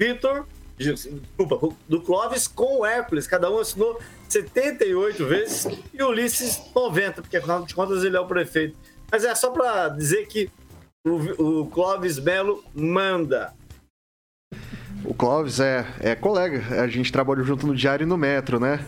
Vitor, 0.00 0.46
desculpa, 0.78 1.76
do 1.86 2.00
Clóvis 2.00 2.48
com 2.48 2.78
o 2.78 2.86
Hércules. 2.86 3.26
Cada 3.26 3.50
um 3.50 3.58
assinou 3.58 4.00
78 4.30 5.26
vezes 5.26 5.78
e 5.92 6.02
o 6.02 6.08
Ulisses 6.08 6.58
90, 6.74 7.20
porque 7.20 7.36
afinal 7.36 7.66
de 7.66 7.74
contas 7.74 8.02
ele 8.02 8.16
é 8.16 8.20
o 8.20 8.26
prefeito. 8.26 8.74
Mas 9.12 9.24
é 9.24 9.34
só 9.34 9.50
para 9.50 9.90
dizer 9.90 10.26
que 10.26 10.50
o, 11.06 11.60
o 11.60 11.66
Clóvis 11.66 12.18
Melo 12.18 12.64
manda. 12.74 13.52
O 15.04 15.12
Clóvis 15.12 15.60
é, 15.60 15.84
é 16.00 16.14
colega. 16.14 16.82
A 16.82 16.88
gente 16.88 17.12
trabalha 17.12 17.42
junto 17.42 17.66
no 17.66 17.76
diário 17.76 18.04
e 18.04 18.06
no 18.06 18.16
metro, 18.16 18.58
né? 18.58 18.86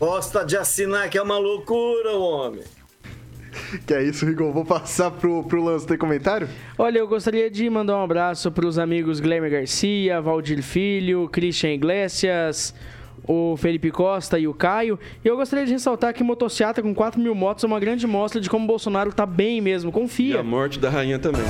Gosta 0.00 0.46
de 0.46 0.56
assinar, 0.56 1.10
que 1.10 1.18
é 1.18 1.22
uma 1.22 1.36
loucura, 1.36 2.12
homem. 2.12 2.64
Que 3.86 3.94
é 3.94 4.02
isso, 4.02 4.24
Rigon. 4.26 4.52
Vou 4.52 4.64
passar 4.64 5.10
pro, 5.10 5.42
pro 5.44 5.62
Lance. 5.62 5.86
Tem 5.86 5.96
comentário? 5.96 6.48
Olha, 6.78 6.98
eu 6.98 7.08
gostaria 7.08 7.50
de 7.50 7.68
mandar 7.68 7.96
um 7.98 8.02
abraço 8.02 8.50
para 8.50 8.66
os 8.66 8.78
amigos 8.78 9.20
Glemer 9.20 9.50
Garcia, 9.50 10.20
Valdir 10.20 10.62
Filho, 10.62 11.28
Christian 11.28 11.72
Iglesias, 11.74 12.74
o 13.26 13.56
Felipe 13.56 13.90
Costa 13.90 14.38
e 14.38 14.46
o 14.46 14.54
Caio. 14.54 14.98
E 15.24 15.28
eu 15.28 15.36
gostaria 15.36 15.64
de 15.66 15.72
ressaltar 15.72 16.12
que 16.14 16.22
motociata 16.22 16.82
com 16.82 16.94
4 16.94 17.20
mil 17.20 17.34
motos 17.34 17.64
é 17.64 17.66
uma 17.66 17.80
grande 17.80 18.06
mostra 18.06 18.40
de 18.40 18.50
como 18.50 18.64
o 18.64 18.68
Bolsonaro 18.68 19.12
tá 19.12 19.26
bem 19.26 19.60
mesmo. 19.60 19.90
E 19.90 19.92
Confia. 19.92 20.40
a 20.40 20.42
morte 20.42 20.78
da 20.78 20.90
rainha 20.90 21.18
também. 21.18 21.44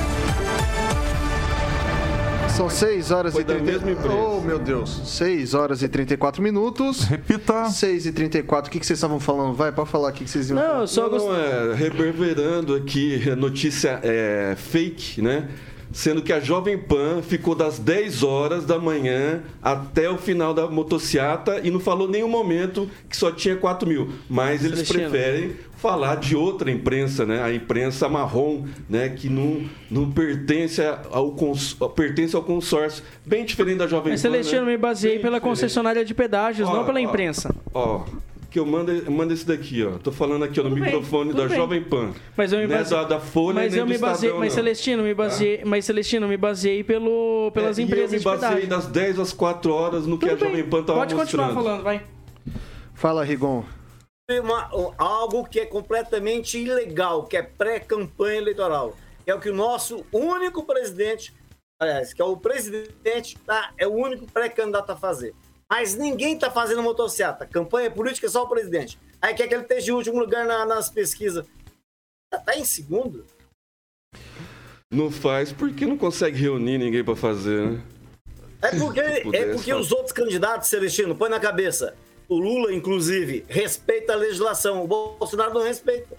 São 2.55 2.69
6 2.69 3.11
horas 3.11 3.33
Foi 3.33 3.41
e 3.41 3.45
da 3.45 3.55
30... 3.55 3.69
mesma 3.69 3.91
empresa. 3.91 4.15
Oh, 4.15 4.39
meu 4.39 4.57
Deus. 4.57 5.01
6 5.03 5.53
horas 5.53 5.83
e 5.83 5.89
34 5.89 6.41
minutos. 6.41 7.03
Repita. 7.03 7.65
6 7.65 8.05
e 8.05 8.11
34. 8.13 8.69
O 8.69 8.71
que, 8.71 8.79
que 8.79 8.85
vocês 8.85 8.97
estavam 8.97 9.19
falando? 9.19 9.53
Vai, 9.53 9.73
pode 9.73 9.89
falar 9.89 10.07
o 10.09 10.13
que, 10.13 10.23
que 10.23 10.29
vocês 10.29 10.49
iam 10.49 10.55
Não, 10.55 10.65
falar. 10.65 10.79
eu 10.79 10.87
só 10.87 11.01
não, 11.01 11.09
gost... 11.09 11.25
não, 11.25 11.35
é 11.35 11.75
reverberando 11.75 12.73
aqui 12.73 13.29
a 13.29 13.35
notícia 13.35 13.99
é, 14.01 14.55
fake, 14.57 15.21
né? 15.21 15.49
Sendo 15.91 16.21
que 16.21 16.31
a 16.31 16.39
Jovem 16.39 16.77
Pan 16.77 17.21
ficou 17.21 17.55
das 17.55 17.77
10 17.77 18.23
horas 18.23 18.65
da 18.65 18.79
manhã 18.79 19.43
até 19.61 20.09
o 20.09 20.17
final 20.17 20.53
da 20.53 20.65
motociata 20.67 21.59
e 21.61 21.69
não 21.69 21.81
falou 21.81 22.07
em 22.07 22.11
nenhum 22.11 22.29
momento 22.29 22.89
que 23.09 23.17
só 23.17 23.31
tinha 23.31 23.57
4 23.57 23.87
mil. 23.87 24.11
Mas 24.29 24.63
eles 24.63 24.79
Celestino. 24.79 25.09
preferem 25.09 25.55
falar 25.85 26.15
de 26.15 26.35
outra 26.35 26.71
imprensa, 26.71 27.25
né? 27.27 27.43
A 27.43 27.53
imprensa 27.53 28.09
marrom, 28.09 28.63
né? 28.89 29.09
Que 29.09 29.29
não, 29.29 29.61
não 29.89 30.09
pertence, 30.09 30.81
ao 31.11 31.31
cons... 31.33 31.77
pertence 31.95 32.35
ao 32.35 32.41
consórcio. 32.41 33.03
Bem 33.23 33.45
diferente 33.45 33.77
da 33.77 33.87
Jovem 33.87 34.13
Mas, 34.13 34.21
Pan. 34.23 34.29
Celestino, 34.31 34.65
né? 34.65 34.71
me 34.71 34.77
baseei 34.77 35.13
Bem 35.13 35.21
pela 35.21 35.37
diferente. 35.37 35.51
concessionária 35.51 36.03
de 36.03 36.13
pedágios, 36.15 36.67
Ó, 36.67 36.73
não 36.73 36.85
pela 36.85 36.97
ó, 36.99 37.01
imprensa. 37.03 37.53
Ó, 37.71 38.03
que 38.49 38.57
eu 38.57 38.65
mando, 38.65 39.11
manda 39.11 39.31
esse 39.31 39.45
daqui, 39.45 39.83
ó. 39.85 39.99
Tô 39.99 40.11
falando 40.11 40.43
aqui 40.43 40.59
ó, 40.59 40.63
no 40.63 40.69
Tudo 40.69 40.81
bem, 40.81 40.91
microfone 40.91 41.29
tudo 41.29 41.41
da 41.43 41.47
bem. 41.47 41.57
Jovem 41.57 41.83
Pan. 41.83 42.11
Mas 42.35 42.51
eu 42.51 42.59
me 42.59 42.65
é 42.65 42.67
baseei... 42.67 42.99
da, 43.01 43.03
da 43.03 43.19
Folha 43.19 43.55
mas 43.55 43.71
nem 43.71 43.81
eu 43.81 43.85
me 43.85 43.97
baseei, 43.99 44.29
Estadão, 44.29 44.39
mas 44.39 44.47
não. 44.49 44.55
Celestino, 44.55 45.03
me 45.03 45.13
baseei, 45.13 45.61
mas 45.63 45.85
Celestino, 45.85 46.27
me 46.27 46.37
baseei 46.37 46.83
pelo, 46.83 47.51
pelas 47.53 47.77
É, 47.77 47.83
empresas 47.83 48.11
e 48.11 48.15
eu 48.15 48.31
me 48.31 48.39
baseei 48.39 48.65
das 48.65 48.87
10 48.87 49.19
às 49.19 49.33
4 49.33 49.71
horas 49.71 50.07
no 50.07 50.17
que 50.17 50.25
Tudo 50.27 50.35
a 50.35 50.47
Jovem 50.47 50.63
bem, 50.63 50.69
Pan 50.69 50.83
tava 50.83 50.99
Pode 50.99 51.13
mostrando. 51.13 51.47
continuar 51.49 51.63
falando, 51.63 51.83
vai. 51.83 52.01
Fala, 52.95 53.23
Rigon. 53.23 53.63
Uma- 54.29 54.69
algo 54.97 55.45
que 55.45 55.59
é 55.59 55.65
completamente 55.67 56.57
ilegal, 56.57 57.25
que 57.25 57.37
é 57.37 57.43
pré-campanha 57.43 58.37
eleitoral. 58.39 58.97
Que 59.23 59.29
é 59.29 59.35
o 59.35 59.39
que 59.39 59.49
o 59.49 59.55
nosso 59.55 60.03
único 60.11 60.63
presidente, 60.63 61.31
aliás, 61.79 62.11
que 62.11 62.21
é 62.21 62.25
o 62.25 62.35
presidente, 62.35 63.37
tá, 63.45 63.71
é 63.77 63.87
o 63.87 63.93
único 63.93 64.25
pré-candidato 64.31 64.89
a 64.91 64.95
fazer. 64.97 65.35
Mas 65.69 65.95
ninguém 65.95 66.37
tá 66.39 66.49
fazendo 66.49 66.81
motocicleta. 66.81 67.45
Campanha 67.45 67.89
política 67.91 68.25
é 68.25 68.29
só 68.29 68.43
o 68.43 68.49
presidente. 68.49 68.99
Aí 69.21 69.33
quer 69.35 69.47
que 69.47 69.53
ele 69.53 69.63
esteja 69.63 69.91
em 69.91 69.95
último 69.95 70.19
lugar 70.19 70.45
na- 70.45 70.65
nas 70.65 70.89
pesquisas. 70.89 71.45
Tá 72.45 72.55
em 72.57 72.65
segundo? 72.65 73.25
Não 74.91 75.11
faz 75.11 75.51
porque 75.51 75.85
não 75.85 75.97
consegue 75.97 76.37
reunir 76.37 76.77
ninguém 76.79 77.03
pra 77.03 77.15
fazer, 77.15 77.67
né? 77.71 77.83
É 78.61 78.79
porque, 78.79 78.99
é 78.99 79.53
porque 79.53 79.73
os 79.73 79.91
outros 79.91 80.11
candidatos, 80.11 80.67
Celestino, 80.69 81.15
põe 81.15 81.29
na 81.29 81.39
cabeça. 81.39 81.95
O 82.27 82.37
Lula, 82.39 82.73
inclusive, 82.73 83.45
respeita 83.47 84.13
a 84.13 84.15
legislação. 84.15 84.83
O 84.83 84.87
Bolsonaro 84.87 85.53
não 85.53 85.61
respeita. 85.63 86.15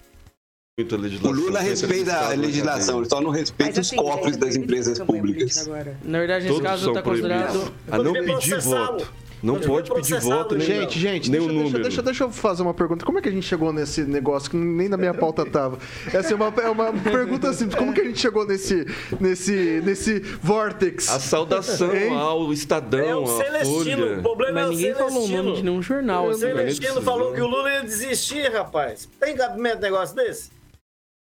O 0.79 0.95
legislação. 0.95 1.31
Lula 1.31 1.59
respeita 1.59 2.15
a 2.15 2.29
legislação, 2.29 2.99
ele 2.99 3.09
só 3.09 3.19
não 3.19 3.31
respeita 3.31 3.81
os 3.81 3.87
assim, 3.87 3.95
cofres 3.95 4.25
gente, 4.25 4.37
das 4.37 4.49
acredito 4.49 4.63
empresas 4.63 4.99
públicas. 4.99 5.57
agora. 5.65 5.97
Na 6.03 6.19
verdade, 6.19 6.45
nesse 6.45 6.55
Todos 6.55 6.69
caso 6.69 6.87
está 6.89 7.01
considerado. 7.01 7.73
A 7.89 7.97
não 7.97 8.13
pedir 8.13 8.25
processá-lo. 8.25 8.99
voto. 8.99 9.13
Não 9.43 9.59
pode 9.59 9.91
pedir 9.93 10.19
voto, 10.19 10.55
nem, 10.55 10.65
Gente, 10.65 10.99
gente, 10.99 11.29
nem 11.29 11.39
deixa, 11.39 11.45
o 11.45 11.47
deixa, 11.53 11.63
número. 11.63 11.83
deixa, 11.83 12.01
deixa 12.01 12.23
eu 12.23 12.31
fazer 12.31 12.63
uma 12.63 12.73
pergunta. 12.73 13.05
Como 13.05 13.19
é 13.19 13.21
que 13.21 13.29
a 13.29 13.31
gente 13.31 13.45
chegou 13.45 13.71
nesse 13.71 14.01
negócio 14.03 14.49
que 14.49 14.57
nem 14.57 14.89
na 14.89 14.97
minha 14.97 15.13
pauta 15.13 15.45
tava? 15.49 15.77
Essa 16.13 16.33
é 16.33 16.35
uma, 16.35 16.53
é 16.61 16.69
uma 16.69 16.91
pergunta 16.93 17.53
simples. 17.53 17.77
Como 17.77 17.93
que 17.93 18.01
a 18.01 18.03
gente 18.05 18.19
chegou 18.19 18.45
nesse, 18.47 18.85
nesse, 19.19 19.81
nesse 19.85 20.19
vortex? 20.41 21.09
A 21.09 21.19
saudação 21.19 21.95
Hein? 21.95 22.15
ao 22.17 22.51
Estadão, 22.51 22.99
É 22.99 23.15
o 23.15 23.23
à 23.23 23.27
Celestino. 23.27 24.03
O 24.05 24.07
Folha. 24.09 24.21
problema 24.21 24.53
Mas 24.53 24.63
é 24.63 24.67
o 24.67 24.71
ninguém 24.71 24.93
falou 24.95 25.07
o 25.07 25.11
Celestino. 25.13 25.43
nome 25.43 25.55
de 25.57 25.63
nenhum 25.63 25.81
jornal. 25.81 26.25
O 26.27 26.29
assim. 26.31 26.39
Celestino 26.41 27.01
falou 27.01 27.33
que 27.33 27.41
o 27.41 27.47
Lula 27.47 27.71
ia 27.71 27.83
desistir, 27.83 28.51
rapaz. 28.51 29.07
Tem 29.19 29.35
cabimento 29.35 29.77
um 29.77 29.81
negócio 29.81 30.15
desse? 30.15 30.56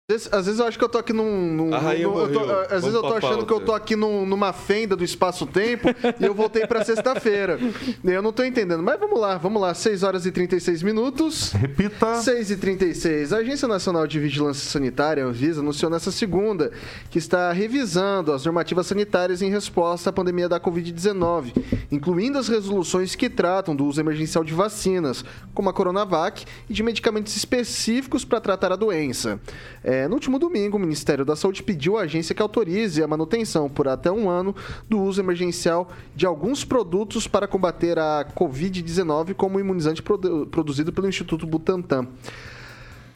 Às 0.06 0.12
vezes, 0.16 0.32
às 0.34 0.44
vezes 0.44 0.60
eu 0.60 0.66
acho 0.66 0.78
que 0.78 0.84
eu 0.84 0.88
tô 0.90 0.98
aqui 0.98 1.14
num. 1.14 1.24
num- 1.50 1.70
num- 1.70 1.92
eu 1.92 2.12
tô- 2.30 2.40
morreu. 2.40 2.60
às 2.60 2.68
vezes 2.68 2.92
Vamos 2.92 2.94
eu 2.94 3.00
tô 3.00 3.06
achando 3.14 3.30
pauta. 3.30 3.46
que 3.46 3.52
eu 3.54 3.60
tô 3.60 3.72
aqui 3.72 3.96
num- 3.96 4.26
numa 4.26 4.52
fenda 4.52 4.94
do 4.94 5.02
espaço-tempo 5.02 5.88
e 6.20 6.24
eu 6.26 6.34
voltei 6.34 6.66
pra 6.66 6.84
sexta-feira. 6.84 7.58
Eu 8.04 8.20
não 8.20 8.30
tô 8.30 8.44
entendendo. 8.44 8.82
Mas 8.82 9.00
vamos 9.00 9.18
lá, 9.18 9.38
vamos 9.38 9.62
lá. 9.62 9.72
6 9.72 10.02
horas 10.02 10.26
e 10.26 10.30
36 10.30 10.82
minutos. 10.82 11.52
Repita. 11.52 12.16
6 12.16 12.50
e 12.50 12.56
36 12.58 13.32
A 13.32 13.38
Agência 13.38 13.66
Nacional 13.66 14.06
de 14.06 14.20
Vigilância 14.20 14.70
Sanitária, 14.70 15.24
Anvisa, 15.24 15.62
anunciou 15.62 15.90
nessa 15.90 16.10
segunda 16.12 16.70
que 17.08 17.16
está 17.16 17.50
revisando 17.50 18.30
as 18.30 18.44
normativas 18.44 18.86
sanitárias 18.86 19.40
em 19.40 19.48
resposta 19.50 20.10
à 20.10 20.12
pandemia 20.12 20.50
da 20.50 20.60
Covid-19, 20.60 21.54
incluindo 21.90 22.36
as 22.36 22.46
resoluções 22.48 23.14
que 23.14 23.30
tratam 23.30 23.74
do 23.74 23.86
uso 23.86 24.02
emergencial 24.02 24.44
de 24.44 24.52
vacinas, 24.52 25.24
como 25.54 25.70
a 25.70 25.72
Coronavac, 25.72 26.44
e 26.68 26.74
de 26.74 26.82
medicamentos 26.82 27.34
específicos 27.34 28.22
para 28.22 28.38
tratar 28.38 28.70
a 28.70 28.76
doença. 28.76 29.40
É, 29.82 29.93
no 30.08 30.14
último 30.14 30.38
domingo, 30.38 30.76
o 30.76 30.80
Ministério 30.80 31.24
da 31.24 31.36
Saúde 31.36 31.62
pediu 31.62 31.96
à 31.96 32.02
agência 32.02 32.34
que 32.34 32.42
autorize 32.42 33.02
a 33.02 33.06
manutenção 33.06 33.68
por 33.68 33.86
até 33.88 34.10
um 34.10 34.28
ano 34.28 34.54
do 34.88 35.00
uso 35.00 35.20
emergencial 35.20 35.90
de 36.14 36.26
alguns 36.26 36.64
produtos 36.64 37.26
para 37.28 37.46
combater 37.46 37.98
a 37.98 38.26
Covid-19, 38.34 39.34
como 39.34 39.56
o 39.56 39.60
imunizante 39.60 40.02
produ- 40.02 40.46
produzido 40.46 40.92
pelo 40.92 41.08
Instituto 41.08 41.46
Butantan. 41.46 42.08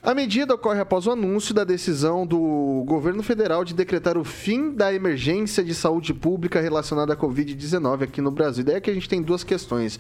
A 0.00 0.14
medida 0.14 0.54
ocorre 0.54 0.80
após 0.80 1.06
o 1.06 1.10
anúncio 1.10 1.52
da 1.52 1.64
decisão 1.64 2.24
do 2.24 2.84
governo 2.86 3.22
federal 3.22 3.64
de 3.64 3.74
decretar 3.74 4.16
o 4.16 4.22
fim 4.24 4.70
da 4.72 4.94
emergência 4.94 5.62
de 5.62 5.74
saúde 5.74 6.14
pública 6.14 6.60
relacionada 6.60 7.12
à 7.12 7.16
Covid-19 7.16 8.04
aqui 8.04 8.20
no 8.20 8.30
Brasil. 8.30 8.64
Daí 8.64 8.76
é 8.76 8.80
que 8.80 8.90
a 8.90 8.94
gente 8.94 9.08
tem 9.08 9.20
duas 9.20 9.42
questões: 9.42 9.98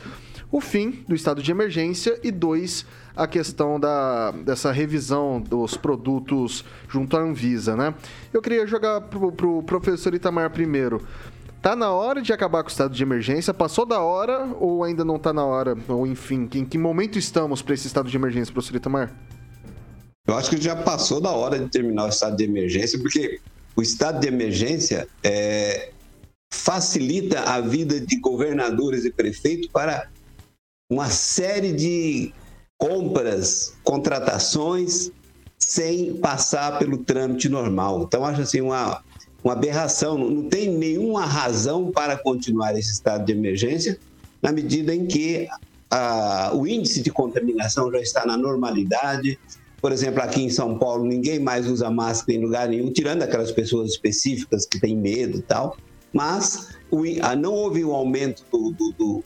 o 0.50 0.60
fim 0.60 1.04
do 1.06 1.14
estado 1.14 1.42
de 1.42 1.50
emergência 1.50 2.18
e 2.22 2.30
dois, 2.30 2.86
a 3.14 3.26
questão 3.26 3.78
da, 3.78 4.30
dessa 4.30 4.72
revisão 4.72 5.40
dos 5.40 5.76
produtos 5.76 6.64
junto 6.88 7.16
à 7.16 7.20
Anvisa, 7.20 7.76
né? 7.76 7.94
Eu 8.32 8.40
queria 8.40 8.66
jogar 8.66 9.02
pro, 9.02 9.30
pro 9.32 9.62
professor 9.62 10.14
Itamar 10.14 10.50
primeiro. 10.50 11.06
Tá 11.60 11.74
na 11.74 11.90
hora 11.90 12.22
de 12.22 12.32
acabar 12.32 12.62
com 12.62 12.68
o 12.68 12.70
estado 12.70 12.94
de 12.94 13.02
emergência? 13.02 13.52
Passou 13.52 13.84
da 13.84 14.00
hora 14.00 14.48
ou 14.60 14.84
ainda 14.84 15.04
não 15.04 15.18
tá 15.18 15.32
na 15.32 15.44
hora? 15.44 15.76
Ou 15.88 16.06
enfim, 16.06 16.48
em 16.54 16.64
que 16.64 16.78
momento 16.78 17.18
estamos 17.18 17.60
para 17.60 17.74
esse 17.74 17.86
estado 17.86 18.08
de 18.08 18.16
emergência, 18.16 18.52
professor 18.52 18.76
Itamar? 18.76 19.12
Eu 20.26 20.36
acho 20.36 20.50
que 20.50 20.60
já 20.60 20.76
passou 20.76 21.20
da 21.20 21.30
hora 21.30 21.58
de 21.58 21.68
terminar 21.68 22.04
o 22.04 22.08
estado 22.08 22.36
de 22.36 22.44
emergência, 22.44 22.98
porque 22.98 23.40
o 23.74 23.82
estado 23.82 24.20
de 24.20 24.28
emergência 24.28 25.08
é, 25.22 25.90
facilita 26.52 27.40
a 27.40 27.60
vida 27.60 28.00
de 28.00 28.20
governadores 28.20 29.04
e 29.04 29.10
prefeitos 29.10 29.68
para 29.68 30.08
uma 30.90 31.10
série 31.10 31.72
de 31.72 32.32
compras, 32.78 33.74
contratações, 33.84 35.10
sem 35.58 36.14
passar 36.16 36.78
pelo 36.78 36.98
trâmite 36.98 37.48
normal. 37.48 38.02
Então, 38.04 38.24
acho 38.24 38.40
assim 38.42 38.60
uma, 38.60 39.02
uma 39.44 39.52
aberração. 39.52 40.16
Não 40.16 40.48
tem 40.48 40.70
nenhuma 40.70 41.26
razão 41.26 41.90
para 41.90 42.16
continuar 42.16 42.76
esse 42.78 42.92
estado 42.92 43.24
de 43.26 43.32
emergência, 43.32 43.98
na 44.40 44.50
medida 44.52 44.94
em 44.94 45.06
que 45.06 45.46
ah, 45.90 46.52
o 46.54 46.66
índice 46.66 47.02
de 47.02 47.10
contaminação 47.10 47.90
já 47.90 48.00
está 48.00 48.24
na 48.24 48.36
normalidade. 48.36 49.38
Por 49.82 49.92
exemplo, 49.92 50.22
aqui 50.22 50.42
em 50.42 50.50
São 50.50 50.78
Paulo, 50.78 51.04
ninguém 51.04 51.38
mais 51.38 51.66
usa 51.68 51.90
máscara 51.90 52.38
em 52.38 52.42
lugar 52.42 52.68
nenhum, 52.68 52.90
tirando 52.90 53.22
aquelas 53.22 53.52
pessoas 53.52 53.90
específicas 53.90 54.64
que 54.64 54.80
têm 54.80 54.96
medo 54.96 55.38
e 55.38 55.42
tal. 55.42 55.76
Mas 56.12 56.68
o 56.90 57.04
í- 57.04 57.18
ah, 57.20 57.36
não 57.36 57.52
houve 57.52 57.84
um 57.84 57.92
aumento 57.92 58.44
do, 58.50 58.70
do, 58.70 58.92
do- 58.96 59.24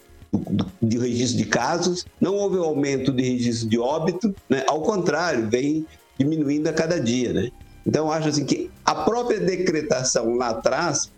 de 0.80 0.98
registro 0.98 1.38
de 1.38 1.44
casos, 1.44 2.06
não 2.20 2.34
houve 2.34 2.56
um 2.56 2.64
aumento 2.64 3.12
de 3.12 3.22
registro 3.22 3.68
de 3.68 3.78
óbito, 3.78 4.34
né? 4.48 4.64
ao 4.66 4.80
contrário, 4.80 5.48
vem 5.48 5.86
diminuindo 6.18 6.68
a 6.68 6.72
cada 6.72 6.98
dia. 6.98 7.32
Né? 7.32 7.50
Então, 7.86 8.10
acho 8.10 8.28
assim 8.28 8.44
que 8.44 8.70
a 8.84 8.94
própria 8.94 9.40
decretação 9.40 10.34
lá 10.34 10.50
atrás 10.50 11.10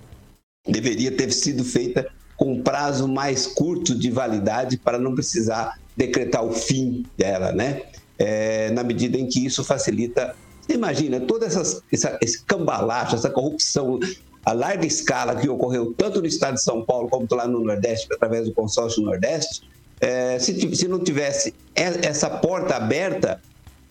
deveria 0.66 1.12
ter 1.12 1.30
sido 1.32 1.62
feita 1.64 2.10
com 2.36 2.62
prazo 2.62 3.06
mais 3.06 3.46
curto 3.46 3.94
de 3.94 4.10
validade 4.10 4.76
para 4.76 4.98
não 4.98 5.14
precisar 5.14 5.78
decretar 5.96 6.44
o 6.44 6.52
fim 6.52 7.04
dela, 7.16 7.52
né? 7.52 7.82
É, 8.18 8.70
na 8.70 8.82
medida 8.82 9.16
em 9.16 9.28
que 9.28 9.44
isso 9.44 9.62
facilita. 9.62 10.34
Imagina 10.68 11.20
toda 11.20 11.46
essas, 11.46 11.82
essa, 11.92 12.18
esse 12.22 12.42
cambalacho, 12.44 13.14
essa 13.14 13.30
corrupção 13.30 14.00
a 14.44 14.52
larga 14.52 14.86
escala 14.86 15.36
que 15.36 15.48
ocorreu 15.48 15.94
tanto 15.96 16.20
no 16.20 16.26
estado 16.26 16.54
de 16.54 16.62
São 16.62 16.84
Paulo 16.84 17.08
como 17.08 17.26
lá 17.32 17.46
no 17.46 17.60
Nordeste, 17.64 18.06
através 18.12 18.46
do 18.46 18.54
consórcio 18.54 19.02
Nordeste, 19.02 19.62
é, 20.00 20.38
se, 20.38 20.74
se 20.76 20.86
não 20.88 20.98
tivesse 21.02 21.54
essa 21.74 22.28
porta 22.28 22.76
aberta 22.76 23.40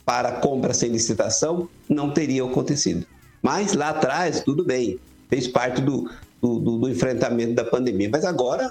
para 0.05 0.33
compra 0.33 0.73
sem 0.73 0.91
licitação, 0.91 1.67
não 1.89 2.11
teria 2.11 2.43
acontecido. 2.43 3.05
Mas 3.41 3.73
lá 3.73 3.89
atrás, 3.89 4.41
tudo 4.41 4.63
bem, 4.65 4.99
fez 5.29 5.47
parte 5.47 5.81
do, 5.81 6.09
do, 6.41 6.59
do- 6.59 6.77
do 6.79 6.89
enfrentamento 6.89 7.53
da 7.53 7.63
pandemia. 7.63 8.09
Mas 8.11 8.23
agora, 8.25 8.69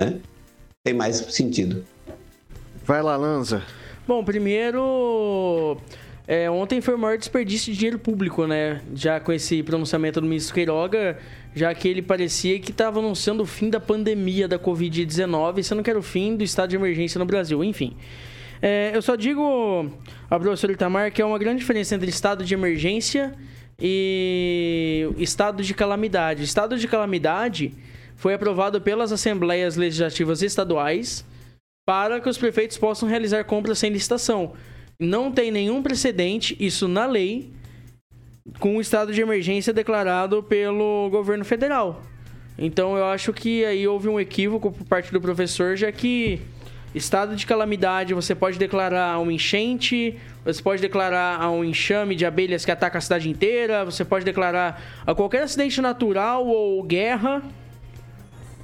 né, 0.00 0.20
tem 0.84 0.92
mais 0.92 1.16
sentido. 1.16 1.84
Vai 2.84 3.00
lá, 3.02 3.16
Lanza. 3.16 3.62
Bom, 4.06 4.24
primeiro. 4.24 5.76
É, 6.26 6.48
ontem 6.50 6.80
foi 6.80 6.94
o 6.94 6.98
maior 6.98 7.18
desperdício 7.18 7.72
de 7.72 7.78
dinheiro 7.78 7.98
público, 7.98 8.46
né? 8.46 8.80
Já 8.94 9.18
com 9.18 9.32
esse 9.32 9.62
pronunciamento 9.62 10.20
do 10.20 10.26
ministro 10.26 10.54
Queiroga, 10.54 11.18
já 11.54 11.74
que 11.74 11.88
ele 11.88 12.00
parecia 12.00 12.58
que 12.60 12.70
estava 12.70 13.00
anunciando 13.00 13.42
o 13.42 13.46
fim 13.46 13.68
da 13.68 13.80
pandemia 13.80 14.46
da 14.46 14.58
Covid-19, 14.58 15.62
sendo 15.62 15.82
que 15.82 15.90
era 15.90 15.98
o 15.98 16.02
fim 16.02 16.36
do 16.36 16.44
estado 16.44 16.70
de 16.70 16.76
emergência 16.76 17.18
no 17.18 17.24
Brasil. 17.24 17.62
Enfim. 17.64 17.96
É, 18.60 18.92
eu 18.94 19.02
só 19.02 19.16
digo 19.16 19.90
ao 20.30 20.38
professor 20.38 20.70
Itamar 20.70 21.10
que 21.10 21.20
é 21.20 21.24
uma 21.24 21.38
grande 21.38 21.58
diferença 21.58 21.96
entre 21.96 22.08
estado 22.08 22.44
de 22.44 22.54
emergência 22.54 23.34
e 23.80 25.08
estado 25.18 25.64
de 25.64 25.74
calamidade. 25.74 26.44
Estado 26.44 26.78
de 26.78 26.86
calamidade 26.86 27.74
foi 28.14 28.34
aprovado 28.34 28.80
pelas 28.80 29.10
assembleias 29.10 29.74
legislativas 29.74 30.42
estaduais 30.42 31.24
para 31.84 32.20
que 32.20 32.28
os 32.28 32.38
prefeitos 32.38 32.78
possam 32.78 33.08
realizar 33.08 33.42
compras 33.42 33.80
sem 33.80 33.90
licitação. 33.90 34.52
Não 35.02 35.32
tem 35.32 35.50
nenhum 35.50 35.82
precedente, 35.82 36.56
isso 36.60 36.86
na 36.86 37.06
lei, 37.06 37.50
com 38.60 38.76
o 38.76 38.80
estado 38.80 39.12
de 39.12 39.20
emergência 39.20 39.72
declarado 39.72 40.44
pelo 40.44 41.08
governo 41.10 41.44
federal. 41.44 42.02
Então 42.56 42.96
eu 42.96 43.06
acho 43.06 43.32
que 43.32 43.64
aí 43.64 43.86
houve 43.88 44.08
um 44.08 44.20
equívoco 44.20 44.70
por 44.70 44.86
parte 44.86 45.12
do 45.12 45.20
professor, 45.20 45.76
já 45.76 45.90
que 45.90 46.40
estado 46.94 47.34
de 47.34 47.44
calamidade 47.44 48.14
você 48.14 48.32
pode 48.32 48.60
declarar 48.60 49.18
uma 49.18 49.32
enchente, 49.32 50.16
você 50.44 50.62
pode 50.62 50.80
declarar 50.80 51.50
um 51.50 51.64
enxame 51.64 52.14
de 52.14 52.24
abelhas 52.24 52.64
que 52.64 52.70
ataca 52.70 52.98
a 52.98 53.00
cidade 53.00 53.28
inteira, 53.28 53.84
você 53.84 54.04
pode 54.04 54.24
declarar 54.24 54.80
a 55.04 55.14
qualquer 55.16 55.42
acidente 55.42 55.80
natural 55.80 56.46
ou 56.46 56.80
guerra. 56.84 57.42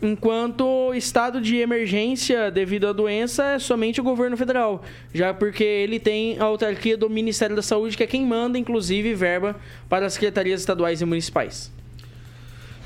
Enquanto 0.01 0.95
estado 0.95 1.41
de 1.41 1.57
emergência 1.57 2.51
devido 2.51 2.87
à 2.87 2.93
doença 2.93 3.45
é 3.45 3.59
somente 3.59 4.01
o 4.01 4.05
governo 4.05 4.37
federal, 4.37 4.83
já 5.13 5.35
porque 5.35 5.65
ele 5.65 5.99
tem 5.99 6.39
a 6.39 6.45
autarquia 6.45 6.97
do 6.97 7.11
Ministério 7.11 7.57
da 7.57 7.63
Saúde, 7.63 7.97
que 7.97 8.03
é 8.03 8.07
quem 8.07 8.25
manda, 8.25 8.57
inclusive, 8.59 9.13
verba 9.15 9.57
para 9.89 10.07
as 10.07 10.13
secretarias 10.15 10.61
estaduais 10.61 11.01
e 11.01 11.05
municipais. 11.05 11.73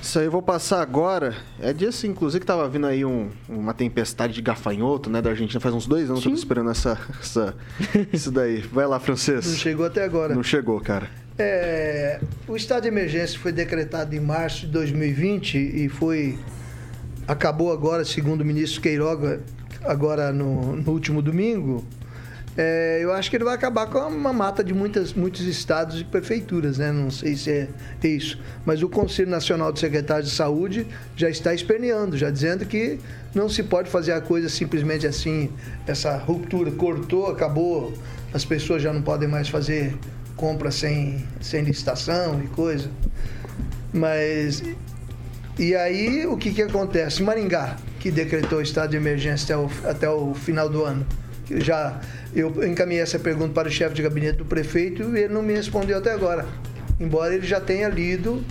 Isso 0.01 0.19
aí 0.19 0.25
eu 0.25 0.33
vou 0.33 0.43
passar 0.43 0.81
agora. 0.83 1.37
É 1.61 1.73
dia 1.73 1.91
assim, 1.91 2.09
inclusive 2.09 2.41
que 2.41 2.47
tava 2.47 2.69
vindo 2.69 2.87
aí 2.89 3.05
um- 3.05 3.31
uma 3.49 3.73
tempestade 3.73 4.33
de 4.33 4.43
gafanhoto, 4.43 5.09
né, 5.09 5.23
da 5.23 5.31
Argentina. 5.31 5.61
Faz 5.61 5.73
uns 5.75 5.87
dois 5.87 6.11
anos 6.11 6.23
que 6.23 6.27
eu 6.29 6.33
tô 6.33 6.39
esperando 6.39 6.71
essa, 6.71 6.99
essa, 7.21 7.55
isso 8.13 8.33
daí. 8.33 8.63
Vai 8.63 8.87
lá, 8.87 8.99
francês. 8.99 9.47
Não 9.47 9.55
chegou 9.57 9.87
até 9.87 10.03
agora. 10.03 10.35
Não 10.35 10.43
chegou, 10.43 10.81
cara. 10.81 11.09
É, 11.39 12.21
o 12.49 12.57
estado 12.57 12.83
de 12.83 12.89
emergência 12.89 13.39
foi 13.39 13.53
decretado 13.53 14.15
em 14.17 14.21
março 14.21 14.67
de 14.67 14.73
2020 14.73 15.57
e 15.57 15.89
foi 15.89 16.37
acabou 17.27 17.73
agora, 17.73 18.05
segundo 18.05 18.43
o 18.43 18.45
ministro 18.45 18.81
Queiroga, 18.81 19.41
agora 19.85 20.33
no, 20.33 20.77
no 20.77 20.93
último 20.93 21.23
domingo. 21.23 21.85
É, 22.55 22.99
eu 23.01 23.13
acho 23.15 23.31
que 23.31 23.37
ele 23.37 23.45
vai 23.45 23.55
acabar 23.55 23.87
com 23.87 23.99
uma 23.99 24.33
mata 24.33 24.63
de 24.63 24.75
muitas, 24.75 25.15
muitos 25.15 25.41
estados 25.41 26.01
e 26.01 26.05
prefeituras, 26.05 26.77
né? 26.77 26.93
Não 26.93 27.11
sei 27.11 27.35
se 27.35 27.51
é 27.51 27.69
isso. 28.07 28.39
Mas 28.65 28.83
o 28.83 28.89
Conselho 28.91 29.31
Nacional 29.31 29.73
de 29.73 29.81
Secretários 29.81 30.29
de 30.29 30.37
Saúde 30.37 30.87
já 31.17 31.31
está 31.31 31.55
esperneando, 31.55 32.17
já 32.19 32.31
dizendo 32.31 32.67
que 32.67 32.99
não 33.35 33.49
se 33.49 33.63
pode 33.63 33.89
fazer 33.89 34.13
a 34.13 34.21
coisa 34.21 34.51
simplesmente 34.51 35.07
assim, 35.07 35.51
essa 35.87 36.15
ruptura 36.19 36.71
cortou, 36.73 37.27
acabou, 37.29 37.95
as 38.35 38.45
pessoas 38.45 38.83
já 38.83 38.93
não 38.93 39.01
podem 39.01 39.29
mais 39.29 39.49
fazer 39.49 39.97
compra 40.37 40.71
sem, 40.71 41.25
sem 41.41 41.63
licitação 41.63 42.43
e 42.43 42.49
coisa. 42.49 42.91
Mas 43.95 44.63
e 45.59 45.75
aí 45.75 46.27
o 46.27 46.37
que 46.37 46.53
que 46.53 46.63
acontece? 46.63 47.23
Maringá. 47.23 47.77
que 48.01 48.11
decretou 48.11 48.61
estado 48.61 48.91
de 48.91 48.97
emergência 48.97 49.55
até 49.55 49.57
o, 49.57 49.71
até 49.89 50.11
o 50.11 50.35
final 50.35 50.69
do 50.69 50.85
ano? 50.85 51.07
Eu 51.51 51.61
já 51.61 52.01
eu 52.35 52.67
encaminhei 52.67 53.03
essa 53.03 53.19
pergunta 53.19 53.53
para 53.53 53.69
o 53.69 53.71
chefe 53.71 53.95
de 53.95 54.03
gabinete 54.03 54.39
do 54.39 54.45
prefeito 54.45 55.17
e 55.17 55.21
ele 55.21 55.35
não 55.35 55.43
me 55.43 55.53
respondeu 55.53 55.99
até 55.99 56.11
agora. 56.13 56.47
Embora 56.99 57.35
ele 57.35 57.47
já 57.47 57.61
tenha 57.61 57.89
lido 57.89 58.43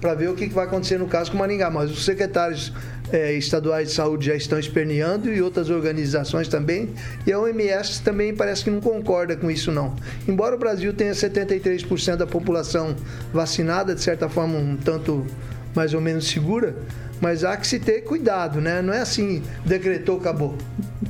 para 0.00 0.14
ver 0.14 0.28
o 0.28 0.34
que 0.34 0.48
vai 0.48 0.66
acontecer 0.66 0.98
no 0.98 1.08
caso 1.08 1.32
com 1.32 1.38
Maringá. 1.38 1.68
Mas 1.70 1.90
os 1.90 2.04
secretários 2.04 2.72
eh, 3.12 3.34
estaduais 3.34 3.88
de 3.88 3.94
saúde 3.94 4.26
já 4.26 4.34
estão 4.34 4.58
esperneando 4.58 5.32
e 5.32 5.42
outras 5.42 5.70
organizações 5.70 6.48
também. 6.48 6.90
E 7.26 7.32
a 7.32 7.38
OMS 7.38 8.02
também 8.02 8.34
parece 8.34 8.64
que 8.64 8.70
não 8.70 8.80
concorda 8.80 9.36
com 9.36 9.50
isso, 9.50 9.72
não. 9.72 9.96
Embora 10.26 10.54
o 10.54 10.58
Brasil 10.58 10.92
tenha 10.92 11.12
73% 11.12 12.16
da 12.16 12.26
população 12.26 12.94
vacinada, 13.32 13.94
de 13.94 14.02
certa 14.02 14.28
forma, 14.28 14.56
um 14.56 14.76
tanto 14.76 15.26
mais 15.74 15.94
ou 15.94 16.00
menos 16.00 16.28
segura, 16.28 16.76
mas 17.20 17.44
há 17.44 17.56
que 17.56 17.66
se 17.66 17.78
ter 17.80 18.02
cuidado, 18.02 18.60
né? 18.60 18.80
Não 18.82 18.92
é 18.92 19.00
assim, 19.00 19.42
decretou, 19.64 20.18
acabou, 20.18 20.56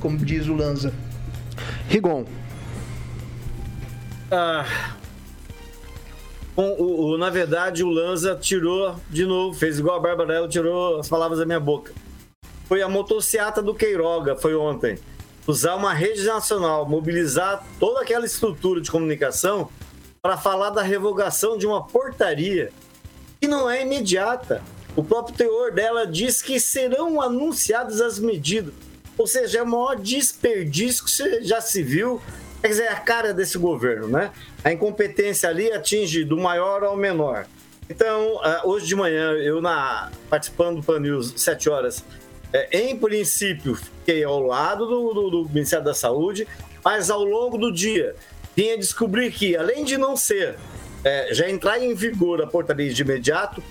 como 0.01 0.17
diz 0.19 0.47
o 0.47 0.55
Lanza. 0.55 0.93
Rigon. 1.89 2.25
Ah, 4.31 4.65
com 6.55 6.71
o, 6.73 7.13
o- 7.15 7.19
na 7.19 7.31
verdade, 7.31 7.83
o 7.85 7.89
Lanza 7.91 8.37
tirou 8.37 8.97
de 9.09 9.25
novo, 9.25 9.57
fez 9.59 9.79
igual 9.79 9.97
a 9.97 10.01
Barbarella, 10.01 10.49
tirou 10.49 10.99
as 10.99 11.09
palavras 11.09 11.39
da 11.39 11.47
minha 11.47 11.61
boca. 11.61 11.93
Foi 12.67 12.83
a 12.83 12.89
motociata 12.89 13.63
do 13.63 13.75
Queiroga, 13.75 14.37
foi 14.37 14.55
ontem. 14.55 14.99
Usar 15.47 15.77
uma 15.77 15.95
rede 15.95 16.25
nacional, 16.25 16.87
mobilizar 16.87 17.65
toda 17.81 18.03
aquela 18.03 18.27
estrutura 18.27 18.83
de 18.83 18.91
comunicação 18.91 19.71
para 20.21 20.37
falar 20.37 20.71
da 20.71 20.83
revogação 20.83 21.57
de 21.57 21.67
uma 21.67 21.87
portaria 21.87 22.71
que 23.41 23.47
não 23.49 23.69
é 23.71 23.83
imediata. 23.83 24.63
O 24.97 25.03
próprio 25.05 25.37
teor 25.37 25.73
dela 25.73 26.07
diz 26.07 26.43
que 26.43 26.59
serão 26.59 27.21
anunciadas 27.21 28.01
as 28.01 28.19
medidas. 28.19 28.75
Ou 29.17 29.27
seja, 29.27 29.59
é 29.59 29.63
o 29.63 29.67
maior 29.67 29.97
desperdício 29.97 31.05
que 31.05 31.45
já 31.45 31.61
se 31.61 31.83
viu. 31.83 32.21
Quer 32.61 32.69
dizer, 32.69 32.83
é 32.85 32.89
a 32.93 33.01
cara 33.01 33.33
desse 33.33 33.57
governo, 33.59 34.09
né? 34.09 34.33
A 34.65 34.73
incompetência 34.73 35.49
ali 35.49 35.71
atinge 35.71 36.25
do 36.25 36.37
maior 36.37 36.83
ao 36.83 36.97
menor. 36.97 37.47
Então, 37.89 38.41
ah, 38.43 38.63
hoje 38.65 38.87
de 38.87 38.95
manhã, 38.97 39.33
eu 39.35 39.61
na, 39.61 40.11
participando 40.29 40.77
do 40.77 40.83
Pan 40.83 40.99
News, 41.01 41.33
7 41.37 41.71
horas, 41.71 42.05
é, 42.53 42.81
em 42.81 42.97
princípio, 42.97 43.75
fiquei 43.77 44.25
ao 44.25 44.41
lado 44.43 44.87
do, 44.87 45.15
do- 45.15 45.31
do 45.45 45.49
Ministério 45.51 45.85
da 45.85 45.95
Saúde, 45.95 46.47
mas 46.85 47.09
ao 47.11 47.23
longo 47.25 47.57
do 47.57 47.73
dia 47.73 48.15
vinha 48.57 48.77
descobrir 48.77 49.31
que, 49.33 49.57
além 49.57 49.85
de 49.85 49.97
não 49.97 50.17
ser, 50.17 50.57
é, 51.05 51.33
já 51.33 51.49
entrar 51.49 51.79
em 51.79 51.95
vigor 51.95 52.43
a 52.43 52.47
portaria 52.47 52.93
de 52.93 53.03
imediato, 53.03 53.63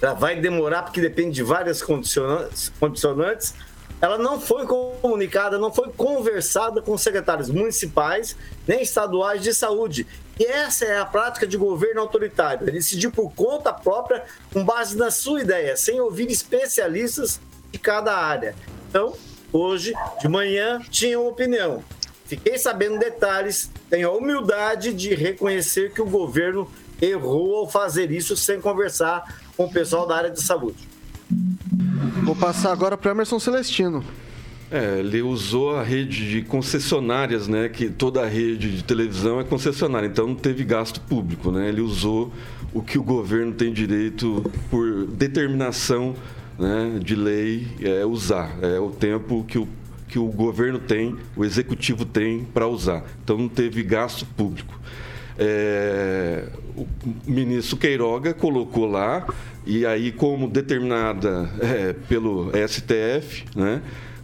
já 0.00 0.12
vai 0.12 0.40
demorar 0.40 0.82
porque 0.82 1.00
depende 1.00 1.36
de 1.36 1.42
várias 1.42 1.80
condicionantes, 1.80 2.72
condicionantes. 2.80 3.54
Ela 4.00 4.18
não 4.18 4.40
foi 4.40 4.66
comunicada, 4.66 5.56
não 5.56 5.72
foi 5.72 5.90
conversada 5.90 6.82
com 6.82 6.92
os 6.92 7.00
secretários 7.00 7.48
municipais 7.48 8.36
nem 8.66 8.82
estaduais 8.82 9.42
de 9.42 9.54
saúde. 9.54 10.06
E 10.38 10.44
essa 10.44 10.84
é 10.84 10.98
a 10.98 11.06
prática 11.06 11.46
de 11.46 11.56
governo 11.56 12.00
autoritário. 12.00 12.64
Ele 12.64 12.72
decidir 12.72 13.10
por 13.10 13.32
conta 13.32 13.72
própria, 13.72 14.24
com 14.52 14.64
base 14.64 14.96
na 14.96 15.10
sua 15.10 15.40
ideia, 15.40 15.76
sem 15.76 16.00
ouvir 16.00 16.30
especialistas 16.30 17.40
de 17.70 17.78
cada 17.78 18.14
área. 18.14 18.54
Então, 18.88 19.16
hoje, 19.52 19.94
de 20.20 20.28
manhã, 20.28 20.80
tinha 20.90 21.18
uma 21.18 21.30
opinião. 21.30 21.82
Fiquei 22.26 22.58
sabendo 22.58 22.98
detalhes, 22.98 23.70
tenho 23.94 24.08
a 24.08 24.12
humildade 24.12 24.92
de 24.92 25.14
reconhecer 25.14 25.92
que 25.92 26.02
o 26.02 26.04
governo 26.04 26.68
errou 27.00 27.58
ao 27.58 27.70
fazer 27.70 28.10
isso 28.10 28.36
sem 28.36 28.60
conversar 28.60 29.40
com 29.56 29.66
o 29.66 29.70
pessoal 29.72 30.04
da 30.04 30.16
área 30.16 30.30
de 30.30 30.42
saúde. 30.42 30.88
Vou 32.24 32.34
passar 32.34 32.72
agora 32.72 32.96
para 32.96 33.12
Emerson 33.12 33.38
Celestino. 33.38 34.04
É, 34.68 34.98
ele 34.98 35.22
usou 35.22 35.76
a 35.76 35.84
rede 35.84 36.28
de 36.28 36.42
concessionárias, 36.42 37.46
né? 37.46 37.68
Que 37.68 37.88
toda 37.88 38.24
a 38.24 38.26
rede 38.26 38.78
de 38.78 38.82
televisão 38.82 39.38
é 39.38 39.44
concessionária, 39.44 40.08
então 40.08 40.26
não 40.26 40.34
teve 40.34 40.64
gasto 40.64 41.00
público, 41.00 41.52
né? 41.52 41.68
Ele 41.68 41.80
usou 41.80 42.32
o 42.72 42.82
que 42.82 42.98
o 42.98 43.02
governo 43.02 43.52
tem 43.52 43.72
direito 43.72 44.42
por 44.72 45.06
determinação 45.06 46.16
né, 46.58 46.98
de 47.00 47.14
lei 47.14 47.68
é 47.80 48.04
usar. 48.04 48.58
É 48.60 48.80
o 48.80 48.90
tempo 48.90 49.44
que 49.46 49.56
o, 49.56 49.68
que 50.08 50.18
o 50.18 50.26
governo 50.26 50.78
tem, 50.78 51.16
o 51.36 51.44
executivo 51.44 52.04
tem 52.04 52.44
para 52.44 52.66
usar. 52.66 53.04
Então 53.22 53.36
não 53.36 53.48
teve 53.48 53.82
gasto 53.82 54.26
público. 54.26 54.78
É, 55.38 56.48
o 56.76 56.86
ministro 57.26 57.76
Queiroga 57.76 58.32
colocou 58.32 58.86
lá, 58.86 59.26
e 59.66 59.86
aí, 59.86 60.12
como 60.12 60.48
determinada 60.48 61.50
é, 61.60 61.92
pelo 61.92 62.52
STF, 62.68 63.44
né, 63.56 63.80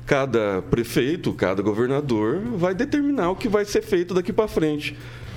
cada 0.07 0.61
prefeito, 0.63 1.33
cada 1.33 1.63
governador 1.63 2.41
vai 2.57 2.75
determinar 2.75 3.31
o 3.31 3.37
que 3.37 3.49
vai 3.49 3.65
ser 3.65 3.83
feito 3.83 4.13
daqui 4.13 4.33
para 4.33 4.47
frente. 4.49 4.97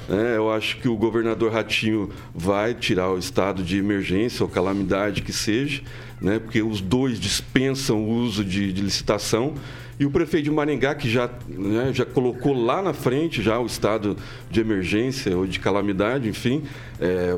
É, 0.09 0.35
eu 0.35 0.51
acho 0.51 0.77
que 0.77 0.89
o 0.89 0.97
governador 0.97 1.53
Ratinho 1.53 2.09
vai 2.35 2.73
tirar 2.73 3.09
o 3.09 3.17
estado 3.17 3.63
de 3.63 3.77
emergência 3.77 4.43
ou 4.43 4.49
calamidade 4.49 5.21
que 5.21 5.31
seja, 5.31 5.81
né, 6.19 6.39
porque 6.39 6.61
os 6.61 6.81
dois 6.81 7.19
dispensam 7.19 8.03
o 8.03 8.09
uso 8.09 8.43
de, 8.43 8.73
de 8.73 8.81
licitação. 8.81 9.53
E 9.99 10.05
o 10.05 10.11
prefeito 10.11 10.45
de 10.45 10.51
Maringá, 10.51 10.95
que 10.95 11.09
já, 11.09 11.29
né, 11.47 11.91
já 11.93 12.05
colocou 12.05 12.53
lá 12.53 12.81
na 12.81 12.93
frente 12.93 13.41
já 13.41 13.59
o 13.59 13.65
estado 13.65 14.17
de 14.49 14.59
emergência 14.59 15.37
ou 15.37 15.45
de 15.45 15.59
calamidade, 15.59 16.27
enfim, 16.27 16.63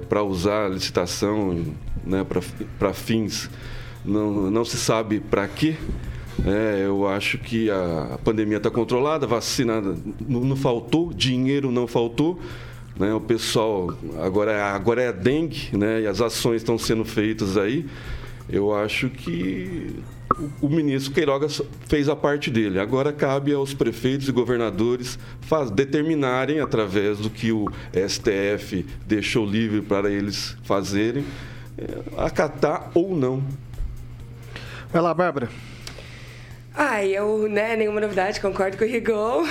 para 0.08 0.24
usar 0.24 0.66
a 0.66 0.70
licitação 0.70 1.66
né, 2.06 2.26
para 2.80 2.94
fins, 2.94 3.50
não, 4.06 4.50
não 4.50 4.64
se 4.64 4.78
sabe 4.78 5.20
para 5.20 5.48
quê. 5.48 5.76
É, 6.46 6.84
eu 6.86 7.08
acho 7.08 7.38
que 7.38 7.70
a 7.72 8.20
pandemia 8.24 8.58
está 8.58 8.70
controlada, 8.70 9.26
vacina 9.26 9.82
não, 9.82 10.42
não 10.42 10.56
faltou, 10.56 11.14
dinheiro 11.14 11.72
não 11.72 11.88
faltou. 11.88 12.40
Né? 12.98 13.14
O 13.14 13.22
pessoal 13.22 13.94
agora, 14.22 14.52
é- 14.52 14.62
agora 14.62 15.02
é 15.02 15.08
a 15.10 15.12
dengue, 15.12 15.70
né? 15.74 16.02
E 16.02 16.08
as 16.08 16.22
ações 16.22 16.58
estão 16.58 16.78
sendo 16.78 17.04
feitas 17.04 17.58
aí. 17.58 17.86
Eu 18.50 18.74
acho 18.74 19.10
que 19.10 19.96
o, 20.62 20.68
ministro 20.68 21.14
Queiroga 21.14 21.48
fez 21.88 22.10
a 22.10 22.16
parte 22.16 22.50
dele. 22.50 22.80
Agora 22.80 23.14
cabe 23.14 23.54
aos 23.54 23.74
prefeitos 23.74 24.28
e 24.28 24.32
governadores 24.32 25.20
faz, 25.42 25.70
determinarem, 25.70 26.60
através 26.60 27.20
do 27.20 27.30
que 27.30 27.52
o 27.52 27.70
STF 27.94 28.86
deixou 29.06 29.46
livre 29.46 29.82
para 29.82 30.10
eles 30.10 30.58
fazerem, 30.64 31.24
é, 31.78 31.86
acatar 32.18 32.90
ou 32.94 33.16
não. 33.16 33.44
Vai 34.92 35.02
lá, 35.02 35.14
Bárbara. 35.14 35.50
Ah, 36.78 37.06
eu, 37.06 37.48
né, 37.48 37.76
nenhuma 37.78 38.02
novidade, 38.02 38.42
concordo 38.42 38.78
com 38.78 38.84
o 38.84 38.88
Rigon. 38.88 39.46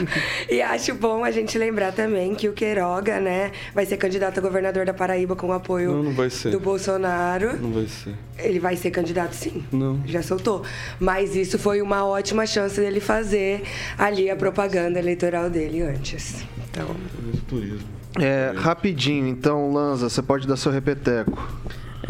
e 0.48 0.62
acho 0.62 0.94
bom 0.94 1.22
a 1.22 1.30
gente 1.30 1.58
lembrar 1.58 1.92
também 1.92 2.34
que 2.34 2.48
o 2.48 2.54
Queiroga, 2.54 3.20
né, 3.20 3.52
vai 3.74 3.84
ser 3.84 3.98
candidato 3.98 4.38
a 4.38 4.40
governador 4.40 4.86
da 4.86 4.94
Paraíba 4.94 5.36
com 5.36 5.48
o 5.48 5.52
apoio 5.52 5.92
Não, 5.92 6.02
não 6.04 6.12
vai 6.14 6.30
ser. 6.30 6.50
do 6.50 6.58
Bolsonaro. 6.58 7.56
Não 7.60 7.70
vai 7.70 7.86
ser. 7.86 8.14
Ele 8.38 8.58
vai 8.58 8.76
ser 8.76 8.90
candidato, 8.90 9.34
sim. 9.34 9.62
Não. 9.70 10.00
Já 10.06 10.22
soltou. 10.22 10.64
Mas 10.98 11.36
isso 11.36 11.58
foi 11.58 11.82
uma 11.82 12.06
ótima 12.06 12.46
chance 12.46 12.80
dele 12.80 13.00
fazer 13.00 13.62
ali 13.98 14.30
a 14.30 14.36
propaganda 14.36 14.98
eleitoral 14.98 15.50
dele 15.50 15.82
antes. 15.82 16.44
Então, 16.70 16.96
Turismo. 17.46 17.86
É, 18.18 18.52
rapidinho, 18.56 19.26
então, 19.28 19.70
Lanza, 19.70 20.08
você 20.08 20.22
pode 20.22 20.46
dar 20.46 20.56
seu 20.56 20.72
repeteco. 20.72 21.46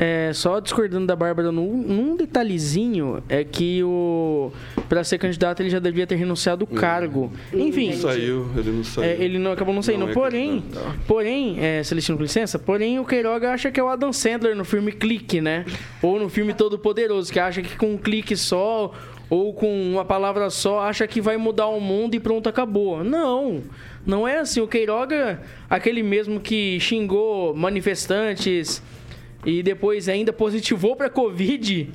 É, 0.03 0.32
só 0.32 0.61
discordando 0.61 1.07
da 1.07 1.14
Bárbara 1.14 1.53
num, 1.53 1.76
num 1.76 2.16
detalhezinho, 2.16 3.22
é 3.28 3.44
que 3.44 3.82
o 3.84 4.51
para 4.88 5.05
ser 5.05 5.18
candidato 5.18 5.61
ele 5.61 5.68
já 5.68 5.78
devia 5.78 6.07
ter 6.07 6.14
renunciado 6.14 6.64
o 6.64 6.66
cargo. 6.66 7.30
Enfim, 7.53 7.90
Não 7.90 7.98
saiu, 7.98 8.51
ele 8.57 8.70
não 8.70 8.82
saiu. 8.82 9.05
é, 9.11 9.22
ele 9.22 9.38
não 9.38 9.53
acabou 9.53 9.74
não 9.74 9.82
saindo. 9.82 10.01
Não 10.07 10.09
é 10.09 10.14
porém, 10.14 10.62
candidato. 10.62 11.01
porém, 11.07 11.57
é, 11.61 11.82
Celestino, 11.82 12.16
com 12.16 12.22
licença, 12.22 12.59
porém 12.59 12.98
o 12.98 13.05
Queiroga 13.05 13.53
acha 13.53 13.70
que 13.70 13.78
é 13.78 13.82
o 13.82 13.88
Adam 13.90 14.11
Sandler 14.11 14.57
no 14.57 14.64
filme 14.64 14.90
Clique, 14.90 15.38
né? 15.38 15.66
Ou 16.01 16.18
no 16.18 16.30
filme 16.30 16.55
Todo 16.55 16.78
Poderoso, 16.78 17.30
que 17.30 17.38
acha 17.38 17.61
que 17.61 17.76
com 17.76 17.92
um 17.92 17.98
clique 17.98 18.34
só 18.38 18.94
ou 19.28 19.53
com 19.53 19.70
uma 19.92 20.05
palavra 20.05 20.48
só 20.48 20.80
acha 20.80 21.07
que 21.07 21.20
vai 21.20 21.36
mudar 21.36 21.66
o 21.66 21.78
mundo 21.78 22.14
e 22.14 22.20
pronto, 22.20 22.48
acabou. 22.48 23.05
Não. 23.05 23.62
Não 24.07 24.26
é 24.26 24.38
assim. 24.38 24.62
O 24.62 24.66
Queiroga, 24.66 25.42
aquele 25.68 26.03
mesmo 26.03 26.40
que 26.40 26.80
xingou 26.80 27.55
manifestantes 27.55 28.82
e 29.45 29.62
depois 29.62 30.09
ainda 30.09 30.32
positivou 30.32 30.95
para 30.97 31.09
Covid, 31.09 31.88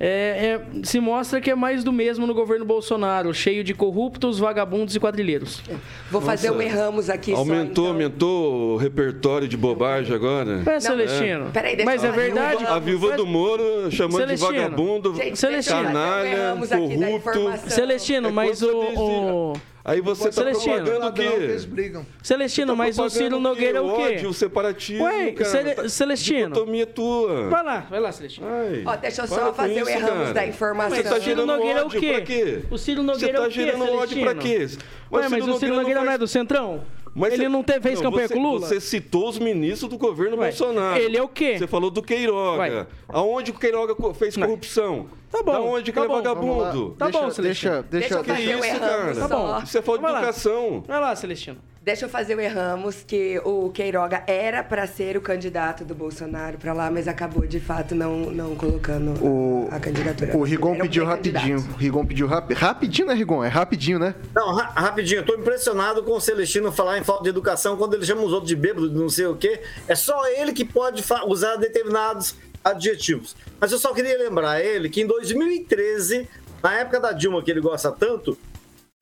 é, 0.00 0.58
é, 0.80 0.82
se 0.84 0.98
mostra 0.98 1.40
que 1.40 1.48
é 1.48 1.54
mais 1.54 1.84
do 1.84 1.92
mesmo 1.92 2.26
no 2.26 2.34
governo 2.34 2.64
Bolsonaro, 2.64 3.32
cheio 3.32 3.62
de 3.62 3.72
corruptos, 3.72 4.36
vagabundos 4.40 4.96
e 4.96 4.98
quadrilheiros. 5.00 5.62
vou 6.10 6.20
fazer 6.20 6.48
Nossa, 6.48 6.58
um 6.58 6.62
erramos 6.62 7.08
aqui 7.08 7.30
só, 7.30 7.36
Aumentou, 7.38 7.84
então. 7.84 7.86
aumentou 7.86 8.52
o 8.72 8.76
repertório 8.78 9.46
de 9.46 9.56
bobagem 9.56 10.12
agora. 10.12 10.62
É, 10.66 10.80
Celestino. 10.80 11.50
Peraí, 11.52 11.76
deixa 11.76 11.88
Mas 11.88 12.02
eu 12.02 12.10
é 12.10 12.12
verdade. 12.12 12.64
A 12.66 12.80
viúva 12.80 13.08
Mas- 13.08 13.16
do 13.16 13.26
Moro 13.26 13.92
chamando 13.92 14.22
Celestino. 14.22 14.52
de 14.52 14.58
vagabundo, 14.58 15.14
Gente, 15.14 15.46
um 15.46 15.62
canalha, 15.62 16.26
erramos 16.28 16.72
aqui 16.72 16.96
da 16.96 17.06
corrupto. 17.06 17.30
informação. 17.38 17.70
Celestino, 17.70 18.28
É 18.28 18.32
mas 18.32 18.60
o, 18.62 18.70
o- 18.76 19.52
Aí 19.84 20.00
você 20.00 20.26
tá 20.26 20.32
Celestino. 20.32 20.84
propagando 20.84 21.20
o 21.20 21.42
eles 21.42 21.64
quê? 21.64 21.70
brigam. 21.70 22.06
Celestino, 22.22 22.68
Tá 22.68 22.76
mas 22.76 22.98
o 22.98 23.10
Ciro 23.10 23.40
Nogueira 23.40 23.78
é 23.78 23.80
o 23.80 23.96
quê? 23.96 24.02
Ódio, 24.02 24.32
separatismo, 24.32 25.04
Ué, 25.04 25.32
cara. 25.32 25.50
Cele- 25.50 25.74
Tá- 25.74 25.88
Celestino. 25.88 26.48
Dicotomia 26.54 26.86
tua. 26.86 27.48
Vai 27.48 27.64
lá, 27.64 27.80
vai 27.90 27.98
lá, 28.00 28.12
Celestino. 28.12 28.46
Ai, 28.48 28.84
Ó, 28.86 28.94
deixa 28.96 29.22
eu 29.22 29.26
só 29.26 29.52
fazer 29.52 29.74
o 29.74 29.80
isso, 29.82 29.90
erramos 29.90 30.18
cara. 30.22 30.34
da 30.34 30.46
informação. 30.46 30.96
Você 30.96 31.02
tá 31.02 31.10
Mas 31.10 31.18
o 31.18 31.22
Ciro 31.24 31.36
gerando 31.40 31.46
Nogueira 31.56 31.78
é 31.80 31.82
o 31.82 31.86
ódio 31.86 32.00
quê? 32.00 32.12
pra 32.12 32.20
quê? 32.22 32.58
O 32.70 32.78
Ciro 32.78 33.02
Nogueira 33.02 33.26
Você 33.26 33.30
é 33.30 33.40
tá 33.40 33.42
o 33.42 33.48
quê, 33.48 33.50
gerando 33.52 33.92
ódio 33.92 34.20
pra 34.22 34.34
quê? 34.36 34.48
Celestino? 34.48 34.82
Ué, 35.12 35.28
mas 35.28 35.48
o 35.48 35.58
Ciro 35.58 35.74
Nogueira 35.74 36.04
não 36.04 36.12
é 36.12 36.18
do 36.18 36.28
Centrão? 36.28 36.84
Mas 37.14 37.34
ele 37.34 37.42
você- 37.42 37.48
não 37.48 37.62
teve, 37.62 37.80
fez 37.80 38.00
não, 38.00 38.10
campanha 38.10 38.28
você- 38.28 38.34
com 38.34 38.40
o 38.40 38.42
Lula? 38.42 38.66
Você 38.66 38.80
citou 38.80 39.28
os 39.28 39.38
ministros 39.38 39.90
do 39.90 39.98
governo 39.98 40.36
Ué, 40.38 40.48
Bolsonaro. 40.48 40.98
ele 41.00 41.16
é 41.16 41.22
o 41.22 41.28
quê? 41.28 41.58
Você 41.58 41.66
falou 41.66 41.90
do 41.90 42.02
Queiroga. 42.02 42.58
Ué. 42.58 42.86
Aonde 43.08 43.50
o 43.50 43.54
Queiroga 43.54 43.94
fez 44.14 44.36
corrupção? 44.36 45.06
Tá 45.30 45.42
bom, 45.42 45.52
Aonde 45.52 45.92
que 45.92 45.98
tá 45.98 46.04
ele 46.04 46.12
é 46.12 46.16
vagabundo? 46.16 46.90
Tá 46.98 47.06
deixa, 47.06 47.20
bom, 47.20 47.30
Celestino. 47.30 47.72
deixa, 47.72 47.82
deixa, 47.90 48.08
Deixa 48.08 48.14
eu 48.14 48.22
Que 48.24 48.30
fazer 48.30 48.54
o 48.56 48.64
isso, 48.64 48.80
cara? 48.80 49.14
Tá 49.14 49.28
bom. 49.28 49.62
Isso 49.62 49.78
é 49.78 49.82
falta 49.82 50.06
de 50.06 50.12
educação. 50.12 50.84
Vai 50.86 51.00
lá, 51.00 51.16
Celestino. 51.16 51.58
Deixa 51.84 52.04
eu 52.04 52.08
fazer 52.08 52.36
o 52.36 52.40
erramos 52.40 53.02
que 53.04 53.40
o 53.44 53.68
Queiroga 53.70 54.22
era 54.28 54.62
para 54.62 54.86
ser 54.86 55.16
o 55.16 55.20
candidato 55.20 55.84
do 55.84 55.96
Bolsonaro 55.96 56.56
para 56.56 56.72
lá, 56.72 56.88
mas 56.92 57.08
acabou 57.08 57.44
de 57.44 57.58
fato 57.58 57.92
não, 57.92 58.30
não 58.30 58.54
colocando 58.54 59.10
O, 59.20 59.66
a 59.68 59.80
candidatura. 59.80 60.36
o 60.36 60.44
Rigon 60.44 60.74
Era 60.74 60.78
um 60.78 60.86
pediu 60.86 61.04
pré-candidato. 61.04 61.42
rapidinho. 61.42 61.74
O 61.74 61.76
Rigon 61.76 62.06
pediu 62.06 62.26
rapidinho. 62.28 62.60
Rapidinho, 62.60 63.08
né, 63.08 63.14
Rigon? 63.14 63.42
É 63.42 63.48
rapidinho, 63.48 63.98
né? 63.98 64.14
Não, 64.32 64.54
ra- 64.54 64.70
rapidinho, 64.76 65.22
eu 65.22 65.26
tô 65.26 65.34
impressionado 65.34 66.04
com 66.04 66.12
o 66.12 66.20
Celestino 66.20 66.70
falar 66.70 66.98
em 66.98 67.02
falta 67.04 67.24
de 67.24 67.30
educação 67.30 67.76
quando 67.76 67.94
ele 67.94 68.06
chama 68.06 68.22
os 68.22 68.32
outros 68.32 68.48
de 68.48 68.54
bêbado, 68.54 68.88
de 68.88 68.94
não 68.96 69.08
sei 69.08 69.26
o 69.26 69.34
quê. 69.34 69.60
É 69.88 69.96
só 69.96 70.24
ele 70.28 70.52
que 70.52 70.64
pode 70.64 71.02
usar 71.26 71.56
determinados 71.56 72.36
adjetivos. 72.62 73.34
Mas 73.60 73.72
eu 73.72 73.78
só 73.80 73.92
queria 73.92 74.16
lembrar 74.18 74.60
ele 74.64 74.88
que 74.88 75.00
em 75.00 75.06
2013, 75.08 76.28
na 76.62 76.74
época 76.78 77.00
da 77.00 77.10
Dilma, 77.10 77.42
que 77.42 77.50
ele 77.50 77.60
gosta 77.60 77.90
tanto, 77.90 78.38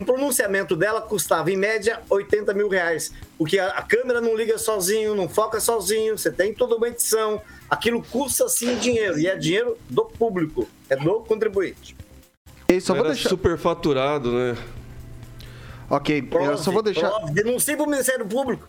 um 0.01 0.05
pronunciamento 0.05 0.75
dela 0.75 1.03
custava, 1.03 1.51
em 1.51 1.57
média, 1.57 2.01
80 2.09 2.55
mil 2.55 2.69
reais. 2.69 3.13
Porque 3.37 3.59
a, 3.59 3.69
a 3.69 3.83
câmera 3.83 4.21
não 4.21 4.35
liga 4.35 4.57
sozinho, 4.57 5.15
não 5.15 5.29
foca 5.29 5.61
sozinho, 5.61 6.17
você 6.17 6.31
tem 6.31 6.55
toda 6.55 6.77
uma 6.77 6.89
edição. 6.89 7.41
Aquilo 7.69 8.03
custa 8.03 8.49
sim 8.49 8.77
dinheiro, 8.77 9.19
e 9.19 9.27
é 9.27 9.37
dinheiro 9.37 9.77
do 9.89 10.05
público, 10.07 10.67
é 10.89 10.97
do 10.97 11.21
contribuinte. 11.21 11.95
E 12.69 12.81
só 12.81 12.95
vou 12.95 13.05
Era 13.05 13.15
deixar. 13.15 13.29
superfaturado, 13.29 14.33
né? 14.33 14.57
Ok, 15.91 16.29
eu 16.33 16.57
só 16.57 16.71
vou 16.71 16.83
deixar. 16.83 17.11
Prove, 17.11 17.33
Denuncie 17.33 17.77
pro 17.77 17.87
Ministério 17.87 18.25
Público. 18.25 18.67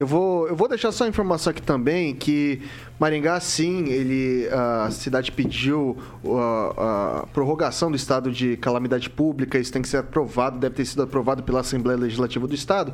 Eu 0.00 0.08
vou, 0.08 0.48
eu 0.48 0.56
vou 0.56 0.66
deixar 0.68 0.90
só 0.90 1.04
a 1.04 1.08
informação 1.08 1.52
aqui 1.52 1.62
também 1.62 2.16
que 2.16 2.60
Maringá, 2.98 3.38
sim, 3.38 3.84
ele, 3.84 4.48
a 4.50 4.90
cidade 4.90 5.30
pediu 5.30 5.96
a, 6.36 7.20
a 7.20 7.26
prorrogação 7.28 7.92
do 7.92 7.96
estado 7.96 8.32
de 8.32 8.56
calamidade 8.56 9.08
pública. 9.08 9.56
Isso 9.56 9.72
tem 9.72 9.80
que 9.80 9.86
ser 9.86 9.98
aprovado, 9.98 10.58
deve 10.58 10.74
ter 10.74 10.84
sido 10.84 11.04
aprovado 11.04 11.44
pela 11.44 11.60
Assembleia 11.60 11.96
Legislativa 11.96 12.44
do 12.44 12.56
Estado. 12.56 12.92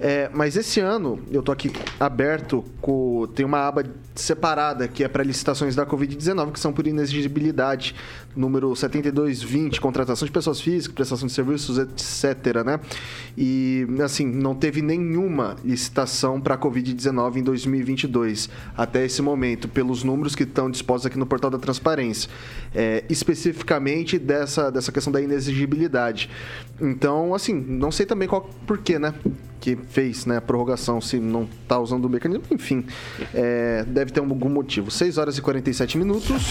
É, 0.00 0.28
mas 0.34 0.56
esse 0.56 0.80
ano, 0.80 1.20
eu 1.30 1.44
tô 1.44 1.52
aqui 1.52 1.72
aberto, 2.00 2.64
com, 2.80 3.28
tem 3.36 3.46
uma 3.46 3.68
aba 3.68 3.84
separada 4.16 4.88
que 4.88 5.04
é 5.04 5.08
para 5.08 5.22
licitações 5.22 5.76
da 5.76 5.86
Covid-19, 5.86 6.50
que 6.50 6.58
são 6.58 6.72
por 6.72 6.88
inexigibilidade, 6.88 7.94
número 8.34 8.74
7220, 8.74 9.80
contratação 9.80 10.26
de 10.26 10.32
pessoas 10.32 10.60
físicas, 10.60 10.94
prestação 10.94 11.26
de 11.26 11.32
serviços, 11.32 11.78
etc. 11.78 12.64
Né? 12.64 12.80
E, 13.36 13.86
assim, 14.04 14.26
não 14.26 14.54
teve 14.54 14.82
nenhuma 14.82 15.56
licitação 15.64 16.40
para 16.40 16.56
Covid-19 16.56 17.36
em 17.36 17.42
2022, 17.42 18.48
até 18.76 19.04
esse 19.04 19.22
momento, 19.22 19.68
pelos 19.68 20.02
números 20.02 20.34
que 20.34 20.42
estão 20.42 20.70
dispostos 20.70 21.06
aqui 21.06 21.18
no 21.18 21.26
portal 21.26 21.50
da 21.50 21.58
transparência. 21.58 22.30
É, 22.74 23.04
especificamente 23.08 24.18
dessa, 24.18 24.70
dessa 24.70 24.90
questão 24.90 25.12
da 25.12 25.20
inexigibilidade. 25.20 26.30
Então, 26.80 27.34
assim, 27.34 27.54
não 27.54 27.90
sei 27.90 28.06
também 28.06 28.28
qual 28.28 28.48
porquê, 28.66 28.98
né? 28.98 29.14
Que 29.62 29.76
fez 29.76 30.26
né, 30.26 30.38
a 30.38 30.40
prorrogação, 30.40 31.00
se 31.00 31.20
não 31.20 31.48
tá 31.68 31.78
usando 31.78 32.06
o 32.06 32.08
mecanismo, 32.08 32.42
enfim, 32.50 32.84
é, 33.32 33.84
deve 33.86 34.10
ter 34.10 34.18
algum 34.18 34.48
motivo. 34.48 34.90
6 34.90 35.18
horas 35.18 35.38
e 35.38 35.40
47 35.40 35.96
minutos. 35.98 36.42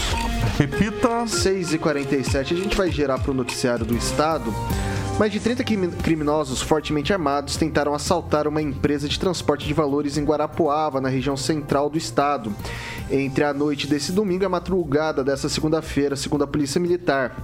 Repita. 0.58 1.26
6 1.26 1.74
e 1.74 1.78
47 1.78 2.54
a 2.54 2.56
gente 2.56 2.74
vai 2.74 2.90
gerar 2.90 3.18
para 3.18 3.30
o 3.30 3.34
noticiário 3.34 3.84
do 3.84 3.94
Estado. 3.94 4.50
Mais 5.18 5.30
de 5.30 5.38
30 5.38 5.62
crimi- 5.62 5.88
criminosos 5.88 6.60
fortemente 6.62 7.12
armados 7.12 7.56
tentaram 7.56 7.94
assaltar 7.94 8.48
uma 8.48 8.60
empresa 8.60 9.08
de 9.08 9.18
transporte 9.20 9.66
de 9.66 9.72
valores 9.74 10.16
em 10.16 10.24
Guarapuava, 10.24 11.00
na 11.00 11.08
região 11.08 11.36
central 11.36 11.88
do 11.88 11.96
estado. 11.96 12.52
Entre 13.10 13.44
a 13.44 13.52
noite 13.52 13.86
desse 13.86 14.10
domingo 14.10 14.42
e 14.42 14.46
a 14.46 14.48
madrugada 14.48 15.22
dessa 15.22 15.48
segunda-feira, 15.48 16.16
segundo 16.16 16.42
a 16.42 16.46
Polícia 16.46 16.80
Militar. 16.80 17.36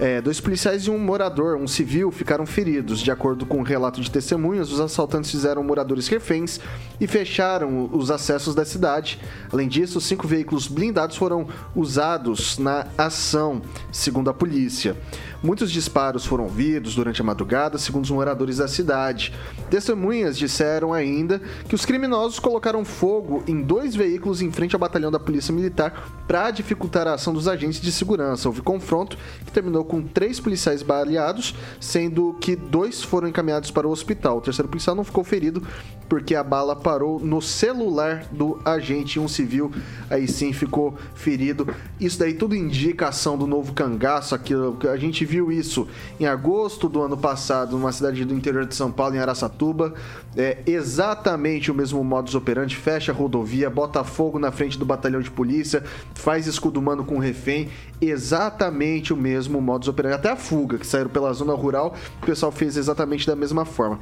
É, 0.00 0.20
dois 0.20 0.40
policiais 0.40 0.82
e 0.82 0.90
um 0.90 0.98
morador, 0.98 1.56
um 1.56 1.68
civil, 1.68 2.10
ficaram 2.10 2.44
feridos. 2.44 3.00
De 3.00 3.12
acordo 3.12 3.46
com 3.46 3.60
o 3.60 3.62
relato 3.62 4.00
de 4.00 4.10
testemunhas, 4.10 4.72
os 4.72 4.80
assaltantes 4.80 5.30
fizeram 5.30 5.62
moradores 5.62 6.08
reféns 6.08 6.58
e 7.00 7.06
fecharam 7.06 7.88
os 7.92 8.10
acessos 8.10 8.56
da 8.56 8.64
cidade. 8.64 9.20
Além 9.52 9.68
disso, 9.68 10.00
cinco 10.00 10.26
veículos 10.26 10.66
blindados 10.66 11.16
foram 11.16 11.46
usados 11.76 12.58
na 12.58 12.86
ação, 12.98 13.62
segundo 13.92 14.28
a 14.30 14.34
polícia. 14.34 14.96
Muitos 15.40 15.70
disparos 15.70 16.24
foram 16.26 16.44
ouvidos 16.44 16.96
durante 17.04 17.20
a 17.20 17.24
madrugada, 17.24 17.76
segundo 17.76 18.04
os 18.04 18.10
moradores 18.10 18.56
da 18.56 18.66
cidade. 18.66 19.32
Testemunhas 19.68 20.38
disseram 20.38 20.92
ainda 20.92 21.40
que 21.68 21.74
os 21.74 21.84
criminosos 21.84 22.38
colocaram 22.38 22.84
fogo 22.84 23.44
em 23.46 23.60
dois 23.60 23.94
veículos 23.94 24.40
em 24.40 24.50
frente 24.50 24.74
ao 24.74 24.80
batalhão 24.80 25.10
da 25.10 25.20
Polícia 25.20 25.52
Militar 25.52 26.08
para 26.26 26.50
dificultar 26.50 27.06
a 27.06 27.14
ação 27.14 27.34
dos 27.34 27.46
agentes 27.46 27.80
de 27.80 27.92
segurança. 27.92 28.48
Houve 28.48 28.62
confronto 28.62 29.18
que 29.44 29.52
terminou 29.52 29.84
com 29.84 30.02
três 30.02 30.40
policiais 30.40 30.82
baleados, 30.82 31.54
sendo 31.78 32.34
que 32.40 32.56
dois 32.56 33.02
foram 33.02 33.28
encaminhados 33.28 33.70
para 33.70 33.86
o 33.86 33.90
hospital. 33.90 34.38
O 34.38 34.40
terceiro 34.40 34.68
policial 34.68 34.96
não 34.96 35.04
ficou 35.04 35.22
ferido 35.22 35.62
porque 36.08 36.34
a 36.34 36.44
bala 36.44 36.76
parou 36.76 37.18
no 37.18 37.40
celular 37.40 38.26
do 38.30 38.60
agente. 38.64 39.18
Um 39.18 39.28
civil 39.28 39.72
aí 40.08 40.28
sim 40.28 40.52
ficou 40.52 40.94
ferido. 41.14 41.66
Isso 42.00 42.18
daí 42.18 42.34
tudo 42.34 42.54
indica 42.54 43.06
a 43.06 43.08
ação 43.08 43.36
do 43.36 43.46
novo 43.46 43.72
cangaço. 43.72 44.34
Aquilo, 44.34 44.78
a 44.90 44.96
gente 44.96 45.24
viu 45.24 45.50
isso 45.50 45.88
em 46.20 46.26
agosto 46.26 46.88
do 46.94 47.02
ano 47.02 47.16
passado, 47.16 47.76
numa 47.76 47.90
cidade 47.90 48.24
do 48.24 48.32
interior 48.32 48.64
de 48.64 48.74
São 48.74 48.90
Paulo, 48.90 49.16
em 49.16 49.18
Araçatuba. 49.18 49.92
É 50.36 50.58
exatamente 50.64 51.70
o 51.70 51.74
mesmo 51.74 52.02
modus 52.04 52.36
operandi: 52.36 52.76
fecha 52.76 53.10
a 53.10 53.14
rodovia, 53.14 53.68
bota 53.68 54.04
fogo 54.04 54.38
na 54.38 54.52
frente 54.52 54.78
do 54.78 54.86
batalhão 54.86 55.20
de 55.20 55.30
polícia, 55.30 55.82
faz 56.14 56.46
escudo 56.46 56.78
humano 56.78 57.04
com 57.04 57.18
refém. 57.18 57.68
Exatamente 58.00 59.12
o 59.12 59.16
mesmo 59.16 59.60
modus 59.60 59.88
operandi. 59.88 60.14
Até 60.14 60.30
a 60.30 60.36
fuga, 60.36 60.78
que 60.78 60.86
saíram 60.86 61.10
pela 61.10 61.32
zona 61.32 61.52
rural, 61.52 61.94
o 62.22 62.26
pessoal 62.26 62.52
fez 62.52 62.76
exatamente 62.76 63.26
da 63.26 63.34
mesma 63.34 63.64
forma. 63.64 63.98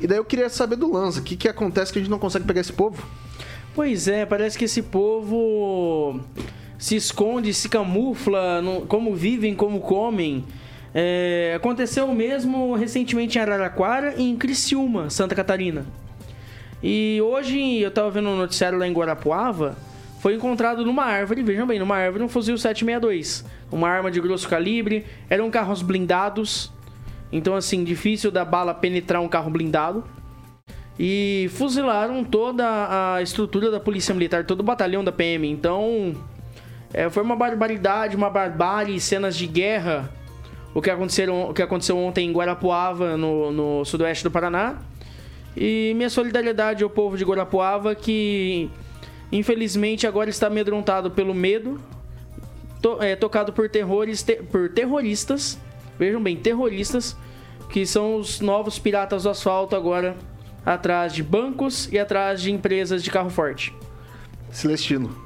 E 0.00 0.06
daí 0.06 0.18
eu 0.18 0.24
queria 0.24 0.48
saber 0.48 0.76
do 0.76 0.92
Lanza, 0.92 1.20
o 1.20 1.22
que, 1.22 1.36
que 1.36 1.48
acontece 1.48 1.92
que 1.92 1.98
a 1.98 2.02
gente 2.02 2.10
não 2.10 2.18
consegue 2.18 2.44
pegar 2.44 2.60
esse 2.60 2.72
povo? 2.72 3.02
Pois 3.74 4.06
é, 4.06 4.24
parece 4.24 4.56
que 4.56 4.66
esse 4.66 4.82
povo 4.82 6.20
se 6.78 6.94
esconde, 6.94 7.52
se 7.52 7.68
camufla, 7.68 8.62
como 8.88 9.14
vivem, 9.16 9.54
como 9.54 9.80
comem. 9.80 10.44
É, 10.98 11.52
aconteceu 11.54 12.06
o 12.06 12.14
mesmo 12.14 12.74
recentemente 12.74 13.36
em 13.36 13.42
Araraquara 13.42 14.14
e 14.16 14.22
em 14.22 14.34
Criciúma, 14.34 15.10
Santa 15.10 15.34
Catarina. 15.34 15.84
E 16.82 17.20
hoje 17.22 17.80
eu 17.82 17.90
tava 17.90 18.10
vendo 18.10 18.30
um 18.30 18.36
noticiário 18.36 18.78
lá 18.78 18.88
em 18.88 18.94
Guarapuava, 18.94 19.76
foi 20.20 20.36
encontrado 20.36 20.86
numa 20.86 21.04
árvore, 21.04 21.42
vejam 21.42 21.66
bem, 21.66 21.78
numa 21.78 21.98
árvore 21.98 22.24
um 22.24 22.30
fuzil 22.30 22.56
762, 22.56 23.44
uma 23.70 23.86
arma 23.90 24.10
de 24.10 24.18
grosso 24.22 24.48
calibre, 24.48 25.04
eram 25.28 25.50
carros 25.50 25.82
blindados, 25.82 26.72
então 27.30 27.54
assim, 27.54 27.84
difícil 27.84 28.30
da 28.30 28.42
bala 28.42 28.72
penetrar 28.72 29.20
um 29.20 29.28
carro 29.28 29.50
blindado. 29.50 30.02
E 30.98 31.50
fuzilaram 31.52 32.24
toda 32.24 32.64
a 32.64 33.20
estrutura 33.20 33.70
da 33.70 33.78
Polícia 33.78 34.14
Militar, 34.14 34.46
todo 34.46 34.60
o 34.60 34.62
batalhão 34.62 35.04
da 35.04 35.12
PM. 35.12 35.46
Então, 35.46 36.14
é, 36.90 37.10
foi 37.10 37.22
uma 37.22 37.36
barbaridade, 37.36 38.16
uma 38.16 38.30
barbárie, 38.30 38.98
cenas 38.98 39.36
de 39.36 39.46
guerra. 39.46 40.10
O 40.76 40.82
que, 40.82 40.90
aconteceram, 40.90 41.48
o 41.48 41.54
que 41.54 41.62
aconteceu 41.62 41.96
ontem 41.96 42.28
em 42.28 42.32
Guarapuava, 42.34 43.16
no, 43.16 43.50
no 43.50 43.82
sudoeste 43.86 44.22
do 44.22 44.30
Paraná. 44.30 44.76
E 45.56 45.94
minha 45.96 46.10
solidariedade 46.10 46.84
ao 46.84 46.90
povo 46.90 47.16
de 47.16 47.24
Guarapuava, 47.24 47.94
que 47.94 48.68
infelizmente 49.32 50.06
agora 50.06 50.28
está 50.28 50.48
amedrontado 50.48 51.10
pelo 51.10 51.32
medo, 51.32 51.80
to- 52.82 53.02
é, 53.02 53.16
tocado 53.16 53.54
por, 53.54 53.70
terrores, 53.70 54.22
te- 54.22 54.42
por 54.42 54.68
terroristas. 54.68 55.58
Vejam 55.98 56.22
bem, 56.22 56.36
terroristas, 56.36 57.16
que 57.70 57.86
são 57.86 58.16
os 58.16 58.40
novos 58.42 58.78
piratas 58.78 59.22
do 59.22 59.30
asfalto 59.30 59.74
agora, 59.74 60.14
atrás 60.62 61.14
de 61.14 61.22
bancos 61.22 61.90
e 61.90 61.98
atrás 61.98 62.42
de 62.42 62.52
empresas 62.52 63.02
de 63.02 63.10
carro 63.10 63.30
forte. 63.30 63.74
Celestino. 64.50 65.24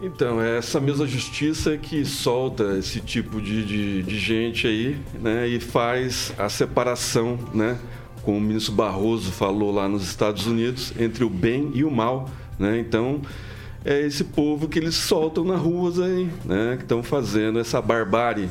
Então, 0.00 0.42
é 0.42 0.58
essa 0.58 0.78
mesma 0.78 1.06
justiça 1.06 1.76
que 1.78 2.04
solta 2.04 2.76
esse 2.78 3.00
tipo 3.00 3.40
de, 3.40 3.64
de, 3.64 4.02
de 4.02 4.18
gente 4.18 4.66
aí, 4.66 4.98
né? 5.20 5.48
E 5.48 5.58
faz 5.58 6.34
a 6.36 6.50
separação, 6.50 7.38
né? 7.54 7.78
Como 8.22 8.36
o 8.36 8.40
ministro 8.40 8.74
Barroso 8.74 9.32
falou 9.32 9.72
lá 9.72 9.88
nos 9.88 10.04
Estados 10.04 10.46
Unidos, 10.46 10.92
entre 10.98 11.24
o 11.24 11.30
bem 11.30 11.70
e 11.74 11.82
o 11.82 11.90
mal, 11.90 12.28
né? 12.58 12.78
Então, 12.78 13.22
é 13.84 14.00
esse 14.00 14.24
povo 14.24 14.68
que 14.68 14.78
eles 14.78 14.94
soltam 14.96 15.44
nas 15.44 15.60
ruas 15.60 15.98
aí, 15.98 16.28
né? 16.44 16.76
Que 16.76 16.82
estão 16.82 17.02
fazendo 17.02 17.58
essa 17.58 17.80
barbárie. 17.80 18.50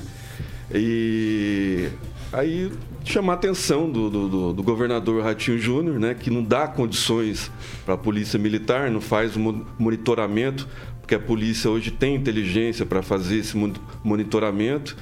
E 0.74 1.90
Aí 2.36 2.70
chamar 3.06 3.34
a 3.34 3.36
atenção 3.36 3.90
do, 3.90 4.10
do, 4.10 4.28
do, 4.28 4.54
do 4.54 4.62
governador 4.64 5.24
Ratinho 5.24 5.58
Júnior, 5.58 5.98
né, 5.98 6.14
que 6.14 6.30
não 6.30 6.44
dá 6.44 6.68
condições 6.68 7.50
para 7.86 7.94
a 7.94 7.98
polícia 7.98 8.38
militar, 8.38 8.92
não 8.92 9.00
faz 9.00 9.38
monitoramento, 9.80 10.68
porque 11.06 11.14
a 11.14 11.20
polícia 11.20 11.70
hoje 11.70 11.92
tem 11.92 12.16
inteligência 12.16 12.84
para 12.84 13.04
fazer 13.04 13.38
esse 13.38 13.56
monitoramento. 14.04 14.98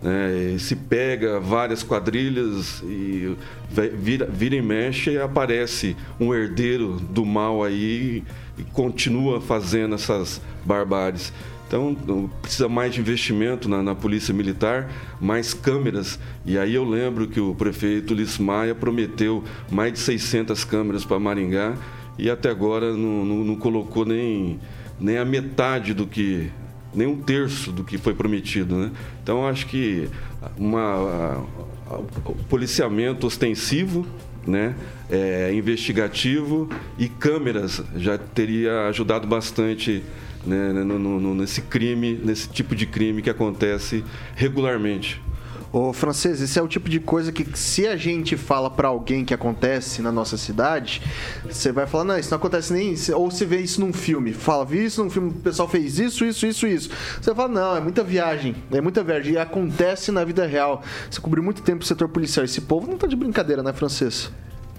Né, 0.00 0.56
se 0.60 0.76
pega 0.76 1.40
várias 1.40 1.82
quadrilhas 1.82 2.80
e 2.84 3.36
vira, 3.68 4.26
vira 4.26 4.54
e 4.54 4.62
mexe 4.62 5.10
e 5.10 5.18
aparece 5.18 5.96
um 6.20 6.32
herdeiro 6.32 7.00
do 7.10 7.26
mal 7.26 7.64
aí 7.64 8.22
e 8.56 8.62
continua 8.72 9.40
fazendo 9.40 9.96
essas 9.96 10.40
barbáries. 10.64 11.32
Então, 11.66 12.30
precisa 12.40 12.68
mais 12.68 12.94
de 12.94 13.00
investimento 13.00 13.68
na, 13.68 13.82
na, 13.82 13.96
Polícia 13.96 14.32
Militar, 14.32 14.88
mais 15.20 15.52
câmeras. 15.52 16.20
E 16.46 16.56
aí 16.56 16.76
eu 16.76 16.84
lembro 16.88 17.26
que 17.26 17.40
o 17.40 17.52
prefeito 17.52 18.14
Ulisses 18.14 18.38
Maia 18.38 18.76
prometeu 18.76 19.42
mais 19.68 19.92
de 19.92 19.98
600 19.98 20.62
câmeras 20.62 21.04
para 21.04 21.18
Maringá 21.18 21.74
e 22.18 22.28
até 22.28 22.50
agora 22.50 22.92
não, 22.94 23.24
não, 23.24 23.44
não, 23.44 23.56
colocou 23.56 24.04
nem, 24.04 24.58
nem 25.00 25.18
a 25.18 25.24
metade 25.24 25.94
do 25.94 26.06
que, 26.06 26.50
nem 26.94 27.06
um 27.06 27.16
terço 27.20 27.72
do 27.72 27.84
que 27.84 27.98
foi 27.98 28.14
prometido. 28.14 28.76
Né? 28.76 28.90
Então, 29.22 29.46
acho 29.46 29.66
que 29.66 30.08
uma, 30.56 31.44
policiamento 32.48 33.26
ostensivo, 33.26 34.06
né? 34.46 34.74
É, 35.10 35.52
investigativo 35.54 36.68
e 36.98 37.08
câmeras 37.08 37.82
já 37.96 38.16
teria 38.16 38.88
ajudado 38.88 39.26
bastante 39.26 40.02
né, 40.46 40.72
no, 40.72 40.98
no, 40.98 41.34
nesse 41.34 41.62
crime, 41.62 42.18
nesse 42.22 42.48
tipo 42.48 42.74
de 42.74 42.86
crime 42.86 43.22
que 43.22 43.30
acontece 43.30 44.04
regularmente. 44.34 45.20
Ô, 45.70 45.92
francês, 45.92 46.40
esse 46.40 46.58
é 46.58 46.62
o 46.62 46.68
tipo 46.68 46.88
de 46.88 46.98
coisa 46.98 47.30
que 47.30 47.46
se 47.58 47.86
a 47.86 47.94
gente 47.94 48.38
fala 48.38 48.70
para 48.70 48.88
alguém 48.88 49.22
que 49.22 49.34
acontece 49.34 50.00
na 50.00 50.10
nossa 50.10 50.38
cidade, 50.38 51.02
você 51.44 51.70
vai 51.70 51.86
falar, 51.86 52.04
não, 52.04 52.18
isso 52.18 52.30
não 52.30 52.38
acontece 52.38 52.72
nem. 52.72 52.94
Ou 53.14 53.30
se 53.30 53.44
vê 53.44 53.60
isso 53.60 53.80
num 53.80 53.92
filme. 53.92 54.32
Fala, 54.32 54.64
vi 54.64 54.86
isso 54.86 55.04
num 55.04 55.10
filme, 55.10 55.28
o 55.28 55.34
pessoal 55.34 55.68
fez 55.68 55.98
isso, 55.98 56.24
isso, 56.24 56.46
isso, 56.46 56.66
isso. 56.66 56.90
Você 57.20 57.34
fala, 57.34 57.48
não, 57.48 57.76
é 57.76 57.80
muita 57.80 58.02
viagem. 58.02 58.56
É 58.72 58.80
muita 58.80 59.04
viagem. 59.04 59.34
E 59.34 59.38
acontece 59.38 60.10
na 60.10 60.24
vida 60.24 60.46
real. 60.46 60.82
Você 61.10 61.20
cobriu 61.20 61.42
muito 61.42 61.60
tempo 61.60 61.82
o 61.82 61.86
setor 61.86 62.08
policial. 62.08 62.44
Esse 62.44 62.62
povo 62.62 62.90
não 62.90 62.96
tá 62.96 63.06
de 63.06 63.14
brincadeira, 63.16 63.62
né, 63.62 63.72
francês? 63.74 64.30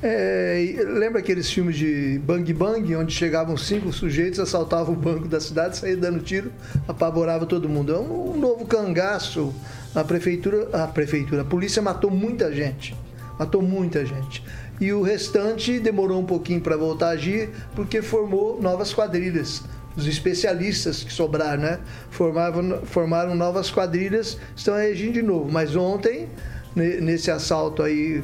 É, 0.02 0.76
lembra 0.88 1.20
aqueles 1.20 1.52
filmes 1.52 1.76
de 1.76 2.20
Bang 2.24 2.52
Bang, 2.54 2.96
onde 2.96 3.14
chegavam 3.14 3.58
cinco 3.58 3.92
sujeitos, 3.92 4.40
assaltavam 4.40 4.94
o 4.94 4.98
banco 4.98 5.28
da 5.28 5.42
cidade, 5.42 5.78
saíam 5.78 6.00
dando 6.00 6.20
tiro, 6.22 6.52
apavorava 6.88 7.46
todo 7.46 7.70
mundo. 7.70 7.94
É 7.94 8.00
um, 8.00 8.32
um 8.32 8.40
novo 8.40 8.66
cangaço. 8.66 9.54
A 9.96 10.04
prefeitura, 10.04 10.70
a 10.72 10.88
prefeitura, 10.88 11.42
a 11.42 11.46
polícia 11.46 11.82
matou 11.82 12.12
muita 12.12 12.54
gente. 12.54 12.96
Matou 13.38 13.62
muita 13.62 14.06
gente. 14.06 14.44
E 14.80 14.94
o 14.94 15.02
restante 15.02 15.80
demorou 15.80 16.20
um 16.20 16.26
pouquinho 16.26 16.62
para 16.62 16.78
voltar 16.78 17.08
a 17.08 17.12
agir, 17.12 17.50
porque 17.76 18.02
formou 18.02 18.62
novas 18.62 18.94
quadrilhas. 18.94 19.64
Os 19.98 20.06
especialistas 20.06 21.04
que 21.04 21.12
sobraram, 21.12 21.64
né? 21.64 21.80
Formavam, 22.12 22.82
formaram 22.86 23.36
novas 23.36 23.72
quadrilhas, 23.72 24.38
estão 24.56 24.76
reagindo 24.76 25.14
de 25.14 25.22
novo. 25.22 25.52
Mas 25.52 25.76
ontem, 25.76 26.30
nesse 26.76 27.32
assalto 27.32 27.82
aí 27.82 28.24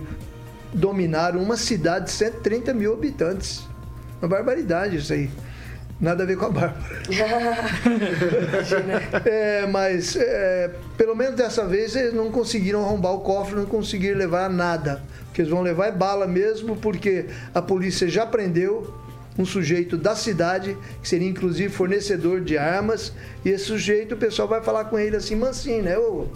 dominaram 0.74 1.42
uma 1.42 1.58
cidade 1.58 2.06
de 2.06 2.12
130 2.12 2.74
mil 2.74 2.94
habitantes. 2.94 3.64
Uma 4.22 4.30
barbaridade 4.30 4.98
isso 4.98 5.12
aí. 5.12 5.30
Nada 6.00 6.24
a 6.24 6.26
ver 6.26 6.38
com 6.38 6.46
a 6.46 6.50
Bárbara. 6.50 6.76
é, 9.26 9.66
mas 9.66 10.16
é, 10.18 10.72
pelo 10.98 11.16
menos 11.16 11.36
dessa 11.36 11.66
vez 11.66 11.96
eles 11.96 12.14
não 12.14 12.30
conseguiram 12.32 12.84
arrombar 12.84 13.14
o 13.14 13.22
cofre, 13.22 13.56
não 13.56 13.66
conseguiram 13.66 14.18
levar 14.18 14.50
nada. 14.50 15.02
O 15.30 15.34
que 15.34 15.42
eles 15.42 15.52
vão 15.52 15.62
levar 15.62 15.88
é 15.88 15.92
bala 15.92 16.28
mesmo, 16.28 16.76
porque 16.76 17.28
a 17.54 17.62
polícia 17.62 18.10
já 18.10 18.26
prendeu 18.26 18.94
um 19.38 19.46
sujeito 19.46 19.98
da 19.98 20.16
cidade, 20.16 20.78
que 21.02 21.08
seria 21.08 21.28
inclusive 21.28 21.70
fornecedor 21.70 22.42
de 22.42 22.58
armas, 22.58 23.14
e 23.44 23.50
esse 23.50 23.66
sujeito, 23.66 24.16
o 24.16 24.18
pessoal 24.18 24.48
vai 24.48 24.62
falar 24.62 24.86
com 24.86 24.98
ele 24.98 25.16
assim, 25.16 25.36
mansinho, 25.36 25.84
né? 25.84 25.98
Ô, 25.98 26.28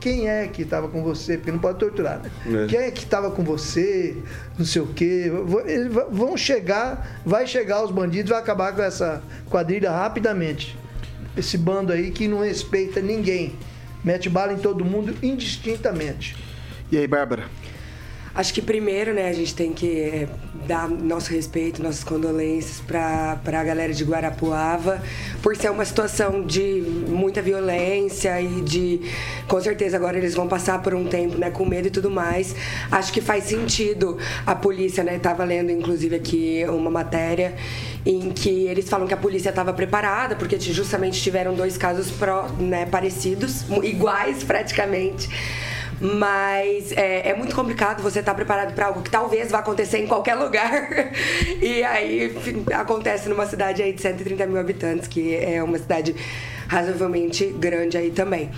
quem 0.00 0.28
é 0.28 0.48
que 0.48 0.62
estava 0.62 0.88
com 0.88 1.02
você, 1.02 1.36
porque 1.36 1.52
não 1.52 1.58
pode 1.58 1.78
torturar, 1.78 2.20
né? 2.20 2.64
É. 2.64 2.66
Quem 2.66 2.78
é 2.78 2.90
que 2.90 3.04
estava 3.04 3.30
com 3.30 3.44
você, 3.44 4.16
não 4.58 4.64
sei 4.64 4.80
o 4.80 4.86
quê. 4.86 5.30
Eles 5.66 5.92
vão 6.10 6.36
chegar, 6.36 7.20
vai 7.24 7.46
chegar 7.46 7.84
os 7.84 7.90
bandidos, 7.90 8.30
vai 8.30 8.40
acabar 8.40 8.74
com 8.74 8.82
essa 8.82 9.22
quadrilha 9.48 9.90
rapidamente. 9.90 10.76
Esse 11.36 11.58
bando 11.58 11.92
aí 11.92 12.10
que 12.10 12.26
não 12.26 12.40
respeita 12.40 13.00
ninguém. 13.00 13.54
Mete 14.02 14.28
bala 14.28 14.52
em 14.52 14.58
todo 14.58 14.84
mundo 14.84 15.14
indistintamente. 15.22 16.36
E 16.90 16.96
aí, 16.96 17.06
Bárbara? 17.06 17.44
Acho 18.32 18.54
que 18.54 18.62
primeiro, 18.62 19.12
né, 19.12 19.28
a 19.28 19.32
gente 19.32 19.54
tem 19.54 19.72
que 19.72 20.00
é, 20.00 20.28
dar 20.66 20.88
nosso 20.88 21.32
respeito, 21.32 21.82
nossas 21.82 22.04
condolências 22.04 22.80
para 22.80 23.40
a 23.44 23.64
galera 23.64 23.92
de 23.92 24.04
Guarapuava, 24.04 25.02
por 25.42 25.56
ser 25.56 25.68
uma 25.68 25.84
situação 25.84 26.44
de 26.46 26.80
muita 27.08 27.42
violência 27.42 28.40
e 28.40 28.60
de, 28.60 29.00
com 29.48 29.60
certeza 29.60 29.96
agora 29.96 30.16
eles 30.16 30.34
vão 30.34 30.46
passar 30.46 30.80
por 30.80 30.94
um 30.94 31.06
tempo, 31.06 31.38
né, 31.38 31.50
com 31.50 31.66
medo 31.66 31.88
e 31.88 31.90
tudo 31.90 32.08
mais. 32.08 32.54
Acho 32.90 33.12
que 33.12 33.20
faz 33.20 33.44
sentido 33.44 34.16
a 34.46 34.54
polícia, 34.54 35.02
né, 35.02 35.18
tava 35.18 35.42
lendo 35.42 35.72
inclusive 35.72 36.14
aqui 36.14 36.64
uma 36.68 36.90
matéria 36.90 37.56
em 38.06 38.30
que 38.30 38.66
eles 38.66 38.88
falam 38.88 39.08
que 39.08 39.14
a 39.14 39.16
polícia 39.16 39.50
estava 39.50 39.72
preparada, 39.72 40.36
porque 40.36 40.58
justamente 40.60 41.20
tiveram 41.20 41.54
dois 41.54 41.76
casos 41.76 42.12
pró, 42.12 42.48
né, 42.60 42.86
parecidos, 42.86 43.64
iguais 43.82 44.44
praticamente 44.44 45.28
mas 46.00 46.92
é, 46.92 47.28
é 47.28 47.34
muito 47.34 47.54
complicado 47.54 48.02
você 48.02 48.20
estar 48.20 48.32
tá 48.32 48.36
preparado 48.36 48.74
para 48.74 48.86
algo 48.86 49.02
que 49.02 49.10
talvez 49.10 49.50
vá 49.50 49.58
acontecer 49.58 49.98
em 49.98 50.06
qualquer 50.06 50.34
lugar. 50.34 50.88
e 51.60 51.82
aí 51.84 52.34
acontece 52.72 53.28
numa 53.28 53.46
cidade 53.46 53.82
aí 53.82 53.92
de 53.92 54.00
130 54.00 54.46
mil 54.46 54.58
habitantes, 54.58 55.06
que 55.06 55.34
é 55.36 55.62
uma 55.62 55.78
cidade 55.78 56.16
razoavelmente 56.66 57.46
grande 57.46 57.98
aí 57.98 58.10
também. 58.10 58.50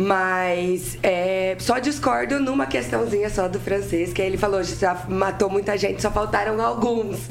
Mas 0.00 0.96
é, 1.02 1.56
só 1.58 1.80
discordo 1.80 2.38
numa 2.38 2.66
questãozinha 2.66 3.28
só 3.28 3.48
do 3.48 3.58
francês, 3.58 4.12
que 4.12 4.22
ele 4.22 4.38
falou 4.38 4.62
já 4.62 4.94
matou 5.08 5.50
muita 5.50 5.76
gente, 5.76 6.00
só 6.00 6.08
faltaram 6.08 6.64
alguns. 6.64 7.28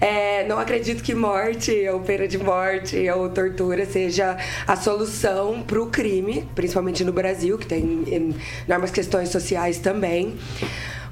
É, 0.00 0.44
não 0.48 0.58
acredito 0.58 1.00
que 1.00 1.14
morte, 1.14 1.88
ou 1.88 2.00
pena 2.00 2.26
de 2.26 2.36
morte, 2.36 3.08
ou 3.08 3.28
tortura 3.28 3.86
seja 3.86 4.36
a 4.66 4.74
solução 4.74 5.62
para 5.62 5.80
o 5.80 5.86
crime, 5.86 6.44
principalmente 6.56 7.04
no 7.04 7.12
Brasil, 7.12 7.56
que 7.56 7.66
tem 7.66 8.34
enormes 8.66 8.90
questões 8.90 9.28
sociais 9.28 9.78
também. 9.78 10.36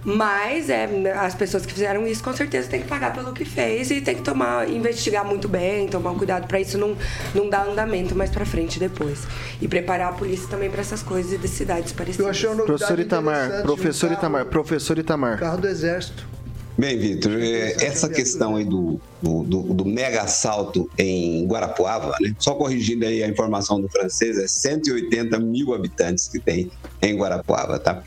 Mas 0.07 0.71
é, 0.71 0.89
as 1.19 1.35
pessoas 1.35 1.67
que 1.67 1.73
fizeram 1.73 2.07
isso 2.07 2.23
com 2.23 2.33
certeza 2.33 2.69
têm 2.69 2.81
que 2.81 2.87
pagar 2.87 3.13
pelo 3.13 3.33
que 3.33 3.45
fez 3.45 3.91
e 3.91 4.01
tem 4.01 4.15
que 4.15 4.23
tomar, 4.23 4.71
investigar 4.71 5.25
muito 5.25 5.49
bem, 5.49 5.89
tomar 5.89 6.13
um 6.13 6.17
cuidado 6.17 6.47
para 6.47 6.61
isso 6.61 6.79
não, 6.79 6.97
não 7.35 7.51
dar 7.51 7.67
andamento 7.67 8.15
mais 8.15 8.31
para 8.31 8.47
frente 8.47 8.79
depois. 8.79 9.27
E 9.61 9.67
preparar 9.67 10.11
a 10.11 10.13
polícia 10.13 10.47
também 10.49 10.71
para 10.71 10.81
essas 10.81 11.03
coisas 11.03 11.33
e 11.33 11.39
de 11.39 11.49
cidades 11.49 11.93
parecidas. 11.93 12.25
Eu 12.25 12.31
achei 12.31 12.49
uma 12.49 12.65
professor 12.65 13.01
Itamar, 13.01 13.63
professor 13.63 14.07
um 14.07 14.11
carro, 14.11 14.21
Itamar, 14.21 14.47
professor 14.47 14.99
Itamar. 14.99 15.39
Carro 15.41 15.61
do 15.61 15.67
Exército. 15.67 16.37
Bem, 16.79 16.99
Vitor, 16.99 17.33
é, 17.41 17.73
essa 17.85 18.07
questão 18.07 18.55
aí 18.55 18.65
do, 18.65 19.01
do, 19.21 19.43
do, 19.43 19.63
do, 19.75 19.85
mega 19.87 20.21
assalto 20.21 20.91
em 20.99 21.47
Guarapuava, 21.47 22.15
né? 22.21 22.35
só 22.39 22.55
corrigindo 22.55 23.07
aí 23.07 23.25
a 23.25 23.29
informação 23.29 23.81
do 23.81 23.89
francês, 23.89 24.39
é 24.39 24.47
180 24.47 25.39
mil 25.39 25.73
habitantes 25.73 26.29
que 26.29 26.39
tem 26.39 26.71
em 27.01 27.17
Guarapuava, 27.17 27.79
tá? 27.79 28.03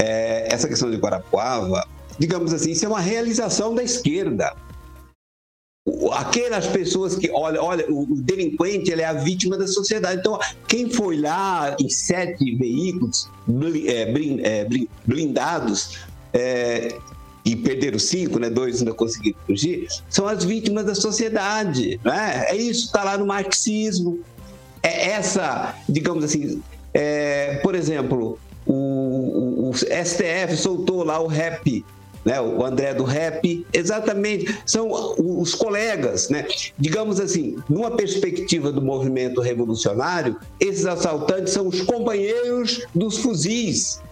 É, 0.00 0.48
essa 0.50 0.66
questão 0.66 0.90
de 0.90 0.96
Guarapuava, 0.96 1.86
digamos 2.18 2.52
assim, 2.54 2.70
isso 2.70 2.84
é 2.84 2.88
uma 2.88 3.00
realização 3.00 3.74
da 3.74 3.82
esquerda. 3.82 4.54
Aquelas 6.12 6.66
pessoas 6.66 7.16
que, 7.16 7.30
olha, 7.30 7.62
olha, 7.62 7.84
o 7.88 8.06
delinquente 8.16 8.90
ele 8.90 9.02
é 9.02 9.06
a 9.06 9.12
vítima 9.12 9.58
da 9.58 9.66
sociedade. 9.66 10.20
Então, 10.20 10.38
quem 10.66 10.90
foi 10.90 11.18
lá 11.18 11.76
em 11.78 11.88
sete 11.88 12.54
veículos 12.56 13.28
é, 13.86 14.12
é, 14.42 14.66
blindados 15.06 15.98
é, 16.32 16.96
e 17.44 17.56
perderam 17.56 17.98
cinco, 17.98 18.38
né, 18.38 18.48
dois 18.48 18.78
ainda 18.78 18.94
conseguiram 18.94 19.38
fugir, 19.46 19.88
são 20.08 20.26
as 20.26 20.44
vítimas 20.44 20.84
da 20.84 20.94
sociedade. 20.94 22.00
Né? 22.04 22.44
É 22.48 22.56
isso, 22.56 22.86
está 22.86 23.04
lá 23.04 23.18
no 23.18 23.26
marxismo. 23.26 24.20
É 24.82 25.10
essa, 25.10 25.74
digamos 25.88 26.24
assim, 26.24 26.62
é, 26.94 27.56
por 27.62 27.74
exemplo, 27.74 28.38
o, 29.70 29.74
STF 29.74 30.56
soltou 30.56 31.04
lá 31.04 31.20
o 31.20 31.26
rap 31.26 31.84
né, 32.24 32.40
o 32.40 32.64
André 32.64 32.92
do 32.92 33.04
Rap, 33.04 33.66
exatamente, 33.72 34.54
são 34.66 34.90
os 35.18 35.54
colegas, 35.54 36.28
né? 36.28 36.46
Digamos 36.78 37.18
assim, 37.18 37.56
numa 37.68 37.90
perspectiva 37.92 38.70
do 38.70 38.82
movimento 38.82 39.40
revolucionário, 39.40 40.36
esses 40.58 40.84
assaltantes 40.84 41.52
são 41.52 41.66
os 41.66 41.80
companheiros 41.80 42.86
dos 42.94 43.18
fuzis, 43.18 44.02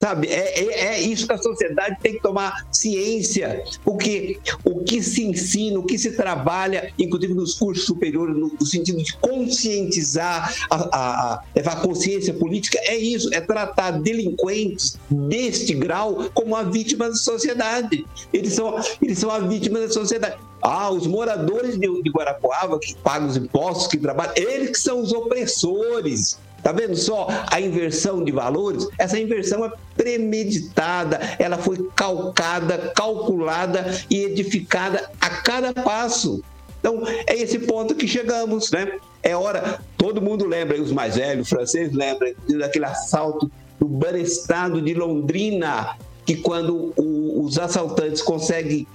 Sabe, 0.00 0.28
é, 0.28 0.60
é, 0.60 0.84
é, 0.94 1.00
isso 1.00 1.26
que 1.26 1.32
a 1.32 1.38
sociedade 1.38 1.96
tem 2.00 2.12
que 2.12 2.22
tomar 2.22 2.68
ciência, 2.70 3.64
porque 3.82 4.38
o 4.64 4.84
que 4.84 5.02
se 5.02 5.24
ensina, 5.24 5.76
o 5.76 5.82
que 5.82 5.98
se 5.98 6.12
trabalha, 6.12 6.92
inclusive 6.96 7.34
nos 7.34 7.54
cursos 7.54 7.84
superiores, 7.84 8.36
no, 8.36 8.64
sentido 8.64 9.02
de 9.02 9.16
conscientizar, 9.16 10.54
a, 10.70 10.76
a, 10.76 11.34
a, 11.34 11.42
levar 11.52 11.82
consciência 11.82 12.32
política, 12.32 12.78
é 12.84 12.96
isso, 12.96 13.28
é 13.34 13.40
tratar 13.40 13.90
delinquentes 13.90 14.96
deste 15.10 15.74
grau 15.74 16.30
como 16.32 16.54
a 16.54 16.62
vítima 16.62 17.08
da 17.08 17.16
sociedade. 17.16 18.06
Eles 18.32 18.52
são, 18.52 18.78
eles 19.02 19.18
são 19.18 19.32
a 19.32 19.40
vítima 19.40 19.80
da 19.80 19.90
sociedade. 19.90 20.36
Ah, 20.62 20.90
os 20.90 21.08
moradores 21.08 21.76
de, 21.76 22.02
de 22.02 22.10
Guarapuava, 22.10 22.78
que 22.78 22.94
pagam 22.94 23.26
os 23.26 23.36
impostos, 23.36 23.88
que 23.88 23.96
trabalham, 23.96 24.34
eles 24.36 24.70
que 24.70 24.78
são 24.78 25.00
os 25.00 25.12
opressores. 25.12 26.38
Tá 26.62 26.72
vendo 26.72 26.96
só 26.96 27.28
a 27.50 27.60
inversão 27.60 28.22
de 28.24 28.32
valores? 28.32 28.86
Essa 28.98 29.18
inversão 29.18 29.64
é 29.64 29.72
premeditada, 29.96 31.18
ela 31.38 31.56
foi 31.56 31.88
calcada, 31.94 32.92
calculada 32.94 33.86
e 34.10 34.24
edificada 34.24 35.10
a 35.20 35.30
cada 35.30 35.72
passo. 35.72 36.42
Então, 36.80 37.02
é 37.26 37.36
esse 37.36 37.58
ponto 37.60 37.94
que 37.94 38.06
chegamos, 38.06 38.70
né? 38.70 38.98
É 39.22 39.36
hora, 39.36 39.80
todo 39.96 40.22
mundo 40.22 40.46
lembra, 40.46 40.80
os 40.80 40.92
mais 40.92 41.16
velhos, 41.16 41.42
os 41.42 41.48
franceses 41.48 41.92
lembram 41.92 42.32
daquele 42.58 42.84
assalto 42.84 43.50
do 43.78 43.86
Banestado 43.86 44.80
de 44.80 44.94
Londrina, 44.94 45.96
que 46.24 46.36
quando 46.36 46.92
o, 46.96 47.44
os 47.44 47.58
assaltantes 47.58 48.22
conseguem 48.22 48.86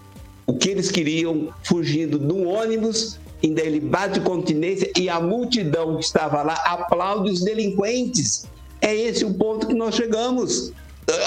o 0.45 0.53
que 0.53 0.70
eles 0.70 0.91
queriam 0.91 1.49
fugindo 1.64 2.20
no 2.20 2.47
ônibus, 2.47 3.20
ainda 3.43 3.61
ele 3.61 3.79
bate 3.79 4.19
continência 4.21 4.91
e 4.97 5.09
a 5.09 5.19
multidão 5.19 5.97
que 5.97 6.03
estava 6.05 6.41
lá 6.41 6.53
aplaude 6.65 7.29
os 7.31 7.41
delinquentes. 7.43 8.45
É 8.81 8.95
esse 8.95 9.25
o 9.25 9.33
ponto 9.33 9.67
que 9.67 9.73
nós 9.73 9.95
chegamos. 9.95 10.71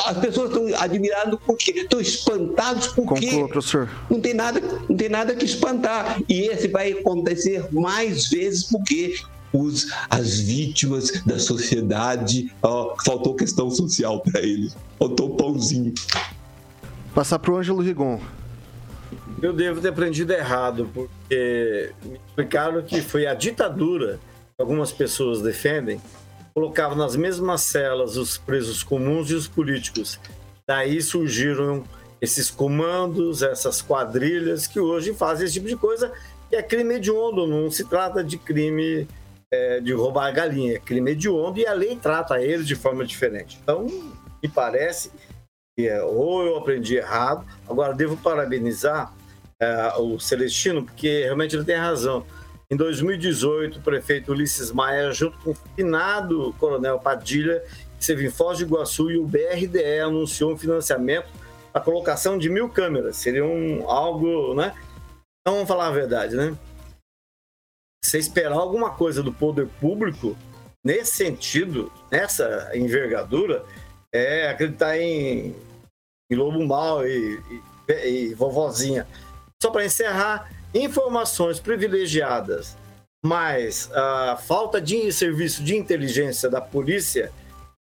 As 0.06 0.16
pessoas 0.18 0.50
estão 0.50 0.80
admiradas 0.80 1.38
porque 1.44 1.70
estão 1.72 2.00
espantados 2.00 2.88
porque 2.88 3.26
Conclua, 3.26 3.48
professor. 3.48 3.90
não 4.08 4.18
tem 4.20 4.32
nada, 4.32 4.60
não 4.88 4.96
tem 4.96 5.08
nada 5.10 5.34
que 5.34 5.44
espantar. 5.44 6.18
E 6.28 6.48
esse 6.48 6.68
vai 6.68 6.92
acontecer 6.92 7.66
mais 7.70 8.28
vezes 8.28 8.64
porque 8.64 9.16
os, 9.52 9.86
as 10.08 10.38
vítimas 10.38 11.22
da 11.26 11.38
sociedade, 11.38 12.50
ó, 12.62 12.94
faltou 13.04 13.34
questão 13.34 13.70
social 13.70 14.20
para 14.20 14.40
eles, 14.40 14.74
faltou 14.98 15.36
pãozinho. 15.36 15.92
Passar 17.14 17.38
para 17.38 17.52
o 17.52 17.56
Ângelo 17.56 17.82
Rigon. 17.82 18.18
Eu 19.43 19.53
devo 19.53 19.80
ter 19.80 19.89
aprendido 19.89 20.32
errado, 20.32 20.89
porque 20.95 21.93
me 22.03 22.14
explicaram 22.14 22.82
que 22.82 23.03
foi 23.03 23.26
a 23.26 23.34
ditadura 23.34 24.18
que 24.57 24.62
algumas 24.62 24.93
pessoas 24.93 25.43
defendem, 25.43 26.01
colocava 26.55 26.95
nas 26.95 27.14
mesmas 27.14 27.61
celas 27.61 28.16
os 28.16 28.39
presos 28.39 28.82
comuns 28.82 29.30
e 29.30 29.34
os 29.34 29.47
políticos. 29.47 30.18
Daí 30.66 31.03
surgiram 31.03 31.84
esses 32.20 32.51
comandos, 32.51 33.43
essas 33.43 33.82
quadrilhas 33.82 34.66
que 34.66 34.80
hoje 34.80 35.12
fazem 35.12 35.45
esse 35.45 35.55
tipo 35.55 35.68
de 35.68 35.76
coisa, 35.76 36.11
e 36.51 36.57
é 36.57 36.62
crime 36.62 36.95
hediondo, 36.95 37.47
não 37.47 37.70
se 37.70 37.84
trata 37.84 38.24
de 38.24 38.39
crime 38.39 39.07
é, 39.53 39.80
de 39.80 39.93
roubar 39.93 40.28
a 40.28 40.30
galinha, 40.30 40.76
é 40.76 40.78
crime 40.78 41.11
hediondo 41.11 41.59
e 41.59 41.66
a 41.66 41.74
lei 41.74 41.95
trata 41.95 42.41
eles 42.41 42.66
de 42.66 42.74
forma 42.74 43.05
diferente. 43.05 43.59
Então, 43.62 43.87
me 44.43 44.49
parece 44.49 45.11
que 45.76 45.87
é, 45.87 46.03
ou 46.03 46.43
eu 46.43 46.57
aprendi 46.57 46.97
errado, 46.97 47.45
agora 47.68 47.93
devo 47.93 48.16
parabenizar 48.16 49.12
é, 49.61 49.94
o 49.98 50.18
Celestino, 50.18 50.84
porque 50.84 51.24
realmente 51.24 51.57
ele 51.57 51.64
tem 51.64 51.76
razão. 51.76 52.26
Em 52.70 52.76
2018, 52.76 53.78
o 53.78 53.82
prefeito 53.82 54.32
Ulisses 54.32 54.72
Maia, 54.72 55.12
junto 55.12 55.38
com 55.38 55.50
o 55.50 55.54
finado 55.76 56.52
coronel 56.59 56.98
Padilha, 56.98 57.62
esteve 57.98 58.26
em 58.26 58.30
Foz 58.30 58.59
do 58.59 58.64
Iguaçu 58.64 59.11
e 59.11 59.18
o 59.18 59.26
BRDE 59.26 60.00
anunciou 60.00 60.52
um 60.52 60.59
financiamento 60.59 61.28
para 61.72 61.80
a 61.80 61.84
colocação 61.84 62.36
de 62.36 62.48
mil 62.48 62.68
câmeras. 62.68 63.16
Seria 63.16 63.44
um, 63.44 63.88
algo, 63.88 64.54
né? 64.54 64.74
Então, 65.40 65.54
vamos 65.54 65.68
falar 65.68 65.88
a 65.88 65.92
verdade, 65.92 66.34
né? 66.34 66.57
Você 68.04 68.18
esperar 68.18 68.57
alguma 68.57 68.90
coisa 68.90 69.22
do 69.22 69.32
poder 69.32 69.68
público 69.80 70.36
nesse 70.84 71.12
sentido, 71.12 71.92
nessa 72.11 72.70
envergadura, 72.74 73.64
é 74.12 74.48
acreditar 74.48 74.98
em, 74.98 75.54
em 76.30 76.34
lobo 76.34 76.64
mal 76.64 77.07
e, 77.07 77.40
e, 77.88 78.09
e 78.09 78.34
vovozinha. 78.34 79.07
Só 79.66 79.70
para 79.72 79.84
encerrar, 79.84 80.48
informações 80.72 81.58
privilegiadas, 81.58 82.76
mas 83.20 83.90
a 83.92 84.36
falta 84.36 84.80
de 84.80 85.10
serviço 85.10 85.60
de 85.64 85.76
inteligência 85.76 86.48
da 86.48 86.60
polícia 86.60 87.32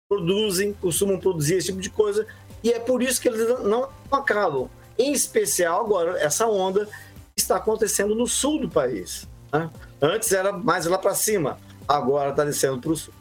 produzem, 0.09 0.75
costumam 0.75 1.19
produzir 1.19 1.57
esse 1.57 1.67
tipo 1.67 1.81
de 1.81 1.91
coisa, 1.91 2.25
e 2.63 2.71
é 2.71 2.79
por 2.79 3.03
isso 3.03 3.21
que 3.21 3.27
eles 3.27 3.49
não 3.65 3.89
acabam. 4.13 4.71
Em 4.97 5.13
especial 5.13 5.85
agora, 5.85 6.21
essa 6.21 6.47
onda 6.47 6.89
está 7.37 7.57
acontecendo 7.57 8.15
no 8.15 8.29
sul 8.29 8.61
do 8.61 8.69
país. 8.69 9.27
Né? 9.53 9.69
Antes 10.01 10.31
era 10.31 10.53
mais 10.53 10.87
lá 10.87 10.99
para 10.99 11.17
cima, 11.17 11.59
agora 11.89 12.31
está 12.31 12.45
descendo 12.45 12.79
para 12.79 12.93
o 12.93 12.97
sul. 12.97 13.13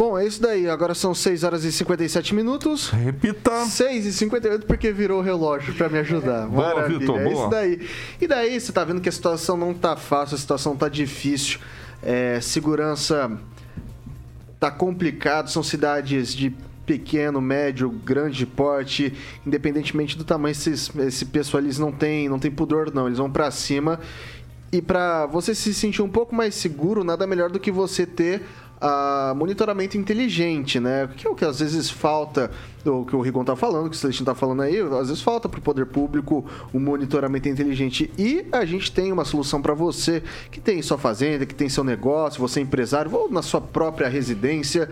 Bom, 0.00 0.18
é 0.18 0.26
isso 0.26 0.40
daí. 0.40 0.66
Agora 0.66 0.94
são 0.94 1.14
6 1.14 1.44
horas 1.44 1.62
e 1.62 1.70
57 1.70 2.34
minutos. 2.34 2.88
Repita. 2.88 3.66
6 3.66 4.06
e 4.06 4.12
58 4.14 4.64
porque 4.64 4.90
virou 4.92 5.18
o 5.18 5.22
relógio 5.22 5.74
para 5.74 5.90
me 5.90 5.98
ajudar. 5.98 6.46
Boa, 6.46 6.74
Maravilha. 6.74 7.00
Vitor, 7.00 7.20
É 7.20 7.24
boa. 7.24 7.34
isso 7.34 7.50
daí. 7.50 7.86
E 8.18 8.26
daí, 8.26 8.58
você 8.58 8.72
tá 8.72 8.82
vendo 8.82 9.02
que 9.02 9.10
a 9.10 9.12
situação 9.12 9.58
não 9.58 9.74
tá 9.74 9.98
fácil, 9.98 10.36
a 10.36 10.38
situação 10.38 10.74
tá 10.74 10.88
difícil. 10.88 11.60
É, 12.02 12.40
segurança 12.40 13.30
tá 14.58 14.70
complicado, 14.70 15.50
são 15.50 15.62
cidades 15.62 16.34
de 16.34 16.50
pequeno, 16.86 17.38
médio, 17.38 17.90
grande 17.90 18.46
porte, 18.46 19.12
independentemente 19.46 20.16
do 20.16 20.24
tamanho, 20.24 20.52
esses, 20.52 20.90
esse 20.96 21.26
pessoal 21.26 21.62
eles 21.62 21.78
não 21.78 21.92
tem, 21.92 22.26
não 22.26 22.38
tem 22.38 22.50
pudor 22.50 22.90
não, 22.90 23.06
eles 23.06 23.18
vão 23.18 23.30
pra 23.30 23.50
cima. 23.50 24.00
E 24.72 24.80
pra 24.80 25.26
você 25.26 25.54
se 25.54 25.74
sentir 25.74 26.00
um 26.00 26.08
pouco 26.08 26.34
mais 26.34 26.54
seguro, 26.54 27.04
nada 27.04 27.26
melhor 27.26 27.50
do 27.50 27.60
que 27.60 27.70
você 27.70 28.06
ter 28.06 28.42
ah, 28.80 29.34
monitoramento 29.36 29.98
inteligente, 29.98 30.80
né? 30.80 31.08
Que 31.16 31.26
é 31.26 31.30
o 31.30 31.34
que 31.34 31.44
às 31.44 31.60
vezes 31.60 31.90
falta, 31.90 32.50
o 32.84 33.04
que 33.04 33.14
o 33.14 33.20
Rigon 33.20 33.44
tá 33.44 33.54
falando, 33.54 33.90
que 33.90 33.96
o 33.96 33.98
Celestino 33.98 34.26
tá 34.26 34.34
falando 34.34 34.62
aí, 34.62 34.80
às 34.80 35.08
vezes 35.08 35.22
falta 35.22 35.48
pro 35.48 35.60
poder 35.60 35.86
público 35.86 36.44
o 36.72 36.80
monitoramento 36.80 37.48
inteligente. 37.48 38.10
E 38.16 38.46
a 38.50 38.64
gente 38.64 38.90
tem 38.90 39.12
uma 39.12 39.24
solução 39.24 39.60
para 39.60 39.74
você 39.74 40.22
que 40.50 40.60
tem 40.60 40.80
sua 40.80 40.96
fazenda, 40.96 41.44
que 41.44 41.54
tem 41.54 41.68
seu 41.68 41.84
negócio, 41.84 42.40
você 42.40 42.60
é 42.60 42.62
empresário, 42.62 43.14
ou 43.14 43.30
na 43.30 43.42
sua 43.42 43.60
própria 43.60 44.08
residência. 44.08 44.88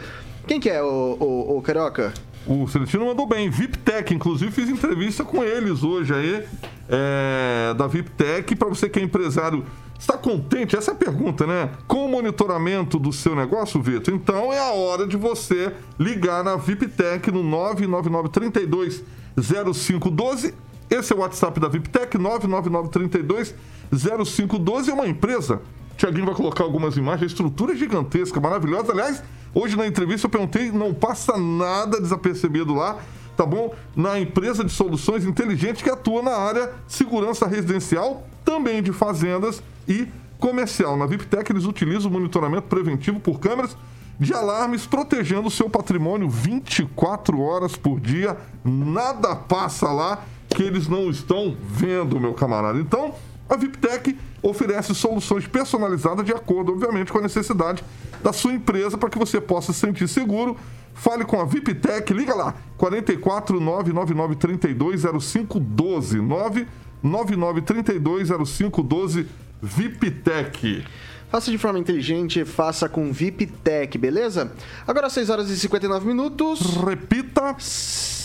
Quem 0.47 0.61
que 0.61 0.69
é, 0.69 0.83
o, 0.83 1.17
o, 1.19 1.59
o 1.59 1.63
Carioca? 1.63 2.13
O 2.47 2.67
Celestino 2.67 3.07
mandou 3.07 3.27
bem. 3.27 3.51
VIPTech, 3.51 4.15
inclusive 4.15 4.51
fiz 4.51 4.69
entrevista 4.69 5.25
com 5.25 5.45
eles 5.45 5.83
hoje 5.83 6.15
aí, 6.15 6.45
é, 6.89 7.75
da 7.75 7.87
VIPTech, 7.87 8.57
para 8.57 8.69
você 8.69 8.89
que 8.89 8.99
é 8.99 9.03
empresário. 9.03 9.65
Está 9.99 10.17
contente? 10.17 10.77
Essa 10.77 10.93
é 10.93 10.95
a 10.95 10.97
pergunta, 10.97 11.47
né? 11.47 11.71
Com 11.89 12.07
o 12.07 12.09
monitoramento 12.09 12.99
do 12.99 13.13
seu 13.13 13.35
negócio, 13.35 13.83
Vitor? 13.83 14.15
Então 14.15 14.53
é 14.53 14.59
a 14.59 14.73
hora 14.73 15.07
de 15.07 15.17
você 15.17 15.73
ligar 15.99 16.45
na 16.45 16.55
VIPTech 16.55 17.33
no 17.33 17.43
999 17.43 18.29
32 18.29 19.03
0512. 19.37 20.55
Esse 20.89 21.13
é 21.13 21.17
o 21.17 21.19
WhatsApp 21.19 21.59
da 21.59 21.69
VIPTech, 21.69 22.17
999 22.17 22.91
32 22.91 23.55
0512. 23.93 24.91
É 24.91 24.95
uma 24.95 25.09
empresa. 25.09 25.61
Tiaguinho 25.97 26.27
vai 26.27 26.35
colocar 26.35 26.63
algumas 26.63 26.97
imagens. 26.97 27.33
Estrutura 27.33 27.75
gigantesca, 27.75 28.41
maravilhosa. 28.41 28.93
Aliás, 28.93 29.23
hoje 29.53 29.77
na 29.77 29.87
entrevista 29.87 30.27
eu 30.27 30.31
perguntei, 30.31 30.71
não 30.71 30.95
passa 30.95 31.37
nada 31.37 32.01
desapercebido 32.01 32.73
lá, 32.73 32.99
tá 33.39 33.47
bom? 33.47 33.73
Na 33.95 34.19
empresa 34.19 34.65
de 34.65 34.73
soluções 34.73 35.25
inteligentes 35.25 35.81
que 35.81 35.89
atua 35.89 36.21
na 36.21 36.33
área 36.33 36.73
segurança 36.89 37.47
residencial, 37.47 38.27
também 38.45 38.83
de 38.83 38.93
fazendas 38.93 39.63
e 39.87 40.09
comercial. 40.41 40.97
Na 40.97 41.07
VIPTech 41.07 41.53
eles 41.53 41.65
utilizam 41.65 42.11
o 42.11 42.15
monitoramento 42.15 42.67
preventivo 42.67 43.21
por 43.21 43.39
câmeras 43.39 43.77
de 44.19 44.35
alarmes, 44.35 44.87
protegendo 44.87 45.47
o 45.47 45.51
seu 45.53 45.71
patrimônio 45.71 46.29
24 46.29 47.41
horas 47.41 47.77
por 47.77 48.01
dia. 48.01 48.37
Nada 48.65 49.37
passa 49.37 49.87
lá 49.93 50.25
que 50.49 50.61
eles 50.61 50.89
não 50.89 51.09
estão 51.09 51.57
vendo, 51.71 52.19
meu 52.19 52.35
camarada. 52.35 52.81
Então, 52.81 53.15
a 53.49 53.57
VIPTech 53.57 54.17
oferece 54.43 54.95
soluções 54.95 55.47
personalizadas 55.47 56.25
de 56.25 56.33
acordo, 56.33 56.73
obviamente, 56.73 57.11
com 57.11 57.19
a 57.19 57.23
necessidade 57.23 57.83
da 58.23 58.33
sua 58.33 58.53
empresa 58.53 58.99
para 58.99 59.09
que 59.09 59.19
você 59.19 59.41
possa 59.41 59.73
se 59.73 59.81
sentir 59.81 60.07
seguro. 60.09 60.57
Fale 60.95 61.25
com 61.25 61.41
a 61.41 61.45
VIPTech, 61.45 62.13
liga 62.13 62.35
lá, 62.35 62.55
44 62.77 63.61
999 63.61 64.37
32 64.37 65.03
0512 65.03 66.21
999 66.21 67.63
32 67.63 68.29
0512 68.29 69.27
VIPTech. 69.63 70.85
Faça 71.31 71.51
de 71.51 71.59
forma 71.59 71.79
inteligente, 71.79 72.45
faça 72.45 72.89
com 72.89 73.13
VIPTech, 73.13 73.99
beleza? 73.99 74.53
Agora 74.87 75.11
6 75.11 75.31
horas 75.31 75.51
e 75.51 75.59
59 75.59 76.07
minutos. 76.07 76.77
Repita. 76.77 77.55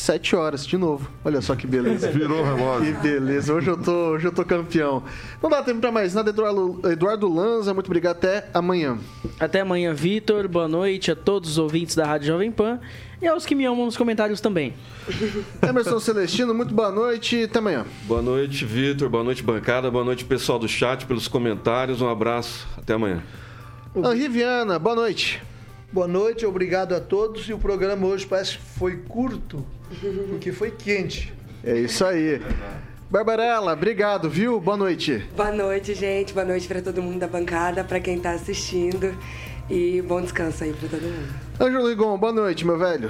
7 0.04 0.36
horas 0.36 0.68
de 0.68 0.78
novo. 0.78 1.10
Olha 1.24 1.42
só 1.42 1.56
que 1.56 1.66
beleza. 1.66 2.12
Virou 2.12 2.42
o 2.42 2.44
relógio. 2.44 2.94
Que 2.94 3.02
beleza. 3.02 3.54
Hoje 3.54 3.70
eu 3.70 3.78
tô, 3.78 4.10
hoje 4.10 4.28
eu 4.28 4.34
tô 4.34 4.44
campeão. 4.44 5.02
Não 5.42 5.50
dá 5.50 5.64
tempo 5.64 5.80
pra 5.80 5.94
mais 5.94 6.14
nada. 6.14 6.30
Eduardo, 6.30 6.82
Eduardo 6.92 7.34
Lanza, 7.34 7.74
muito 7.74 7.86
obrigado. 7.86 8.18
Até 8.18 8.50
amanhã. 8.54 8.98
Até 9.40 9.62
amanhã, 9.62 9.94
Vitor. 9.94 10.50
Boa 10.50 10.68
noite 10.68 11.10
a 11.10 11.16
todos 11.16 11.52
os 11.52 11.58
ouvintes 11.58 11.96
da 11.96 12.06
Rádio 12.06 12.28
Jovem 12.28 12.52
Pan 12.52 12.82
e 13.22 13.28
aos 13.28 13.46
que 13.46 13.56
me 13.56 13.64
amam 13.64 13.86
nos 13.86 13.96
comentários 13.96 14.42
também. 14.42 14.74
Emerson 15.66 16.02
Celestino, 16.02 16.54
muito 16.54 16.74
boa 16.74 16.92
noite. 16.92 17.44
Até 17.44 17.60
amanhã. 17.60 17.86
Boa 18.04 18.22
noite, 18.22 18.66
Vitor. 18.66 19.08
Boa 19.08 19.24
noite, 19.24 19.42
bancada. 19.42 19.90
Boa 19.90 20.04
noite, 20.04 20.26
pessoal 20.26 20.60
do 20.60 20.68
chat, 20.68 21.06
pelos 21.06 21.30
comentários. 21.30 22.02
Um 22.02 22.10
abraço. 22.10 22.68
Até 22.78 22.96
amanhã. 22.96 23.24
Henri 23.96 24.28
Viana, 24.28 24.78
boa 24.78 24.98
noite. 24.98 25.42
Boa 25.94 26.08
noite, 26.08 26.44
obrigado 26.44 26.94
a 26.94 27.00
todos. 27.00 27.48
E 27.48 27.54
o 27.54 27.58
programa 27.60 28.08
hoje 28.08 28.26
parece 28.26 28.58
que 28.58 28.64
foi 28.64 28.98
curto, 28.98 29.64
porque 30.30 30.52
foi 30.52 30.72
quente. 30.72 31.34
É 31.64 31.78
isso 31.78 32.04
aí. 32.06 32.42
Barbarella, 33.10 33.74
obrigado, 33.74 34.30
viu? 34.30 34.60
Boa 34.60 34.76
noite. 34.76 35.24
Boa 35.36 35.52
noite, 35.52 35.94
gente. 35.94 36.34
Boa 36.34 36.46
noite 36.46 36.68
para 36.68 36.82
todo 36.82 37.02
mundo 37.02 37.20
da 37.20 37.28
bancada, 37.28 37.84
para 37.84 38.00
quem 38.00 38.20
tá 38.20 38.32
assistindo. 38.32 39.16
E 39.70 40.02
bom 40.02 40.22
descanso 40.22 40.64
aí 40.64 40.74
para 40.74 40.90
todo 40.90 41.04
mundo. 41.04 41.34
Ângelo 41.60 41.88
Rigon, 41.88 42.18
boa 42.18 42.34
noite, 42.34 42.66
meu 42.66 42.78
velho. 42.78 43.10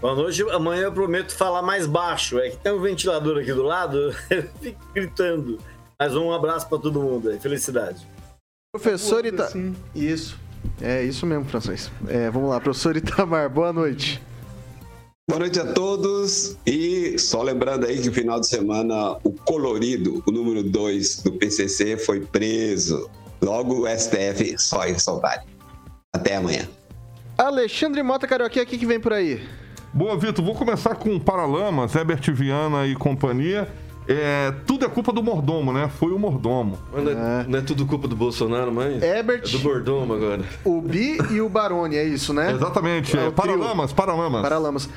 Boa 0.00 0.14
noite. 0.14 0.42
Amanhã 0.50 0.82
eu 0.82 0.92
prometo 0.92 1.34
falar 1.34 1.62
mais 1.62 1.86
baixo. 1.86 2.38
É 2.38 2.50
que 2.50 2.56
tem 2.56 2.72
um 2.72 2.80
ventilador 2.80 3.38
aqui 3.38 3.52
do 3.52 3.62
lado, 3.62 4.14
eu 4.28 4.42
fico 4.60 4.80
gritando. 4.92 5.58
Mas 5.98 6.14
um 6.14 6.32
abraço 6.32 6.68
para 6.68 6.78
todo 6.78 7.00
mundo 7.00 7.30
aí. 7.30 7.40
Felicidade. 7.40 8.06
Professor 8.72 9.24
Ita... 9.24 9.50
Isso. 9.94 10.38
É 10.80 11.02
isso 11.02 11.24
mesmo, 11.24 11.44
francês. 11.44 11.90
É, 12.06 12.30
vamos 12.30 12.50
lá, 12.50 12.60
professor 12.60 12.96
Itamar, 12.96 13.48
boa 13.48 13.72
noite. 13.72 14.20
Boa 15.28 15.40
noite 15.40 15.60
a 15.60 15.74
todos. 15.74 16.56
E 16.66 17.18
só 17.18 17.42
lembrando 17.42 17.84
aí 17.84 18.00
que 18.00 18.06
no 18.08 18.14
final 18.14 18.40
de 18.40 18.46
semana 18.46 19.18
o 19.22 19.30
colorido, 19.30 20.22
o 20.26 20.32
número 20.32 20.62
2 20.62 21.22
do 21.22 21.32
PCC, 21.32 21.98
foi 21.98 22.20
preso. 22.20 23.10
Logo 23.42 23.82
o 23.82 23.86
STF 23.86 24.56
só 24.56 24.86
em 24.86 24.98
saudade. 24.98 25.44
Até 26.14 26.36
amanhã. 26.36 26.66
Alexandre 27.36 28.02
Mota 28.02 28.26
Carioquinha, 28.26 28.64
o 28.64 28.66
que, 28.66 28.78
que 28.78 28.86
vem 28.86 28.98
por 28.98 29.12
aí? 29.12 29.46
Boa, 29.92 30.16
Vitor. 30.16 30.42
Vou 30.42 30.54
começar 30.54 30.94
com 30.94 31.20
Paralamas, 31.20 31.94
Herbert 31.94 32.32
Viana 32.32 32.86
e 32.86 32.94
companhia. 32.94 33.68
É, 34.08 34.54
tudo 34.66 34.86
é 34.86 34.88
culpa 34.88 35.12
do 35.12 35.22
mordomo, 35.22 35.70
né? 35.70 35.90
Foi 35.98 36.10
o 36.12 36.18
mordomo. 36.18 36.78
Mas 36.90 37.04
não, 37.04 37.12
é, 37.12 37.44
não 37.46 37.58
é 37.58 37.62
tudo 37.62 37.84
culpa 37.84 38.08
do 38.08 38.16
Bolsonaro, 38.16 38.72
mas. 38.72 39.02
Herbert. 39.02 39.42
É 39.44 39.48
do 39.50 39.60
mordomo 39.60 40.14
agora. 40.14 40.42
O 40.64 40.80
Bi 40.80 41.18
e 41.30 41.42
o 41.42 41.48
Baroni, 41.50 41.96
é 41.96 42.04
isso, 42.04 42.32
né? 42.32 42.52
Exatamente. 42.52 43.14
É, 43.18 43.30
Paralamas, 43.30 43.92
Paralamas. 43.92 44.42
Paralamas. 44.42 44.88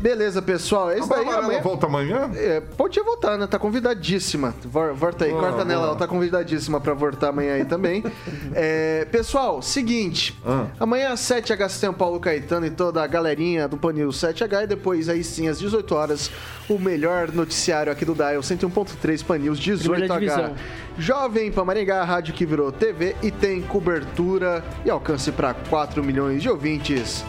Beleza, 0.00 0.40
pessoal. 0.40 0.90
É 0.90 0.98
isso 0.98 1.08
daí. 1.08 1.26
Ela 1.26 1.38
amanhã... 1.38 1.60
volta 1.60 1.86
amanhã? 1.86 2.30
É, 2.34 2.60
pode 2.60 3.00
voltar, 3.00 3.36
né? 3.36 3.46
Tá 3.46 3.58
convidadíssima. 3.58 4.54
Volta 4.94 5.24
aí, 5.24 5.32
corta 5.32 5.64
nela. 5.64 5.88
Ela 5.88 5.96
tá 5.96 6.06
convidadíssima 6.06 6.80
pra 6.80 6.94
voltar 6.94 7.28
amanhã 7.28 7.54
aí 7.54 7.64
também. 7.64 8.04
é, 8.54 9.06
pessoal, 9.10 9.60
seguinte. 9.60 10.38
Ah. 10.46 10.66
Amanhã 10.78 11.10
às 11.10 11.20
7h 11.20 11.80
tem 11.80 11.88
o 11.88 11.92
Paulo 11.92 12.20
Caetano 12.20 12.66
e 12.66 12.70
toda 12.70 13.02
a 13.02 13.06
galerinha 13.06 13.66
do 13.66 13.76
Panil 13.76 14.08
7H. 14.08 14.64
E 14.64 14.66
depois, 14.68 15.08
aí 15.08 15.24
sim, 15.24 15.48
às 15.48 15.58
18 15.58 15.94
horas, 15.94 16.30
o 16.68 16.78
melhor 16.78 17.32
noticiário 17.32 17.90
aqui 17.90 18.04
do 18.04 18.14
Dial 18.14 18.40
101.3 18.40 19.24
Panils 19.24 19.58
18H. 19.58 20.52
Jovem 20.96 21.50
Pan 21.50 21.64
Maringá, 21.64 22.04
rádio 22.04 22.34
que 22.34 22.46
virou 22.46 22.70
TV 22.72 23.16
e 23.22 23.30
tem 23.30 23.62
cobertura 23.62 24.64
e 24.84 24.90
alcance 24.90 25.30
para 25.32 25.54
4 25.54 26.02
milhões 26.02 26.42
de 26.42 26.48
ouvintes. 26.48 27.24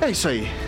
É 0.00 0.10
isso 0.10 0.28
aí. 0.28 0.67